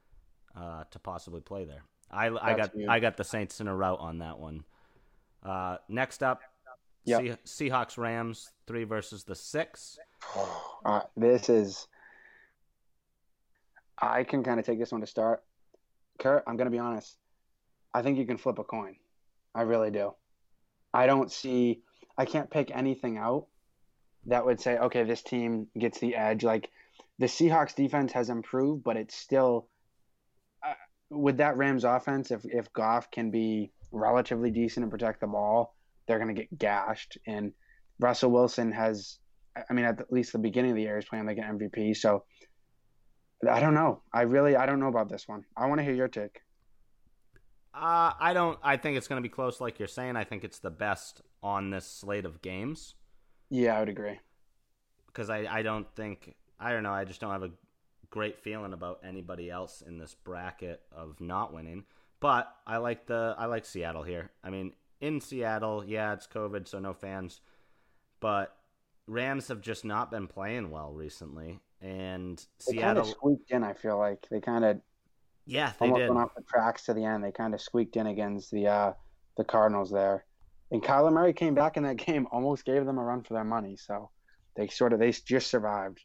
uh, 0.55 0.85
to 0.89 0.99
possibly 0.99 1.41
play 1.41 1.65
there. 1.65 1.83
I, 2.09 2.27
I 2.27 2.55
got 2.55 2.71
I 2.87 2.99
got 2.99 3.17
the 3.17 3.23
Saints 3.23 3.59
in 3.59 3.67
a 3.67 3.75
route 3.75 3.99
on 3.99 4.19
that 4.19 4.39
one. 4.39 4.63
Uh, 5.41 5.77
next 5.89 6.21
up, 6.21 6.41
yep. 7.05 7.43
Seahawks 7.45 7.97
Rams 7.97 8.51
three 8.67 8.83
versus 8.83 9.23
the 9.23 9.35
six. 9.35 9.97
Uh, 10.85 10.99
this 11.15 11.47
is 11.47 11.87
I 13.97 14.25
can 14.25 14.43
kind 14.43 14.59
of 14.59 14.65
take 14.65 14.79
this 14.79 14.91
one 14.91 14.99
to 14.99 15.07
start. 15.07 15.43
Kurt, 16.19 16.43
I'm 16.45 16.57
going 16.57 16.65
to 16.65 16.71
be 16.71 16.79
honest. 16.79 17.17
I 17.93 18.01
think 18.01 18.17
you 18.17 18.25
can 18.25 18.37
flip 18.37 18.59
a 18.59 18.65
coin. 18.65 18.97
I 19.55 19.61
really 19.61 19.91
do. 19.91 20.13
I 20.93 21.05
don't 21.05 21.31
see, 21.31 21.83
I 22.17 22.25
can't 22.25 22.49
pick 22.49 22.69
anything 22.75 23.17
out 23.17 23.47
that 24.27 24.45
would 24.45 24.59
say, 24.59 24.77
okay, 24.77 25.03
this 25.03 25.21
team 25.21 25.67
gets 25.77 25.99
the 25.99 26.15
edge. 26.15 26.43
Like 26.43 26.69
the 27.19 27.25
Seahawks 27.25 27.75
defense 27.75 28.11
has 28.13 28.29
improved, 28.29 28.83
but 28.83 28.97
it's 28.97 29.15
still, 29.15 29.67
uh, 30.65 30.73
with 31.09 31.37
that 31.37 31.57
Rams 31.57 31.83
offense, 31.83 32.31
if, 32.31 32.41
if 32.45 32.71
Goff 32.73 33.11
can 33.11 33.31
be 33.31 33.71
relatively 33.91 34.51
decent 34.51 34.83
and 34.83 34.91
protect 34.91 35.21
the 35.21 35.27
ball, 35.27 35.75
they're 36.07 36.19
going 36.19 36.33
to 36.33 36.41
get 36.41 36.57
gashed. 36.57 37.17
And 37.27 37.53
Russell 37.99 38.31
Wilson 38.31 38.71
has, 38.71 39.19
I 39.69 39.73
mean, 39.73 39.85
at 39.85 40.11
least 40.11 40.33
the 40.33 40.39
beginning 40.39 40.71
of 40.71 40.77
the 40.77 40.83
year, 40.83 40.95
he's 40.95 41.05
playing 41.05 41.25
like 41.25 41.37
an 41.37 41.59
MVP. 41.59 41.95
So 41.95 42.23
I 43.49 43.59
don't 43.59 43.73
know. 43.73 44.01
I 44.13 44.21
really 44.21 44.55
I 44.55 44.65
don't 44.65 44.79
know 44.79 44.87
about 44.87 45.09
this 45.09 45.27
one. 45.27 45.43
I 45.55 45.67
want 45.67 45.79
to 45.79 45.83
hear 45.83 45.93
your 45.93 46.07
take. 46.07 46.41
Uh, 47.73 48.13
I 48.19 48.33
don't. 48.33 48.59
I 48.63 48.77
think 48.77 48.97
it's 48.97 49.07
going 49.07 49.21
to 49.21 49.27
be 49.27 49.33
close, 49.33 49.59
like 49.59 49.79
you're 49.79 49.87
saying. 49.87 50.15
I 50.15 50.23
think 50.23 50.43
it's 50.43 50.59
the 50.59 50.69
best 50.69 51.21
on 51.41 51.71
this 51.71 51.85
slate 51.85 52.25
of 52.25 52.41
games. 52.41 52.95
Yeah, 53.53 53.77
I 53.77 53.81
would 53.81 53.89
agree. 53.89 54.19
Because 55.05 55.29
I, 55.29 55.45
I 55.47 55.61
don't 55.61 55.87
think 55.95 56.33
I 56.59 56.71
don't 56.71 56.81
know. 56.81 56.91
I 56.91 57.05
just 57.05 57.21
don't 57.21 57.31
have 57.31 57.43
a 57.43 57.51
great 58.09 58.39
feeling 58.39 58.73
about 58.73 59.01
anybody 59.07 59.51
else 59.51 59.83
in 59.85 59.99
this 59.99 60.15
bracket 60.15 60.81
of 60.91 61.21
not 61.21 61.53
winning. 61.53 61.83
But 62.19 62.51
I 62.65 62.77
like 62.77 63.05
the 63.05 63.35
I 63.37 63.45
like 63.45 63.65
Seattle 63.65 64.01
here. 64.01 64.31
I 64.43 64.49
mean, 64.49 64.73
in 65.01 65.21
Seattle, 65.21 65.83
yeah, 65.85 66.13
it's 66.13 66.25
COVID, 66.25 66.67
so 66.67 66.79
no 66.79 66.93
fans. 66.93 67.41
But 68.19 68.55
Rams 69.05 69.49
have 69.49 69.61
just 69.61 69.85
not 69.85 70.09
been 70.09 70.27
playing 70.27 70.71
well 70.71 70.91
recently, 70.91 71.59
and 71.79 72.43
they 72.65 72.77
Seattle 72.77 73.05
squeaked 73.05 73.51
in. 73.51 73.63
I 73.63 73.73
feel 73.73 73.99
like 73.99 74.25
they 74.31 74.39
kind 74.39 74.65
of 74.65 74.81
yeah 75.45 75.73
they 75.79 75.85
almost 75.85 75.99
did. 75.99 76.09
went 76.09 76.21
off 76.21 76.35
the 76.35 76.41
tracks 76.41 76.85
to 76.85 76.95
the 76.95 77.05
end. 77.05 77.23
They 77.23 77.31
kind 77.31 77.53
of 77.53 77.61
squeaked 77.61 77.97
in 77.97 78.07
against 78.07 78.49
the 78.49 78.67
uh, 78.67 78.93
the 79.37 79.43
Cardinals 79.43 79.91
there, 79.91 80.25
and 80.73 80.81
Kyler 80.81 81.13
Murray 81.13 81.33
came 81.33 81.53
back 81.53 81.77
in 81.77 81.83
that 81.83 81.97
game, 81.97 82.27
almost 82.31 82.65
gave 82.65 82.85
them 82.85 82.97
a 82.97 83.03
run 83.03 83.21
for 83.21 83.35
their 83.35 83.43
money. 83.43 83.77
So 83.77 84.09
they 84.55 84.67
sort 84.67 84.91
of 84.91 84.99
they 84.99 85.11
just 85.11 85.47
survived. 85.47 86.03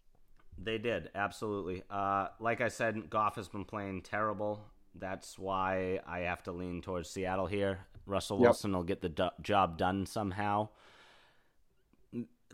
They 0.62 0.76
did 0.76 1.10
absolutely. 1.14 1.82
Uh, 1.90 2.28
like 2.38 2.60
I 2.60 2.68
said, 2.68 3.08
Goff 3.08 3.36
has 3.36 3.48
been 3.48 3.64
playing 3.64 4.02
terrible. 4.02 4.60
That's 4.94 5.38
why 5.38 6.00
I 6.06 6.20
have 6.20 6.42
to 6.44 6.52
lean 6.52 6.82
towards 6.82 7.08
Seattle 7.08 7.46
here. 7.46 7.78
Russell 8.06 8.38
Wilson 8.38 8.70
yep. 8.70 8.76
will 8.76 8.84
get 8.84 9.00
the 9.00 9.08
do- 9.08 9.30
job 9.40 9.78
done 9.78 10.04
somehow. 10.04 10.68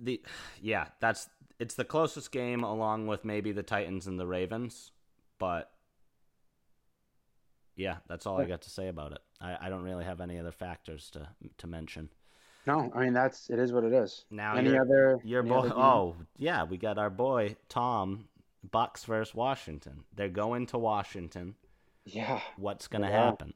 The 0.01 0.23
yeah, 0.61 0.87
that's 1.01 1.29
it's 1.59 1.75
the 1.75 1.85
closest 1.85 2.31
game 2.31 2.63
along 2.63 3.09
with 3.09 3.25
maybe 3.25 3.51
the 3.51 3.63
Titans 3.63 4.07
and 4.07 4.21
the 4.21 4.27
Ravens, 4.27 4.93
but 5.39 5.71
yeah, 7.77 7.97
that's 8.09 8.27
all 8.27 8.41
I 8.41 8.45
got 8.45 8.63
to 8.63 8.71
say 8.71 8.89
about 8.89 9.13
it. 9.13 9.19
I, 9.41 9.57
I 9.63 9.69
don't 9.69 9.83
really 9.83 10.05
have 10.05 10.21
any 10.21 10.39
other 10.39 10.53
factors 10.53 11.11
to 11.11 11.29
to 11.59 11.67
mention. 11.67 12.09
No, 12.67 12.91
I 12.95 13.01
mean 13.01 13.13
that's 13.13 13.51
it 13.51 13.59
is 13.59 13.73
what 13.73 13.85
it 13.85 13.93
is. 13.93 14.25
Now 14.31 14.57
any 14.57 14.71
your, 14.71 14.83
other 14.83 15.21
your 15.25 15.43
boy? 15.43 15.69
oh 15.69 16.17
yeah, 16.39 16.65
we 16.65 16.77
got 16.77 16.99
our 16.99 17.11
boy 17.11 17.57
Tom 17.69 18.29
Bucks 18.71 19.05
versus 19.05 19.35
Washington. 19.35 20.05
They're 20.15 20.29
going 20.29 20.67
to 20.67 20.79
Washington. 20.79 21.55
Yeah, 22.07 22.41
what's 22.57 22.89
gonna 22.89 23.11
yeah. 23.11 23.25
happen? 23.25 23.55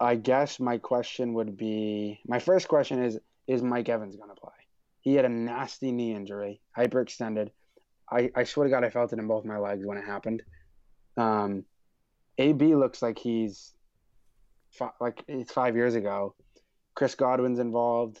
I 0.00 0.16
guess 0.16 0.58
my 0.58 0.78
question 0.78 1.34
would 1.34 1.56
be 1.56 2.20
my 2.26 2.38
first 2.38 2.68
question 2.68 3.02
is 3.02 3.18
is 3.46 3.62
Mike 3.62 3.88
Evans 3.88 4.16
gonna 4.16 4.34
play? 4.34 4.50
He 5.00 5.14
had 5.14 5.24
a 5.24 5.28
nasty 5.28 5.92
knee 5.92 6.14
injury, 6.14 6.60
hyperextended. 6.76 7.50
I, 8.10 8.30
I 8.36 8.44
swear 8.44 8.66
to 8.66 8.70
God, 8.70 8.84
I 8.84 8.90
felt 8.90 9.12
it 9.12 9.18
in 9.18 9.26
both 9.26 9.44
my 9.44 9.58
legs 9.58 9.86
when 9.86 9.96
it 9.96 10.04
happened. 10.04 10.42
Um, 11.16 11.64
AB 12.38 12.74
looks 12.74 13.02
like 13.02 13.18
he's 13.18 13.72
fi- 14.70 14.90
like 15.00 15.22
it's 15.28 15.52
five 15.52 15.76
years 15.76 15.94
ago. 15.94 16.34
Chris 16.94 17.14
Godwin's 17.14 17.58
involved. 17.58 18.20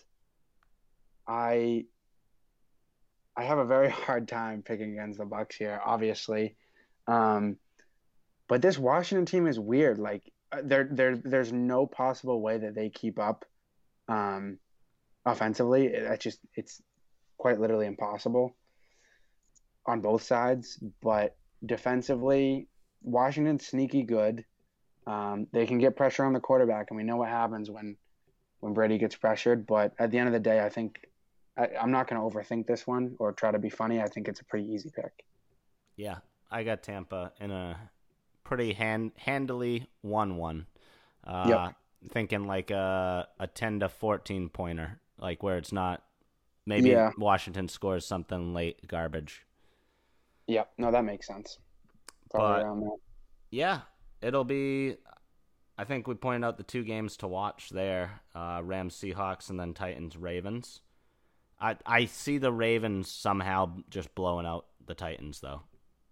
I 1.26 1.84
I 3.36 3.44
have 3.44 3.58
a 3.58 3.64
very 3.64 3.90
hard 4.06 4.28
time 4.28 4.62
picking 4.62 4.92
against 4.92 5.18
the 5.18 5.24
Bucks 5.24 5.56
here, 5.56 5.80
obviously. 5.84 6.56
Um, 7.06 7.56
but 8.48 8.62
this 8.62 8.78
Washington 8.78 9.26
team 9.26 9.46
is 9.46 9.58
weird. 9.58 9.98
Like 9.98 10.22
uh, 10.50 10.62
there 10.64 10.88
there 10.90 11.16
there's 11.16 11.52
no 11.52 11.86
possible 11.86 12.40
way 12.40 12.58
that 12.58 12.74
they 12.74 12.90
keep 12.90 13.18
up. 13.18 13.44
Um, 14.08 14.58
offensively. 15.24 15.88
That's 15.88 16.22
just 16.22 16.38
it's 16.54 16.82
quite 17.38 17.60
literally 17.60 17.86
impossible 17.86 18.56
on 19.86 20.00
both 20.00 20.22
sides. 20.22 20.82
But 21.02 21.36
defensively, 21.64 22.68
Washington's 23.02 23.66
sneaky 23.66 24.02
good. 24.02 24.44
Um, 25.06 25.46
they 25.52 25.66
can 25.66 25.78
get 25.78 25.96
pressure 25.96 26.24
on 26.24 26.32
the 26.32 26.40
quarterback, 26.40 26.86
and 26.90 26.96
we 26.96 27.02
know 27.02 27.16
what 27.16 27.28
happens 27.28 27.70
when 27.70 27.96
when 28.60 28.74
Brady 28.74 28.98
gets 28.98 29.16
pressured. 29.16 29.66
But 29.66 29.92
at 29.98 30.10
the 30.10 30.18
end 30.18 30.28
of 30.28 30.32
the 30.32 30.40
day, 30.40 30.60
I 30.64 30.68
think 30.68 31.08
I, 31.56 31.68
I'm 31.80 31.90
not 31.90 32.08
going 32.08 32.20
to 32.20 32.36
overthink 32.38 32.66
this 32.66 32.86
one 32.86 33.16
or 33.18 33.32
try 33.32 33.50
to 33.50 33.58
be 33.58 33.70
funny. 33.70 34.00
I 34.00 34.06
think 34.06 34.28
it's 34.28 34.40
a 34.40 34.44
pretty 34.44 34.68
easy 34.70 34.90
pick. 34.94 35.24
Yeah, 35.96 36.18
I 36.50 36.62
got 36.62 36.82
Tampa 36.82 37.32
in 37.40 37.50
a 37.50 37.76
pretty 38.44 38.72
hand 38.72 39.12
handily 39.16 39.88
one 40.02 40.36
one. 40.36 40.66
Uh, 41.24 41.46
Yep. 41.48 41.76
Thinking 42.10 42.46
like 42.48 42.72
a 42.72 43.28
a 43.38 43.46
ten 43.46 43.78
to 43.80 43.88
fourteen 43.88 44.48
pointer, 44.48 44.98
like 45.18 45.42
where 45.42 45.56
it's 45.56 45.72
not. 45.72 46.02
Maybe 46.66 46.90
Yeah. 46.90 47.10
Washington 47.18 47.68
scores 47.68 48.06
something 48.06 48.54
late 48.54 48.86
garbage. 48.88 49.44
Yep. 50.48 50.72
No, 50.78 50.90
that 50.90 51.04
makes 51.04 51.26
sense. 51.26 51.58
Probably 52.32 52.88
But-. 52.88 52.98
Yeah, 53.50 53.80
it'll 54.20 54.44
be. 54.44 54.96
I 55.78 55.84
think 55.84 56.06
we 56.06 56.14
pointed 56.14 56.46
out 56.46 56.56
the 56.58 56.62
two 56.62 56.84
games 56.84 57.16
to 57.18 57.28
watch 57.28 57.70
there: 57.70 58.20
uh, 58.34 58.60
Rams, 58.64 58.94
Seahawks, 58.96 59.50
and 59.50 59.58
then 59.58 59.74
Titans, 59.74 60.16
Ravens. 60.16 60.80
I 61.60 61.76
I 61.86 62.04
see 62.06 62.38
the 62.38 62.52
Ravens 62.52 63.10
somehow 63.10 63.76
just 63.90 64.14
blowing 64.14 64.46
out 64.46 64.66
the 64.86 64.94
Titans, 64.94 65.40
though. 65.40 65.62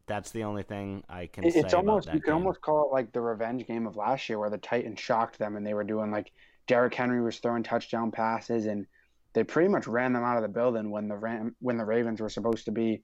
That's 0.06 0.32
the 0.32 0.42
only 0.44 0.62
thing 0.64 1.04
I 1.08 1.26
can 1.26 1.44
It- 1.44 1.52
say 1.54 1.60
it's 1.60 1.74
almost 1.74 2.06
you 2.06 2.20
can 2.20 2.20
game. 2.20 2.34
almost 2.34 2.60
call 2.60 2.84
it 2.88 2.92
like 2.92 3.12
the 3.12 3.20
revenge 3.20 3.66
game 3.66 3.86
of 3.86 3.96
last 3.96 4.28
year 4.28 4.38
where 4.40 4.50
the 4.50 4.58
Titans 4.58 4.98
shocked 4.98 5.38
them 5.38 5.56
and 5.56 5.64
they 5.64 5.74
were 5.74 5.84
doing 5.84 6.10
like 6.10 6.32
Derrick 6.66 6.94
Henry 6.94 7.22
was 7.22 7.38
throwing 7.38 7.62
touchdown 7.62 8.10
passes 8.10 8.66
and 8.66 8.86
they 9.34 9.44
pretty 9.44 9.68
much 9.68 9.86
ran 9.86 10.12
them 10.12 10.24
out 10.24 10.36
of 10.36 10.42
the 10.42 10.48
building 10.48 10.90
when 10.90 11.06
the 11.06 11.16
Ram 11.16 11.54
when 11.60 11.76
the 11.76 11.84
Ravens 11.84 12.20
were 12.20 12.28
supposed 12.28 12.64
to 12.64 12.72
be 12.72 13.02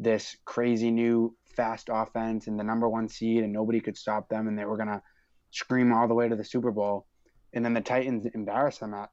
this 0.00 0.36
crazy 0.46 0.90
new 0.90 1.36
fast 1.54 1.90
offense 1.92 2.46
and 2.46 2.58
the 2.58 2.64
number 2.64 2.88
one 2.88 3.08
seed 3.08 3.44
and 3.44 3.52
nobody 3.52 3.80
could 3.80 3.96
stop 3.96 4.28
them 4.28 4.48
and 4.48 4.58
they 4.58 4.64
were 4.64 4.78
gonna 4.78 5.02
scream 5.50 5.92
all 5.92 6.08
the 6.08 6.14
way 6.14 6.28
to 6.28 6.34
the 6.36 6.44
Super 6.44 6.70
Bowl 6.70 7.06
and 7.52 7.64
then 7.64 7.74
the 7.74 7.80
Titans 7.80 8.26
embarrassed 8.34 8.80
them 8.80 8.94
at 8.94 9.10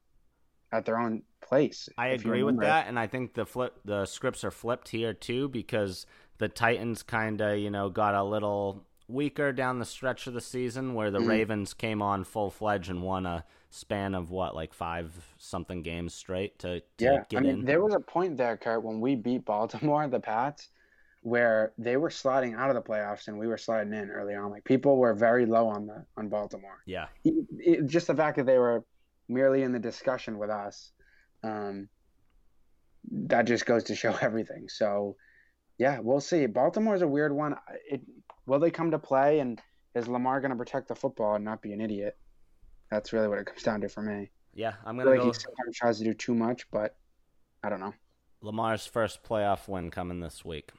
at 0.72 0.86
their 0.86 0.98
own 1.00 1.24
place. 1.42 1.88
I 1.98 2.08
agree 2.08 2.44
with 2.44 2.60
that, 2.60 2.88
and 2.88 3.00
I 3.00 3.08
think 3.08 3.34
the 3.34 3.46
flip 3.46 3.80
the 3.86 4.06
scripts 4.06 4.44
are 4.44 4.52
flipped 4.52 4.90
here 4.90 5.14
too 5.14 5.48
because 5.50 6.06
the 6.40 6.50
Titans 6.50 7.04
kind 7.04 7.40
of 7.42 7.58
you 7.58 7.70
know 7.70 7.90
got 7.90 8.16
a 8.16 8.24
little 8.24 8.86
weaker 9.10 9.54
down 9.54 9.80
the 9.80 9.86
stretch 9.86 10.28
of 10.28 10.34
the 10.34 10.42
season 10.42 10.94
where 10.94 11.10
the 11.10 11.20
Mhm. 11.20 11.28
Ravens 11.30 11.74
came 11.74 12.02
on 12.02 12.26
full 12.26 12.50
fledged 12.50 12.90
and 12.90 13.02
won 13.02 13.26
a 13.26 13.46
span 13.70 14.14
of 14.14 14.30
what 14.30 14.54
like 14.56 14.74
five 14.74 15.34
something 15.38 15.82
games 15.82 16.14
straight 16.14 16.60
to, 16.60 16.82
to 16.82 16.86
Yeah, 17.06 17.24
get 17.30 17.40
I 17.40 17.42
mean, 17.42 17.52
in. 17.60 17.66
there 17.66 17.82
was 17.82 17.94
a 17.96 18.02
point 18.02 18.36
there, 18.36 18.58
Kurt, 18.58 18.84
when 18.84 19.00
we 19.00 19.16
beat 19.16 19.46
Baltimore, 19.46 20.06
the 20.10 20.20
Pats, 20.20 20.68
where 21.22 21.74
they 21.78 21.98
were 21.98 22.10
sliding 22.10 22.54
out 22.54 22.70
of 22.70 22.76
the 22.76 22.82
playoffs 22.82 23.28
and 23.28 23.38
we 23.38 23.48
were 23.48 23.58
sliding 23.58 23.94
in 23.94 24.10
early 24.10 24.36
on. 24.36 24.52
Like 24.52 24.64
people 24.64 24.98
were 24.98 25.14
very 25.14 25.46
low 25.46 25.68
on 25.68 25.88
the 25.88 26.06
on 26.16 26.30
Baltimore. 26.30 26.84
Yeah. 26.86 27.08
It- 27.24 27.48
it- 27.58 27.86
just 27.88 28.08
the 28.08 28.16
fact 28.16 28.38
that 28.38 28.46
they 28.46 28.58
were 28.58 28.86
merely 29.28 29.64
in 29.64 29.72
the 29.72 29.80
discussion 29.80 30.38
with 30.38 30.50
us, 30.50 30.92
um, 31.44 31.90
that 33.12 33.44
just 33.44 33.66
goes 33.66 33.86
to 33.86 33.96
show 33.96 34.16
everything. 34.22 34.70
So, 34.70 35.16
yeah, 35.78 36.00
we'll 36.00 36.22
see. 36.22 36.46
Baltimore's 36.46 37.02
a 37.02 37.08
weird 37.08 37.34
one. 37.34 37.56
It 37.90 38.02
will 38.46 38.60
they 38.60 38.72
come 38.72 38.92
to 38.92 39.00
play, 39.00 39.40
and 39.40 39.62
is 39.96 40.08
Lamar 40.08 40.40
going 40.42 40.52
to 40.52 40.58
protect 40.58 40.88
the 40.88 40.96
football 40.96 41.36
and 41.36 41.46
not 41.46 41.62
be 41.62 41.74
an 41.74 41.82
idiot? 41.82 42.18
That's 42.90 43.14
really 43.14 43.28
what 43.28 43.38
it 43.38 43.46
comes 43.46 43.64
down 43.64 43.82
to 43.82 43.90
for 43.90 44.02
me. 44.02 44.32
Yeah, 44.54 44.74
I'm 44.86 44.98
gonna 44.98 45.12
like 45.12 45.20
go 45.20 45.28
he 45.28 45.34
sometimes 45.34 45.76
tries 45.76 45.98
to 46.00 46.04
do 46.04 46.14
too 46.14 46.34
much, 46.34 46.70
but 46.72 46.96
I 47.64 47.70
don't 47.70 47.80
know. 47.80 47.94
Lamar's 48.42 48.88
first 48.88 49.24
playoff 49.24 49.68
win 49.68 49.92
coming 49.92 50.20
this 50.20 50.44
week. 50.44 50.72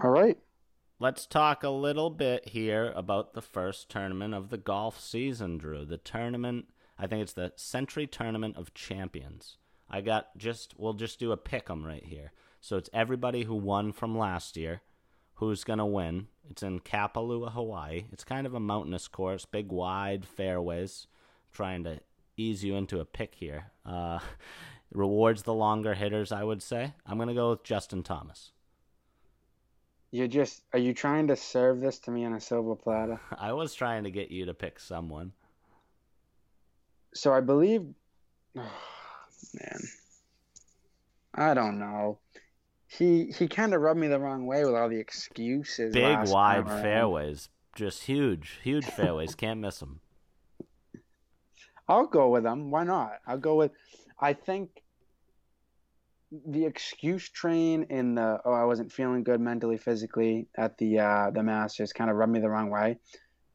All 0.00 0.10
right. 0.10 0.38
Let's 1.00 1.26
talk 1.26 1.64
a 1.64 1.70
little 1.70 2.08
bit 2.08 2.50
here 2.50 2.92
about 2.94 3.34
the 3.34 3.42
first 3.42 3.88
tournament 3.88 4.32
of 4.32 4.48
the 4.48 4.56
golf 4.56 5.00
season, 5.00 5.58
Drew. 5.58 5.84
The 5.84 5.98
tournament, 5.98 6.66
I 6.96 7.08
think 7.08 7.22
it's 7.22 7.32
the 7.32 7.52
Sentry 7.56 8.06
Tournament 8.06 8.56
of 8.56 8.74
Champions. 8.74 9.56
I 9.90 10.00
got 10.00 10.36
just, 10.36 10.78
we'll 10.78 10.92
just 10.92 11.18
do 11.18 11.32
a 11.32 11.36
pick 11.36 11.68
'em 11.68 11.84
right 11.84 12.04
here. 12.04 12.30
So 12.60 12.76
it's 12.76 12.90
everybody 12.92 13.42
who 13.42 13.56
won 13.56 13.90
from 13.90 14.16
last 14.16 14.56
year 14.56 14.82
who's 15.34 15.64
going 15.64 15.80
to 15.80 15.84
win. 15.84 16.28
It's 16.48 16.62
in 16.62 16.78
Kapalua, 16.78 17.50
Hawaii. 17.52 18.04
It's 18.12 18.24
kind 18.24 18.46
of 18.46 18.54
a 18.54 18.60
mountainous 18.60 19.08
course, 19.08 19.46
big, 19.46 19.72
wide 19.72 20.24
fairways. 20.24 21.08
trying 21.50 21.82
to 21.82 21.98
ease 22.36 22.62
you 22.62 22.76
into 22.76 23.00
a 23.00 23.04
pick 23.04 23.34
here. 23.34 23.72
Uh, 23.84 24.20
rewards 24.92 25.42
the 25.42 25.54
longer 25.54 25.94
hitters, 25.94 26.30
I 26.30 26.44
would 26.44 26.62
say. 26.62 26.94
I'm 27.04 27.16
going 27.18 27.28
to 27.28 27.34
go 27.34 27.50
with 27.50 27.64
Justin 27.64 28.04
Thomas. 28.04 28.52
You're 30.10 30.28
just 30.28 30.62
are 30.72 30.78
you 30.78 30.94
trying 30.94 31.28
to 31.28 31.36
serve 31.36 31.80
this 31.80 31.98
to 32.00 32.10
me 32.10 32.24
on 32.24 32.32
a 32.32 32.40
silver 32.40 32.74
platter? 32.74 33.20
I 33.38 33.52
was 33.52 33.74
trying 33.74 34.04
to 34.04 34.10
get 34.10 34.30
you 34.30 34.46
to 34.46 34.54
pick 34.54 34.80
someone. 34.80 35.32
So 37.14 37.32
I 37.32 37.40
believe 37.40 37.86
man. 38.54 39.80
I 41.34 41.54
don't 41.54 41.78
know. 41.78 42.18
He 42.86 43.32
he 43.38 43.48
kind 43.48 43.74
of 43.74 43.82
rubbed 43.82 44.00
me 44.00 44.08
the 44.08 44.18
wrong 44.18 44.46
way 44.46 44.64
with 44.64 44.74
all 44.74 44.88
the 44.88 44.98
excuses. 44.98 45.92
Big, 45.92 46.18
wide 46.28 46.66
fairways. 46.66 47.50
Just 47.74 48.04
huge, 48.04 48.58
huge 48.62 48.86
fairways. 48.86 49.34
Can't 49.34 49.60
miss 49.60 49.78
them. 49.78 50.00
I'll 51.86 52.06
go 52.06 52.30
with 52.30 52.42
them. 52.42 52.70
Why 52.70 52.84
not? 52.84 53.12
I'll 53.26 53.38
go 53.38 53.56
with. 53.56 53.72
I 54.18 54.32
think 54.32 54.82
the 56.30 56.66
excuse 56.66 57.28
train 57.28 57.86
in 57.90 58.14
the 58.14 58.40
oh 58.44 58.52
I 58.52 58.64
wasn't 58.64 58.92
feeling 58.92 59.24
good 59.24 59.40
mentally 59.40 59.78
physically 59.78 60.48
at 60.56 60.76
the 60.78 60.98
uh, 60.98 61.30
the 61.30 61.42
Masters 61.42 61.92
kind 61.92 62.10
of 62.10 62.16
rubbed 62.16 62.32
me 62.32 62.40
the 62.40 62.50
wrong 62.50 62.70
way, 62.70 62.98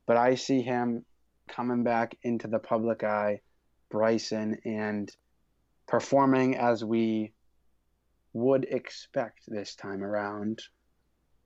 but 0.06 0.18
I 0.18 0.36
see 0.36 0.62
him 0.62 1.06
coming 1.48 1.84
back 1.84 2.18
into 2.24 2.48
the 2.48 2.60
public 2.60 3.04
eye, 3.04 3.42
Bryson, 3.90 4.58
and 4.66 5.12
performing 5.88 6.56
as 6.56 6.84
we 6.84 7.34
would 8.34 8.66
expect 8.66 9.42
this 9.48 9.76
time 9.76 10.04
around 10.04 10.62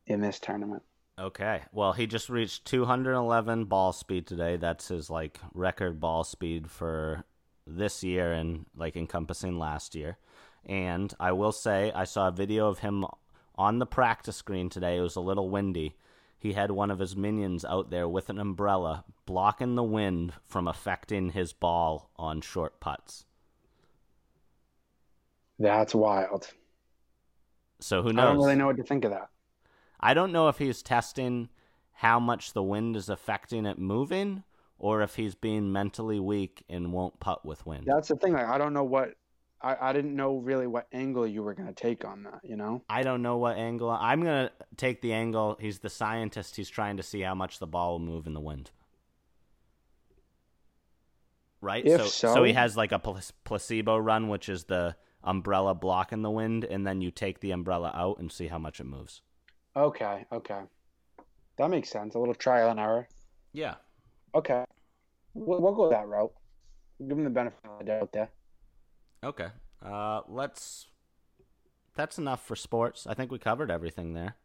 in 0.06 0.22
this 0.22 0.40
tournament. 0.40 0.84
Okay. 1.20 1.64
Well, 1.72 1.94
he 1.94 2.06
just 2.06 2.30
reached 2.30 2.66
211 2.66 3.66
ball 3.66 3.92
speed 3.92 4.28
today. 4.28 4.56
That's 4.56 4.88
his 4.88 5.10
like 5.10 5.40
record 5.54 6.00
ball 6.00 6.24
speed 6.24 6.70
for 6.70 7.26
this 7.66 8.04
year 8.04 8.32
and 8.32 8.66
like 8.76 8.96
encompassing 8.96 9.58
last 9.58 9.96
year. 9.96 10.18
And 10.68 11.14
I 11.20 11.32
will 11.32 11.54
say 11.54 11.92
I 11.96 12.04
saw 12.04 12.28
a 12.28 12.32
video 12.32 12.68
of 12.68 12.80
him 12.80 13.06
on 13.56 13.80
the 13.80 13.86
practice 13.86 14.36
screen 14.36 14.70
today. 14.70 14.98
It 14.98 15.02
was 15.02 15.16
a 15.16 15.22
little 15.22 15.50
windy. 15.50 15.96
He 16.38 16.54
had 16.54 16.70
one 16.72 16.92
of 16.92 17.00
his 17.00 17.16
minions 17.16 17.66
out 17.66 17.90
there 17.90 18.08
with 18.08 18.30
an 18.30 18.38
umbrella 18.38 19.06
blocking 19.26 19.76
the 19.76 19.84
wind 19.84 20.34
from 20.44 20.68
affecting 20.68 21.32
his 21.32 21.54
ball 21.54 22.12
on 22.18 22.42
short 22.42 22.80
putts. 22.80 23.26
That's 25.58 25.96
wild. 25.96 26.50
So 27.80 28.04
who 28.04 28.14
knows? 28.14 28.24
I 28.24 28.26
don't 28.28 28.38
really 28.38 28.56
know 28.56 28.68
what 28.68 28.78
to 28.78 28.84
think 28.84 29.06
of 29.06 29.12
that. 29.12 29.30
I 30.00 30.14
don't 30.14 30.32
know 30.32 30.48
if 30.48 30.60
he's 30.60 30.84
testing 30.84 31.50
how 31.94 32.20
much 32.20 32.54
the 32.54 32.62
wind 32.62 32.96
is 32.96 33.10
affecting 33.10 33.66
it 33.66 33.80
moving 33.80 34.44
or 34.78 35.02
if 35.02 35.16
he's 35.16 35.34
being 35.34 35.72
mentally 35.72 36.20
weak 36.20 36.64
and 36.70 36.94
won't 36.94 37.20
putt 37.20 37.44
with 37.44 37.66
wind. 37.66 37.86
That's 37.88 38.10
the 38.10 38.16
thing. 38.16 38.34
Like 38.34 38.46
I 38.46 38.60
don't 38.60 38.74
know 38.74 38.84
what 38.84 39.16
I, 39.62 39.90
I 39.90 39.94
didn't 39.94 40.16
know 40.16 40.38
really 40.38 40.68
what 40.68 40.88
angle 40.92 41.26
you 41.26 41.42
were 41.42 41.54
gonna 41.54 41.74
take 41.74 42.06
on 42.06 42.24
that. 42.24 42.42
You 42.44 42.56
know. 42.56 42.84
I 42.90 43.04
don't 43.04 43.22
know 43.22 43.38
what 43.38 43.58
angle. 43.58 43.90
I'm 43.90 44.24
going 44.24 44.48
to 44.48 44.52
take 44.76 45.02
the 45.02 45.14
angle. 45.14 45.58
He's 45.60 45.80
the 45.80 45.90
scientist. 45.90 46.56
He's 46.56 46.70
trying 46.70 46.98
to 46.98 47.04
see 47.04 47.22
how 47.22 47.36
much 47.36 47.60
the 47.60 47.68
ball 47.68 47.94
will 47.94 48.00
move 48.00 48.28
in 48.28 48.34
the 48.34 48.40
wind. 48.40 48.72
Right? 51.62 51.86
If 51.86 52.08
so, 52.08 52.36
so- 52.36 52.44
he 52.44 52.54
has 52.54 52.78
like 52.78 52.92
a 52.92 53.00
pla- 53.00 53.20
placebo 53.44 53.98
run, 53.98 54.28
which 54.28 54.48
is 54.48 54.66
the 54.66 54.96
umbrella 55.24 55.74
blocking 55.74 56.22
the 56.22 56.30
wind, 56.30 56.64
and 56.64 56.86
then 56.86 57.02
you 57.02 57.12
take 57.12 57.40
the 57.40 57.52
umbrella 57.52 57.92
out 57.96 58.20
and 58.20 58.32
see 58.32 58.48
how 58.48 58.60
much 58.60 58.80
it 58.80 58.86
moves. 58.86 59.22
Okay. 59.76 60.26
Okay. 60.32 60.62
That 61.58 61.70
makes 61.70 61.90
sense. 61.90 62.16
A 62.16 62.20
little 62.20 62.36
trial 62.36 62.70
and 62.70 62.80
error. 62.80 63.08
Yeah. 63.54 63.76
Okay. 64.36 64.64
We'll, 65.34 65.60
we'll 65.60 65.74
go 65.74 65.90
that 65.90 66.08
route. 66.08 66.32
Give 67.00 67.18
him 67.18 67.24
the 67.24 67.30
benefit 67.30 67.60
of 67.66 67.80
the 67.80 67.86
doubt 67.86 68.12
there. 68.12 68.30
Okay. 69.24 69.48
Uh, 69.84 70.22
let's. 70.28 70.88
That's 71.96 72.18
enough 72.18 72.46
for 72.46 72.56
sports. 72.56 73.08
I 73.08 73.14
think 73.14 73.32
we 73.32 73.40
covered 73.40 73.72
everything 73.72 74.14
there. 74.14 74.36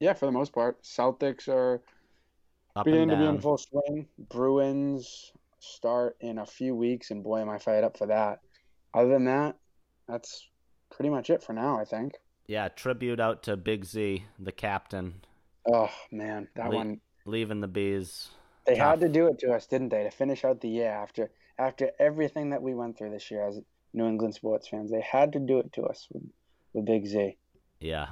Yeah, 0.00 0.12
for 0.12 0.26
the 0.26 0.32
most 0.32 0.52
part, 0.52 0.82
Celtics 0.82 1.48
are 1.48 1.82
Up 2.76 2.84
beginning 2.84 3.10
to 3.10 3.16
be 3.16 3.24
in 3.24 3.40
full 3.40 3.56
swing. 3.58 4.06
Bruins 4.18 5.32
start 5.60 6.16
in 6.20 6.38
a 6.38 6.46
few 6.46 6.74
weeks, 6.74 7.10
and 7.10 7.22
boy, 7.22 7.40
am 7.40 7.48
I 7.48 7.58
fired 7.58 7.84
up 7.84 7.96
for 7.96 8.06
that. 8.08 8.40
Other 8.92 9.08
than 9.10 9.24
that, 9.26 9.56
that's 10.08 10.48
pretty 10.90 11.08
much 11.08 11.30
it 11.30 11.42
for 11.42 11.52
now. 11.52 11.78
I 11.80 11.84
think. 11.84 12.14
Yeah, 12.46 12.68
tribute 12.68 13.20
out 13.20 13.44
to 13.44 13.56
Big 13.56 13.84
Z, 13.84 14.24
the 14.38 14.52
captain, 14.52 15.22
Oh 15.72 15.88
man, 16.10 16.48
that 16.56 16.70
Le- 16.70 16.76
one 16.76 17.00
leaving 17.24 17.60
the 17.60 17.68
bees. 17.68 18.28
They 18.66 18.74
Tough. 18.76 18.90
had 18.90 19.00
to 19.00 19.08
do 19.08 19.28
it 19.28 19.38
to 19.40 19.52
us, 19.52 19.66
didn't 19.66 19.90
they, 19.90 20.02
to 20.02 20.10
finish 20.10 20.44
out 20.44 20.60
the 20.60 20.68
year 20.68 20.90
after 20.90 21.30
after 21.58 21.90
everything 21.98 22.50
that 22.50 22.62
we 22.62 22.74
went 22.74 22.98
through 22.98 23.10
this 23.10 23.30
year 23.30 23.46
as 23.46 23.60
New 23.92 24.06
England 24.06 24.34
sports 24.34 24.68
fans. 24.68 24.90
They 24.90 25.00
had 25.00 25.32
to 25.34 25.38
do 25.38 25.58
it 25.58 25.72
to 25.74 25.82
us 25.84 26.08
with, 26.12 26.22
with 26.72 26.84
Big 26.86 27.06
Z. 27.06 27.36
Yeah. 27.80 28.08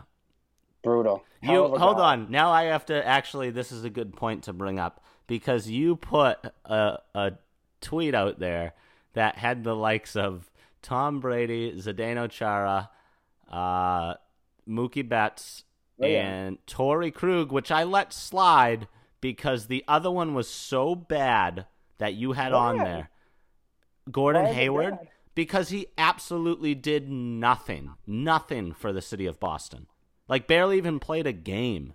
Brutal. 0.82 1.22
Hell 1.42 1.54
You 1.70 1.76
hold 1.78 1.96
guy. 1.98 2.12
on. 2.12 2.30
Now 2.30 2.50
I 2.50 2.64
have 2.64 2.86
to 2.86 3.06
actually. 3.06 3.50
This 3.50 3.70
is 3.72 3.84
a 3.84 3.90
good 3.90 4.14
point 4.14 4.44
to 4.44 4.52
bring 4.52 4.78
up 4.78 5.02
because 5.26 5.68
you 5.68 5.96
put 5.96 6.38
a 6.64 6.98
a 7.14 7.32
tweet 7.80 8.14
out 8.14 8.38
there 8.38 8.72
that 9.14 9.36
had 9.36 9.62
the 9.64 9.74
likes 9.76 10.16
of 10.16 10.50
Tom 10.82 11.20
Brady, 11.20 11.72
Zdeno 11.72 12.30
Chara, 12.30 12.90
uh, 13.50 14.14
Mookie 14.68 15.06
Betts, 15.06 15.64
Oh, 16.02 16.06
yeah. 16.06 16.26
and 16.26 16.66
Torrey 16.66 17.10
Krug, 17.10 17.52
which 17.52 17.70
I 17.70 17.84
let 17.84 18.14
slide 18.14 18.88
because 19.20 19.66
the 19.66 19.84
other 19.86 20.10
one 20.10 20.32
was 20.32 20.48
so 20.48 20.94
bad 20.94 21.66
that 21.98 22.14
you 22.14 22.32
had 22.32 22.54
on 22.54 22.78
Why? 22.78 22.84
there. 22.84 23.10
Gordon 24.10 24.44
Why 24.44 24.52
Hayward, 24.52 24.98
because 25.34 25.70
he 25.70 25.86
absolutely 25.96 26.74
did 26.74 27.08
nothing, 27.08 27.94
nothing 28.06 28.72
for 28.72 28.92
the 28.92 29.02
city 29.02 29.26
of 29.26 29.40
Boston. 29.40 29.86
Like 30.28 30.46
barely 30.46 30.76
even 30.76 31.00
played 31.00 31.26
a 31.26 31.32
game. 31.32 31.94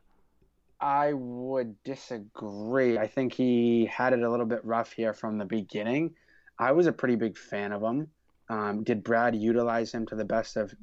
I 0.80 1.14
would 1.14 1.82
disagree. 1.84 2.98
I 2.98 3.08
think 3.08 3.34
he 3.34 3.86
had 3.86 4.14
it 4.14 4.22
a 4.22 4.30
little 4.30 4.46
bit 4.46 4.64
rough 4.66 4.92
here 4.92 5.14
from 5.14 5.38
the 5.38 5.46
beginning. 5.46 6.16
I 6.60 6.74
was 6.74 6.88
a 6.88 6.92
pretty 6.92 7.16
big 7.16 7.38
fan 7.38 7.72
of 7.72 7.82
him. 7.82 8.08
Um, 8.50 8.84
did 8.84 9.04
Brad 9.04 9.36
utilize 9.36 9.94
him 9.94 10.06
to 10.08 10.16
the 10.16 10.26
best 10.26 10.58
of 10.58 10.74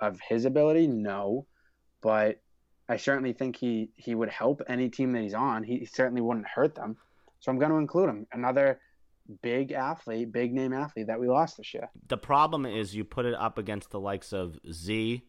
of 0.00 0.18
his 0.20 0.44
ability? 0.44 0.86
No, 0.86 1.46
but 2.00 2.40
I 2.88 2.96
certainly 2.96 3.32
think 3.32 3.56
he 3.56 3.90
he 3.96 4.14
would 4.14 4.28
help 4.28 4.62
any 4.68 4.88
team 4.88 5.12
that 5.12 5.22
he's 5.22 5.34
on. 5.34 5.62
He 5.62 5.84
certainly 5.86 6.22
wouldn't 6.22 6.48
hurt 6.48 6.74
them. 6.74 6.96
So 7.40 7.52
I'm 7.52 7.58
going 7.58 7.70
to 7.70 7.78
include 7.78 8.08
him. 8.08 8.26
Another 8.32 8.80
big 9.42 9.72
athlete, 9.72 10.32
big 10.32 10.52
name 10.52 10.72
athlete 10.72 11.06
that 11.06 11.20
we 11.20 11.28
lost 11.28 11.56
this 11.56 11.72
year. 11.74 11.90
The 12.08 12.16
problem 12.16 12.66
is 12.66 12.94
you 12.94 13.04
put 13.04 13.26
it 13.26 13.34
up 13.34 13.58
against 13.58 13.90
the 13.90 14.00
likes 14.00 14.32
of 14.32 14.58
Z, 14.70 15.22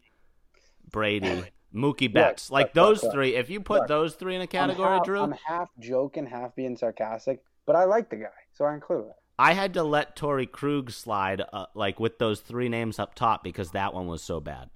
Brady, 0.90 1.44
Mookie 1.74 2.12
Betts. 2.12 2.50
like 2.50 2.66
correct, 2.66 2.74
those 2.74 3.00
correct, 3.00 3.14
three. 3.14 3.34
If 3.34 3.50
you 3.50 3.60
put 3.60 3.88
those 3.88 4.14
three 4.14 4.34
in 4.34 4.42
a 4.42 4.46
category, 4.46 4.88
I'm 4.88 4.98
half, 4.98 5.04
Drew, 5.04 5.20
I'm 5.20 5.34
half 5.46 5.68
joking, 5.78 6.26
half 6.26 6.54
being 6.54 6.76
sarcastic, 6.76 7.42
but 7.66 7.76
I 7.76 7.84
like 7.84 8.10
the 8.10 8.16
guy, 8.16 8.26
so 8.52 8.64
I 8.64 8.74
include 8.74 9.06
it. 9.06 9.16
I 9.38 9.52
had 9.52 9.74
to 9.74 9.82
let 9.82 10.16
Torrey 10.16 10.46
Krug 10.46 10.90
slide 10.90 11.42
uh, 11.52 11.66
like 11.74 12.00
with 12.00 12.18
those 12.18 12.40
three 12.40 12.68
names 12.68 12.98
up 12.98 13.14
top 13.14 13.44
because 13.44 13.72
that 13.72 13.92
one 13.92 14.06
was 14.06 14.22
so 14.22 14.40
bad. 14.40 14.70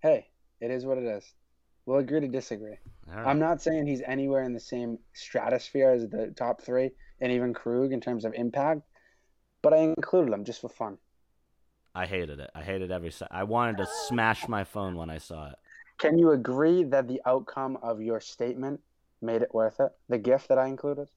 Hey, 0.00 0.28
it 0.60 0.70
is 0.70 0.86
what 0.86 0.98
it 0.98 1.04
is. 1.04 1.24
We'll 1.86 1.98
agree 1.98 2.20
to 2.20 2.28
disagree. 2.28 2.76
Right. 3.06 3.26
I'm 3.26 3.40
not 3.40 3.62
saying 3.62 3.86
he's 3.86 4.02
anywhere 4.06 4.42
in 4.44 4.52
the 4.52 4.60
same 4.60 4.98
stratosphere 5.12 5.90
as 5.90 6.02
the 6.02 6.32
top 6.36 6.60
three, 6.62 6.90
and 7.20 7.32
even 7.32 7.54
Krug 7.54 7.92
in 7.92 8.00
terms 8.00 8.24
of 8.24 8.34
impact, 8.34 8.82
but 9.62 9.72
I 9.72 9.78
included 9.78 10.32
them 10.32 10.44
just 10.44 10.60
for 10.60 10.68
fun. 10.68 10.98
I 11.94 12.06
hated 12.06 12.38
it. 12.38 12.50
I 12.54 12.62
hated 12.62 12.90
every. 12.92 13.10
Se- 13.10 13.26
I 13.30 13.44
wanted 13.44 13.78
to 13.78 13.86
smash 14.06 14.46
my 14.48 14.64
phone 14.64 14.94
when 14.96 15.10
I 15.10 15.18
saw 15.18 15.48
it. 15.48 15.56
Can 15.98 16.16
you 16.18 16.30
agree 16.30 16.84
that 16.84 17.08
the 17.08 17.20
outcome 17.26 17.76
of 17.82 18.00
your 18.00 18.20
statement 18.20 18.80
made 19.20 19.42
it 19.42 19.52
worth 19.52 19.80
it? 19.80 19.90
The 20.08 20.18
gift 20.18 20.48
that 20.48 20.58
I 20.58 20.66
included? 20.68 21.08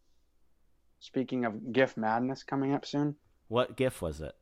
Speaking 1.00 1.46
of 1.46 1.72
gift 1.74 1.98
madness 1.98 2.44
coming 2.44 2.74
up 2.74 2.86
soon, 2.86 3.16
What 3.48 3.76
GIF 3.78 4.02
was 4.02 4.22
it? 4.22 4.34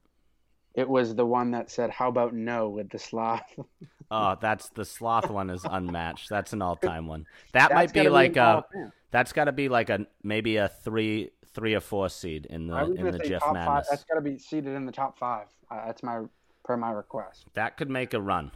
it 0.76 0.88
was 0.88 1.16
the 1.16 1.26
one 1.26 1.52
that 1.52 1.70
said, 1.72 1.90
How 1.90 2.08
about 2.10 2.34
no 2.34 2.70
with 2.70 2.90
the 2.90 3.00
sloth? 3.00 3.42
Oh, 4.12 4.36
that's 4.42 4.70
the 4.70 4.86
sloth 4.86 5.30
one 5.30 5.52
is 5.52 5.64
unmatched. 5.70 6.30
That's 6.32 6.52
an 6.54 6.64
all-time 6.64 7.06
one. 7.06 7.28
That 7.54 7.70
That's 7.70 7.74
might 7.76 7.94
be 7.94 8.10
like 8.10 8.38
in 8.38 8.42
a. 8.42 8.64
That's 9.12 9.34
got 9.34 9.46
to 9.46 9.52
be 9.52 9.70
like 9.70 9.92
a 9.92 10.08
maybe 10.24 10.56
a 10.56 10.68
three, 10.68 11.30
three 11.54 11.74
or 11.74 11.80
four 11.80 12.10
seed 12.10 12.46
in 12.50 12.68
the 12.68 12.78
in 12.92 13.12
the 13.12 13.20
Jeff 13.20 13.42
top 13.42 13.56
five. 13.56 13.86
That's 13.90 14.04
got 14.04 14.16
to 14.16 14.22
be 14.22 14.38
seated 14.38 14.76
in 14.76 14.86
the 14.86 14.92
top 14.92 15.18
five. 15.18 15.48
Uh, 15.70 15.86
that's 15.86 16.04
my 16.04 16.22
per 16.64 16.78
my 16.78 16.92
request. 16.92 17.46
That 17.54 17.78
could 17.78 17.90
make 17.90 18.14
a 18.14 18.22
run. 18.22 18.52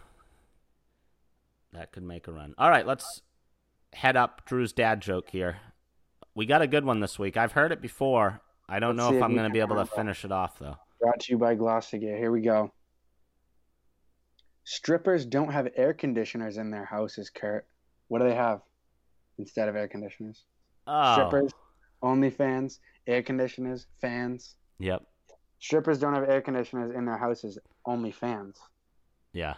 That 1.73 1.91
could 1.91 2.03
make 2.03 2.27
a 2.27 2.31
run. 2.31 2.53
All 2.57 2.69
right, 2.69 2.85
let's 2.85 3.21
head 3.93 4.15
up 4.15 4.45
Drew's 4.45 4.73
dad 4.73 5.01
joke 5.01 5.29
here. 5.29 5.57
We 6.35 6.45
got 6.45 6.61
a 6.61 6.67
good 6.67 6.85
one 6.85 6.99
this 6.99 7.17
week. 7.17 7.37
I've 7.37 7.51
heard 7.53 7.71
it 7.71 7.81
before. 7.81 8.41
I 8.67 8.79
don't 8.79 8.95
Let's 8.95 9.09
know 9.11 9.17
if 9.17 9.23
I'm 9.23 9.33
going 9.33 9.47
to 9.47 9.53
be 9.53 9.59
able 9.59 9.75
to 9.75 9.85
finish 9.85 10.23
it 10.25 10.31
off 10.31 10.59
though. 10.59 10.77
Brought 11.01 11.19
to 11.21 11.33
you 11.33 11.37
by 11.37 11.55
Glossigear. 11.55 12.17
Here 12.17 12.31
we 12.31 12.41
go. 12.41 12.71
Strippers 14.63 15.25
don't 15.25 15.51
have 15.51 15.67
air 15.75 15.93
conditioners 15.93 16.57
in 16.57 16.71
their 16.71 16.85
houses, 16.85 17.29
Kurt. 17.29 17.67
What 18.07 18.19
do 18.19 18.27
they 18.27 18.35
have 18.35 18.61
instead 19.37 19.67
of 19.67 19.75
air 19.75 19.87
conditioners? 19.87 20.45
Oh, 20.87 21.13
Strippers, 21.13 21.51
OnlyFans, 22.03 22.79
air 23.07 23.23
conditioners, 23.23 23.87
fans. 24.01 24.55
yep, 24.79 25.03
Strippers 25.59 25.99
don't 25.99 26.13
have 26.13 26.29
air 26.29 26.41
conditioners 26.41 26.93
in 26.93 27.05
their 27.05 27.17
houses, 27.17 27.57
only 27.85 28.11
fans. 28.11 28.57
yeah, 29.31 29.55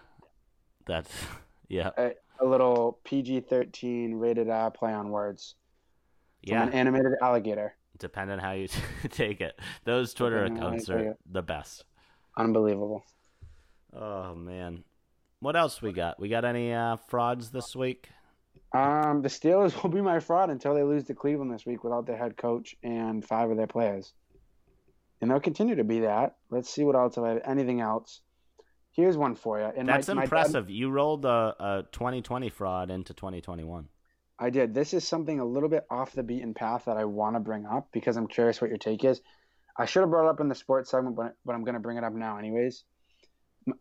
that's 0.86 1.12
yeah, 1.68 1.89
A, 1.98 2.12
a 2.39 2.46
little 2.46 3.00
PG 3.04 3.41
13 3.41 4.16
rated 4.16 4.50
R 4.50 4.72
play 4.72 4.93
on 4.93 5.10
words 5.10 5.56
from 6.46 6.58
yeah. 6.58 6.64
an 6.64 6.74
animated 6.74 7.14
alligator. 7.22 7.76
Depending 7.98 8.39
how 8.39 8.52
you 8.52 8.68
take 9.10 9.41
it, 9.41 9.60
those 9.86 10.14
Twitter 10.14 10.43
Depending 10.43 10.64
on 10.64 10.74
accounts 10.74 10.89
are 10.89 11.18
the 11.32 11.41
best. 11.41 11.86
Unbelievable. 12.38 13.04
Oh 13.93 14.36
man, 14.36 14.84
what 15.39 15.56
else 15.56 15.82
we 15.82 15.93
got? 15.93 16.20
We 16.20 16.28
got 16.28 16.43
any 16.43 16.74
uh, 16.74 16.98
frauds 17.08 17.52
this 17.52 17.76
week? 17.76 18.10
Um, 18.76 19.22
the 19.22 19.30
Steelers 19.30 19.72
will 19.84 19.90
be 19.90 20.02
my 20.02 20.20
fraud 20.20 20.50
until 20.50 20.76
they 20.76 20.84
lose 20.84 21.06
to 21.06 21.14
Cleveland 21.16 21.52
this 21.52 21.66
week 21.66 21.84
without 21.84 22.06
their 22.06 22.18
head 22.18 22.36
coach 22.38 22.76
and 22.84 23.24
five 23.26 23.50
of 23.50 23.58
their 23.58 23.68
players. 23.68 24.14
And 25.22 25.32
they'll 25.32 25.40
continue 25.40 25.76
to 25.76 25.84
be 25.84 26.02
that. 26.02 26.36
Let's 26.50 26.70
see 26.70 26.84
what 26.84 26.96
else. 26.96 27.18
If 27.18 27.24
I 27.24 27.30
have 27.30 27.42
anything 27.46 27.80
else. 27.80 28.22
Here's 28.92 29.18
one 29.18 29.36
for 29.36 29.60
you. 29.60 29.72
And 29.76 29.88
That's 29.88 30.08
my, 30.08 30.14
my 30.14 30.22
dad- 30.22 30.26
impressive. 30.26 30.70
you 30.70 30.90
rolled 30.90 31.26
a, 31.26 31.56
a 31.60 31.84
2020 31.92 32.50
fraud 32.50 32.92
into 32.92 33.14
2021. 33.14 33.88
I 34.38 34.50
did. 34.50 34.74
This 34.74 34.94
is 34.94 35.08
something 35.08 35.40
a 35.40 35.46
little 35.46 35.70
bit 35.70 35.86
off 35.90 36.12
the 36.12 36.24
beaten 36.24 36.54
path 36.54 36.86
that 36.86 36.98
I 36.98 37.06
want 37.06 37.36
to 37.36 37.40
bring 37.40 37.66
up 37.66 37.88
because 37.94 38.18
I'm 38.18 38.28
curious 38.28 38.60
what 38.60 38.70
your 38.70 38.78
take 38.78 39.04
is. 39.04 39.22
I 39.78 39.86
should 39.86 40.02
have 40.02 40.10
brought 40.10 40.28
it 40.28 40.30
up 40.30 40.40
in 40.40 40.48
the 40.50 40.56
sports 40.56 40.92
segment, 40.92 41.16
but, 41.16 41.36
but 41.46 41.56
I'm 41.56 41.64
going 41.64 41.74
to 41.76 41.80
bring 41.80 41.98
it 41.98 42.04
up 42.04 42.14
now, 42.14 42.38
anyways. 42.38 42.84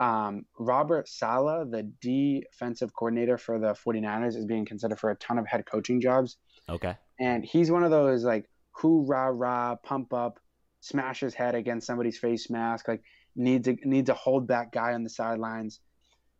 Um, 0.01 0.47
Robert 0.59 1.09
Saleh, 1.09 1.70
the 1.70 1.82
defensive 2.01 2.95
coordinator 2.95 3.37
for 3.37 3.59
the 3.59 3.74
49ers, 3.74 4.37
is 4.37 4.47
being 4.47 4.64
considered 4.64 4.99
for 4.99 5.11
a 5.11 5.16
ton 5.16 5.39
of 5.39 5.47
head 5.47 5.66
coaching 5.66 6.01
jobs. 6.01 6.37
Okay. 6.68 6.97
And 7.20 7.45
he's 7.45 7.70
one 7.70 7.85
of 7.85 7.91
those 7.91 8.24
like 8.24 8.49
who 8.72 9.05
rah 9.05 9.76
pump 9.76 10.12
up, 10.12 10.41
smash 10.80 11.20
his 11.20 11.35
head 11.35 11.55
against 11.55 11.87
somebody's 11.87 12.18
face 12.18 12.51
mask, 12.51 12.89
like 12.89 13.03
needs 13.37 13.68
a 13.68 13.76
needs 13.85 14.11
a 14.11 14.14
hold 14.14 14.47
back 14.47 14.72
guy 14.72 14.95
on 14.95 15.03
the 15.03 15.11
sidelines. 15.11 15.80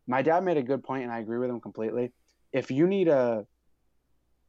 My 0.07 0.21
dad 0.21 0.43
made 0.43 0.57
a 0.57 0.63
good 0.63 0.83
point, 0.83 1.03
and 1.03 1.11
I 1.11 1.19
agree 1.19 1.39
with 1.39 1.49
him 1.49 1.61
completely. 1.61 2.13
If 2.51 2.71
you 2.71 2.87
need 2.87 3.07
a 3.07 3.45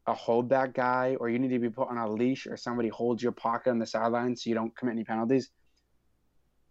a 0.07 0.15
holdback 0.15 0.73
guy, 0.73 1.17
or 1.19 1.29
you 1.29 1.39
need 1.39 1.51
to 1.51 1.59
be 1.59 1.69
put 1.69 1.89
on 1.89 1.99
a 1.99 2.11
leash, 2.11 2.47
or 2.47 2.57
somebody 2.57 2.89
holds 2.89 3.23
your 3.23 3.33
pocket 3.33 3.71
on 3.71 3.79
the 3.79 3.87
sidelines 3.87 4.45
so 4.45 4.51
you 4.51 4.55
don't 4.55 4.77
commit 4.77 4.93
any 4.93 5.05
penalties, 5.05 5.51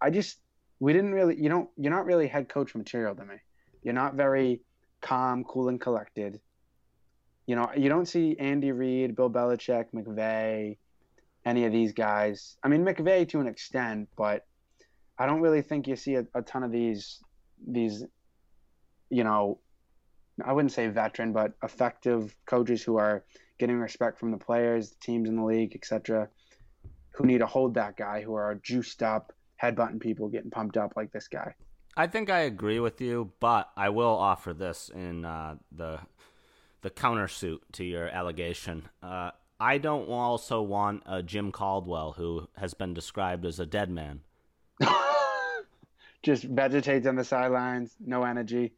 I 0.01 0.09
just 0.09 0.37
we 0.79 0.93
didn't 0.93 1.13
really 1.13 1.35
you 1.41 1.49
don't 1.49 1.69
you're 1.77 1.93
not 1.93 2.05
really 2.05 2.27
head 2.27 2.49
coach 2.49 2.75
material 2.75 3.15
to 3.15 3.25
me. 3.25 3.35
You're 3.83 3.93
not 3.93 4.15
very 4.15 4.61
calm, 5.01 5.43
cool, 5.43 5.69
and 5.69 5.79
collected. 5.79 6.39
You 7.45 7.55
know, 7.55 7.69
you 7.77 7.89
don't 7.89 8.07
see 8.07 8.35
Andy 8.39 8.71
Reid, 8.71 9.15
Bill 9.15 9.29
Belichick, 9.29 9.85
McVay, 9.93 10.77
any 11.45 11.65
of 11.65 11.71
these 11.71 11.93
guys. 11.93 12.57
I 12.63 12.67
mean, 12.67 12.83
McVay 12.83 13.29
to 13.29 13.39
an 13.39 13.47
extent, 13.47 14.09
but 14.17 14.47
I 15.17 15.27
don't 15.27 15.41
really 15.41 15.61
think 15.61 15.87
you 15.87 15.95
see 15.95 16.15
a, 16.15 16.25
a 16.33 16.41
ton 16.41 16.63
of 16.63 16.71
these 16.71 17.19
these 17.67 18.03
you 19.09 19.23
know 19.23 19.59
I 20.43 20.51
wouldn't 20.51 20.73
say 20.73 20.87
veteran, 20.87 21.31
but 21.31 21.53
effective 21.63 22.35
coaches 22.45 22.83
who 22.83 22.97
are 22.97 23.23
getting 23.57 23.79
respect 23.79 24.19
from 24.19 24.31
the 24.31 24.37
players, 24.37 24.89
the 24.89 24.97
teams 24.99 25.29
in 25.29 25.37
the 25.37 25.43
league, 25.43 25.75
etc. 25.75 26.27
Who 27.11 27.25
need 27.25 27.37
to 27.37 27.45
hold 27.45 27.75
that 27.75 27.95
guy, 27.95 28.21
who 28.21 28.33
are 28.33 28.55
juiced 28.55 29.01
up, 29.01 29.31
headbutting 29.61 29.99
people, 29.99 30.27
getting 30.29 30.51
pumped 30.51 30.77
up 30.77 30.93
like 30.95 31.11
this 31.11 31.27
guy. 31.27 31.53
I 31.97 32.07
think 32.07 32.29
I 32.29 32.39
agree 32.39 32.79
with 32.79 32.99
you, 32.99 33.31
but 33.39 33.69
I 33.77 33.89
will 33.89 34.15
offer 34.15 34.53
this 34.53 34.89
in 34.93 35.25
uh, 35.25 35.55
the 35.71 35.99
the 36.81 36.89
countersuit 36.91 37.59
to 37.73 37.83
your 37.83 38.07
allegation. 38.09 38.87
Uh, 39.01 39.31
I 39.59 39.77
don't 39.79 40.07
also 40.09 40.61
want 40.61 41.01
a 41.05 41.23
Jim 41.23 41.51
Caldwell 41.51 42.11
who 42.11 42.47
has 42.57 42.73
been 42.75 42.93
described 42.93 43.45
as 43.45 43.59
a 43.59 43.65
dead 43.65 43.89
man. 43.89 44.19
Just 46.23 46.43
vegetates 46.43 47.07
on 47.07 47.15
the 47.15 47.23
sidelines, 47.23 47.95
no 48.05 48.23
energy. 48.23 48.73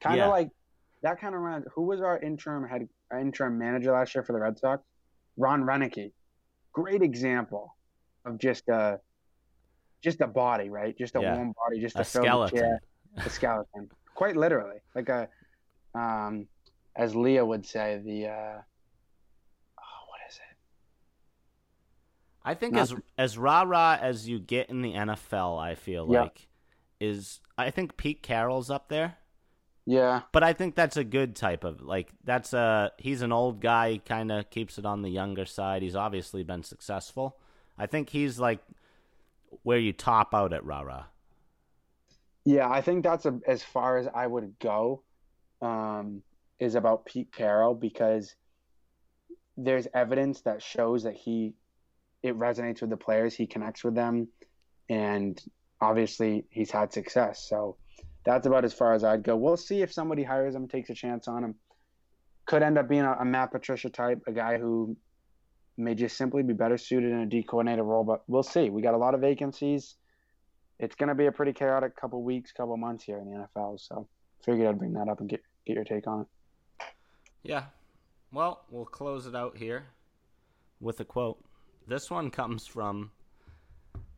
Kind 0.00 0.20
of 0.20 0.26
Yeah. 0.26 0.30
like 0.30 0.50
that. 1.02 1.20
Kind 1.20 1.34
of 1.34 1.40
reminds. 1.42 1.66
Who 1.74 1.82
was 1.82 2.00
our 2.00 2.18
interim 2.18 2.66
head, 2.66 2.88
our 3.10 3.18
interim 3.20 3.58
manager 3.58 3.92
last 3.92 4.14
year 4.14 4.22
for 4.24 4.32
the 4.32 4.38
Red 4.40 4.58
Sox? 4.58 4.82
Ron 5.36 5.62
Roenicke. 5.64 6.12
Great 6.72 7.02
example 7.02 7.76
of 8.24 8.38
just 8.38 8.68
a, 8.68 9.00
just 10.02 10.20
a 10.20 10.26
body, 10.26 10.68
right? 10.68 10.96
Just 10.98 11.14
a 11.16 11.20
Yeah. 11.20 11.34
warm 11.36 11.52
body, 11.52 11.80
just 11.80 11.96
A 11.96 12.00
a 12.00 12.04
skeleton. 12.04 12.58
chair, 12.58 12.82
a 13.24 13.30
skeleton. 13.30 13.90
Quite 14.14 14.36
literally, 14.36 14.78
like 14.94 15.08
a, 15.08 15.28
um, 15.94 16.46
as 16.96 17.14
Leah 17.16 17.44
would 17.44 17.64
say, 17.64 18.00
the. 18.04 18.26
Uh, 18.26 18.62
oh, 19.78 20.02
what 20.08 20.20
is 20.28 20.36
it? 20.36 20.56
I 22.44 22.54
think 22.54 22.74
Not- 22.74 22.82
as 22.82 22.94
as 23.16 23.38
rah 23.38 23.62
rah 23.62 23.96
as 24.00 24.28
you 24.28 24.38
get 24.38 24.68
in 24.68 24.82
the 24.82 24.92
NFL, 24.94 25.58
I 25.58 25.74
feel 25.74 26.08
Yeah. 26.10 26.22
like 26.22 26.48
is 27.00 27.40
I 27.58 27.70
think 27.70 27.96
Pete 27.96 28.22
Carroll's 28.22 28.70
up 28.70 28.88
there. 28.88 29.18
Yeah, 29.84 30.22
But 30.30 30.44
I 30.44 30.52
think 30.52 30.76
that's 30.76 30.96
a 30.96 31.02
good 31.02 31.34
type 31.34 31.64
of 31.64 31.80
like 31.82 32.12
that's 32.22 32.52
a 32.52 32.92
he's 32.98 33.20
an 33.22 33.32
old 33.32 33.60
guy, 33.60 33.98
kind 34.04 34.30
of 34.30 34.48
keeps 34.50 34.78
it 34.78 34.86
on 34.86 35.02
the 35.02 35.10
younger 35.10 35.44
side. 35.44 35.82
He's 35.82 35.96
obviously 35.96 36.44
been 36.44 36.62
successful. 36.62 37.36
I 37.76 37.86
think 37.86 38.10
he's 38.10 38.38
like 38.38 38.60
where 39.62 39.78
you 39.78 39.92
top 39.92 40.34
out 40.34 40.52
at 40.52 40.64
rah. 40.64 41.04
Yeah, 42.44 42.68
I 42.68 42.80
think 42.80 43.04
that's 43.04 43.26
a, 43.26 43.38
as 43.46 43.62
far 43.62 43.98
as 43.98 44.08
I 44.12 44.26
would 44.26 44.58
go. 44.58 45.02
Um, 45.60 46.22
is 46.62 46.76
about 46.76 47.04
Pete 47.04 47.32
Carroll 47.32 47.74
because 47.74 48.36
there's 49.56 49.88
evidence 49.94 50.42
that 50.42 50.62
shows 50.62 51.02
that 51.02 51.14
he 51.14 51.54
it 52.22 52.38
resonates 52.38 52.80
with 52.80 52.90
the 52.90 52.96
players, 52.96 53.34
he 53.34 53.48
connects 53.48 53.82
with 53.82 53.96
them, 53.96 54.28
and 54.88 55.42
obviously 55.80 56.44
he's 56.50 56.70
had 56.70 56.92
success. 56.92 57.46
So 57.48 57.76
that's 58.24 58.46
about 58.46 58.64
as 58.64 58.72
far 58.72 58.94
as 58.94 59.02
I'd 59.02 59.24
go. 59.24 59.36
We'll 59.36 59.56
see 59.56 59.82
if 59.82 59.92
somebody 59.92 60.22
hires 60.22 60.54
him, 60.54 60.68
takes 60.68 60.88
a 60.90 60.94
chance 60.94 61.26
on 61.26 61.42
him. 61.42 61.56
Could 62.46 62.62
end 62.62 62.78
up 62.78 62.88
being 62.88 63.02
a, 63.02 63.16
a 63.18 63.24
Matt 63.24 63.50
Patricia 63.50 63.90
type, 63.90 64.22
a 64.28 64.32
guy 64.32 64.58
who 64.58 64.96
may 65.76 65.94
just 65.94 66.16
simply 66.16 66.42
be 66.42 66.52
better 66.52 66.76
suited 66.76 67.12
in 67.12 67.20
a 67.20 67.26
D 67.26 67.42
coordinator 67.42 67.82
role, 67.82 68.04
but 68.04 68.22
we'll 68.26 68.42
see. 68.42 68.70
We 68.70 68.82
got 68.82 68.94
a 68.94 68.98
lot 68.98 69.14
of 69.14 69.20
vacancies 69.20 69.96
it's 70.82 70.96
going 70.96 71.08
to 71.08 71.14
be 71.14 71.26
a 71.26 71.32
pretty 71.32 71.52
chaotic 71.52 71.96
couple 71.96 72.22
weeks, 72.22 72.50
couple 72.52 72.76
months 72.76 73.04
here 73.04 73.18
in 73.18 73.30
the 73.30 73.46
NFL. 73.56 73.80
So 73.80 74.08
figured 74.44 74.66
I'd 74.66 74.78
bring 74.78 74.92
that 74.94 75.08
up 75.08 75.20
and 75.20 75.28
get 75.28 75.40
get 75.64 75.76
your 75.76 75.84
take 75.84 76.06
on 76.08 76.22
it. 76.22 76.26
Yeah. 77.44 77.64
Well, 78.32 78.64
we'll 78.68 78.84
close 78.84 79.26
it 79.26 79.36
out 79.36 79.56
here 79.56 79.86
with 80.80 80.98
a 80.98 81.04
quote. 81.04 81.38
This 81.86 82.10
one 82.10 82.30
comes 82.30 82.66
from 82.66 83.12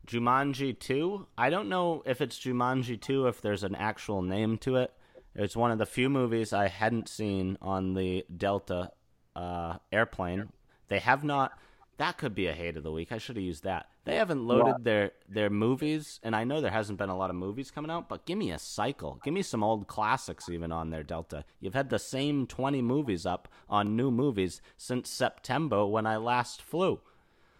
Jumanji 0.07 0.77
2. 0.79 1.27
I 1.37 1.49
don't 1.49 1.69
know 1.69 2.01
if 2.05 2.21
it's 2.21 2.39
Jumanji 2.39 2.99
2, 2.99 3.27
if 3.27 3.41
there's 3.41 3.63
an 3.63 3.75
actual 3.75 4.21
name 4.21 4.57
to 4.59 4.77
it. 4.77 4.93
It's 5.35 5.55
one 5.55 5.71
of 5.71 5.77
the 5.77 5.85
few 5.85 6.09
movies 6.09 6.53
I 6.53 6.67
hadn't 6.67 7.09
seen 7.09 7.57
on 7.61 7.93
the 7.93 8.25
Delta 8.35 8.91
uh, 9.35 9.77
airplane. 9.91 10.49
They 10.87 10.99
have 10.99 11.23
not. 11.23 11.57
That 11.97 12.17
could 12.17 12.35
be 12.35 12.47
a 12.47 12.53
hate 12.53 12.75
of 12.75 12.83
the 12.83 12.91
week. 12.91 13.11
I 13.13 13.17
should 13.17 13.37
have 13.37 13.43
used 13.45 13.63
that. 13.63 13.87
They 14.03 14.17
haven't 14.17 14.45
loaded 14.45 14.83
their 14.83 15.11
their 15.29 15.49
movies, 15.49 16.19
and 16.23 16.35
I 16.35 16.43
know 16.43 16.59
there 16.59 16.71
hasn't 16.71 16.99
been 16.99 17.09
a 17.09 17.17
lot 17.17 17.29
of 17.29 17.35
movies 17.35 17.71
coming 17.71 17.89
out. 17.89 18.09
But 18.09 18.25
give 18.25 18.37
me 18.37 18.51
a 18.51 18.59
cycle. 18.59 19.19
Give 19.23 19.33
me 19.33 19.41
some 19.41 19.63
old 19.63 19.87
classics 19.87 20.49
even 20.49 20.71
on 20.71 20.89
their 20.89 21.03
Delta. 21.03 21.45
You've 21.59 21.73
had 21.73 21.89
the 21.89 21.99
same 21.99 22.47
twenty 22.47 22.81
movies 22.81 23.25
up 23.25 23.47
on 23.69 23.95
new 23.95 24.11
movies 24.11 24.61
since 24.75 25.09
September 25.09 25.85
when 25.85 26.05
I 26.05 26.17
last 26.17 26.61
flew. 26.61 26.99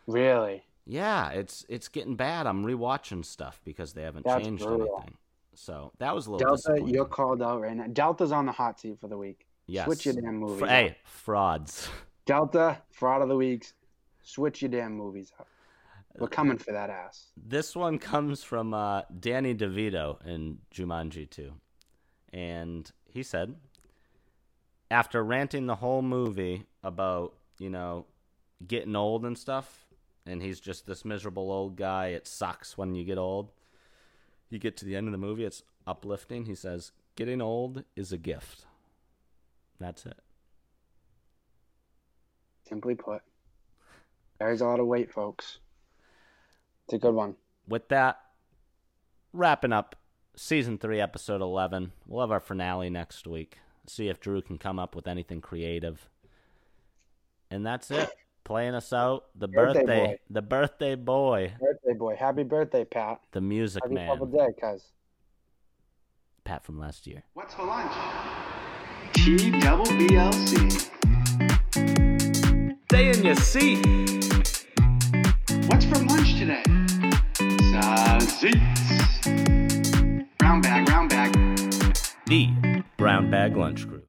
Really? 0.06 0.64
Yeah, 0.86 1.30
it's 1.30 1.66
it's 1.68 1.88
getting 1.88 2.16
bad. 2.16 2.46
I'm 2.46 2.64
rewatching 2.66 3.26
stuff 3.26 3.62
because 3.64 3.94
they 3.94 4.04
haven't 4.04 4.26
That's 4.26 4.44
changed 4.44 4.66
brutal. 4.66 4.98
anything. 4.98 5.18
So 5.56 5.94
that 6.00 6.14
was 6.14 6.28
a 6.28 6.32
little 6.32 6.56
Delta, 6.56 6.84
you're 6.86 7.06
called 7.06 7.42
out 7.42 7.62
right 7.62 7.76
now. 7.76 7.88
Delta's 7.88 8.32
on 8.32 8.46
the 8.46 8.52
hot 8.52 8.80
seat 8.80 9.00
for 9.00 9.08
the 9.08 9.18
week. 9.18 9.48
Yes. 9.68 9.86
Switch 9.86 10.06
your 10.06 10.16
damn 10.16 10.38
movie. 10.38 10.68
Hey, 10.68 10.98
frauds. 11.06 11.90
Delta, 12.26 12.82
fraud 12.92 13.22
of 13.22 13.30
the 13.30 13.36
weeks. 13.36 13.74
Switch 14.24 14.62
your 14.62 14.70
damn 14.72 14.94
movies 14.94 15.32
up. 15.40 15.48
We're 16.18 16.28
coming 16.28 16.58
for 16.58 16.72
that 16.72 16.90
ass. 16.90 17.32
This 17.36 17.76
one 17.76 18.00
comes 18.00 18.42
from 18.42 18.74
uh, 18.74 19.02
Danny 19.20 19.54
DeVito 19.54 20.26
in 20.26 20.60
Jumanji 20.74 21.30
2. 21.30 21.52
And 22.32 22.90
he 23.06 23.22
said, 23.22 23.56
after 24.90 25.24
ranting 25.24 25.66
the 25.66 25.76
whole 25.76 26.02
movie 26.02 26.66
about, 26.84 27.34
you 27.60 27.70
know, 27.70 28.06
getting 28.66 28.96
old 28.96 29.26
and 29.26 29.38
stuff, 29.38 29.86
and 30.26 30.42
he's 30.42 30.60
just 30.60 30.86
this 30.86 31.06
miserable 31.06 31.52
old 31.52 31.76
guy, 31.76 32.08
it 32.08 32.28
sucks 32.28 32.78
when 32.78 32.96
you 32.96 33.04
get 33.04 33.18
old. 33.18 33.52
You 34.50 34.58
get 34.58 34.78
to 34.78 34.86
the 34.86 34.96
end 34.96 35.08
of 35.08 35.12
the 35.12 35.18
movie, 35.18 35.44
it's 35.44 35.64
uplifting. 35.86 36.46
He 36.46 36.56
says, 36.56 36.92
getting 37.16 37.42
old 37.42 37.84
is 37.96 38.12
a 38.12 38.18
gift. 38.18 38.66
That's 39.80 40.06
it. 40.06 40.20
Simply 42.68 42.96
put, 42.96 43.22
carries 44.40 44.62
a 44.62 44.66
lot 44.66 44.80
of 44.80 44.88
weight, 44.88 45.12
folks. 45.12 45.60
It's 46.86 46.94
a 46.94 46.98
good 46.98 47.14
one. 47.14 47.36
with 47.68 47.88
that, 47.90 48.18
wrapping 49.34 49.74
up 49.74 49.96
season 50.36 50.78
three, 50.78 51.00
episode 51.02 51.42
11. 51.42 51.92
We'll 52.08 52.22
have 52.22 52.32
our 52.32 52.40
finale 52.40 52.90
next 52.90 53.28
week. 53.28 53.58
See 53.88 54.08
if 54.10 54.20
Drew 54.20 54.42
can 54.42 54.58
come 54.58 54.80
up 54.80 54.96
with 54.96 55.08
anything 55.08 55.42
creative. 55.42 56.10
And 57.52 57.66
that's 57.66 57.92
it. 57.92 58.10
Playing 58.44 58.76
us 58.76 58.94
out, 58.94 59.26
the 59.36 59.48
Birthday 59.48 59.80
birthday, 59.86 60.20
the 60.30 60.42
birthday 60.42 60.96
boy, 60.96 61.54
Birthday 61.60 61.94
boy, 61.98 62.16
happy 62.16 62.44
birthday, 62.44 62.86
Pat. 62.86 63.20
the 63.32 63.42
music 63.42 63.82
Happy 63.84 63.96
man, 63.96 64.08
couple 64.10 64.28
day, 64.28 64.48
cuz. 64.60 64.84
Pat 66.44 66.64
from 66.64 66.78
last 66.80 67.08
year. 67.08 67.24
What's 67.34 67.56
for 67.56 67.66
lunch? 67.66 67.92
T 69.14 69.50
double 69.60 69.86
BLC. 69.86 70.92
Stay 72.96 73.10
in 73.10 73.26
your 73.26 73.36
seat. 73.36 73.86
What's 75.68 75.84
for 75.84 76.00
lunch 76.06 76.40
today? 76.40 76.64
Sausage. 77.74 78.56
Brown 80.38 80.62
bag, 80.62 80.86
brown 80.86 81.10
bag. 81.10 81.34
The 82.28 82.84
Brown 82.96 83.30
Bag 83.30 83.58
Lunch 83.58 83.86
Crew. 83.86 84.05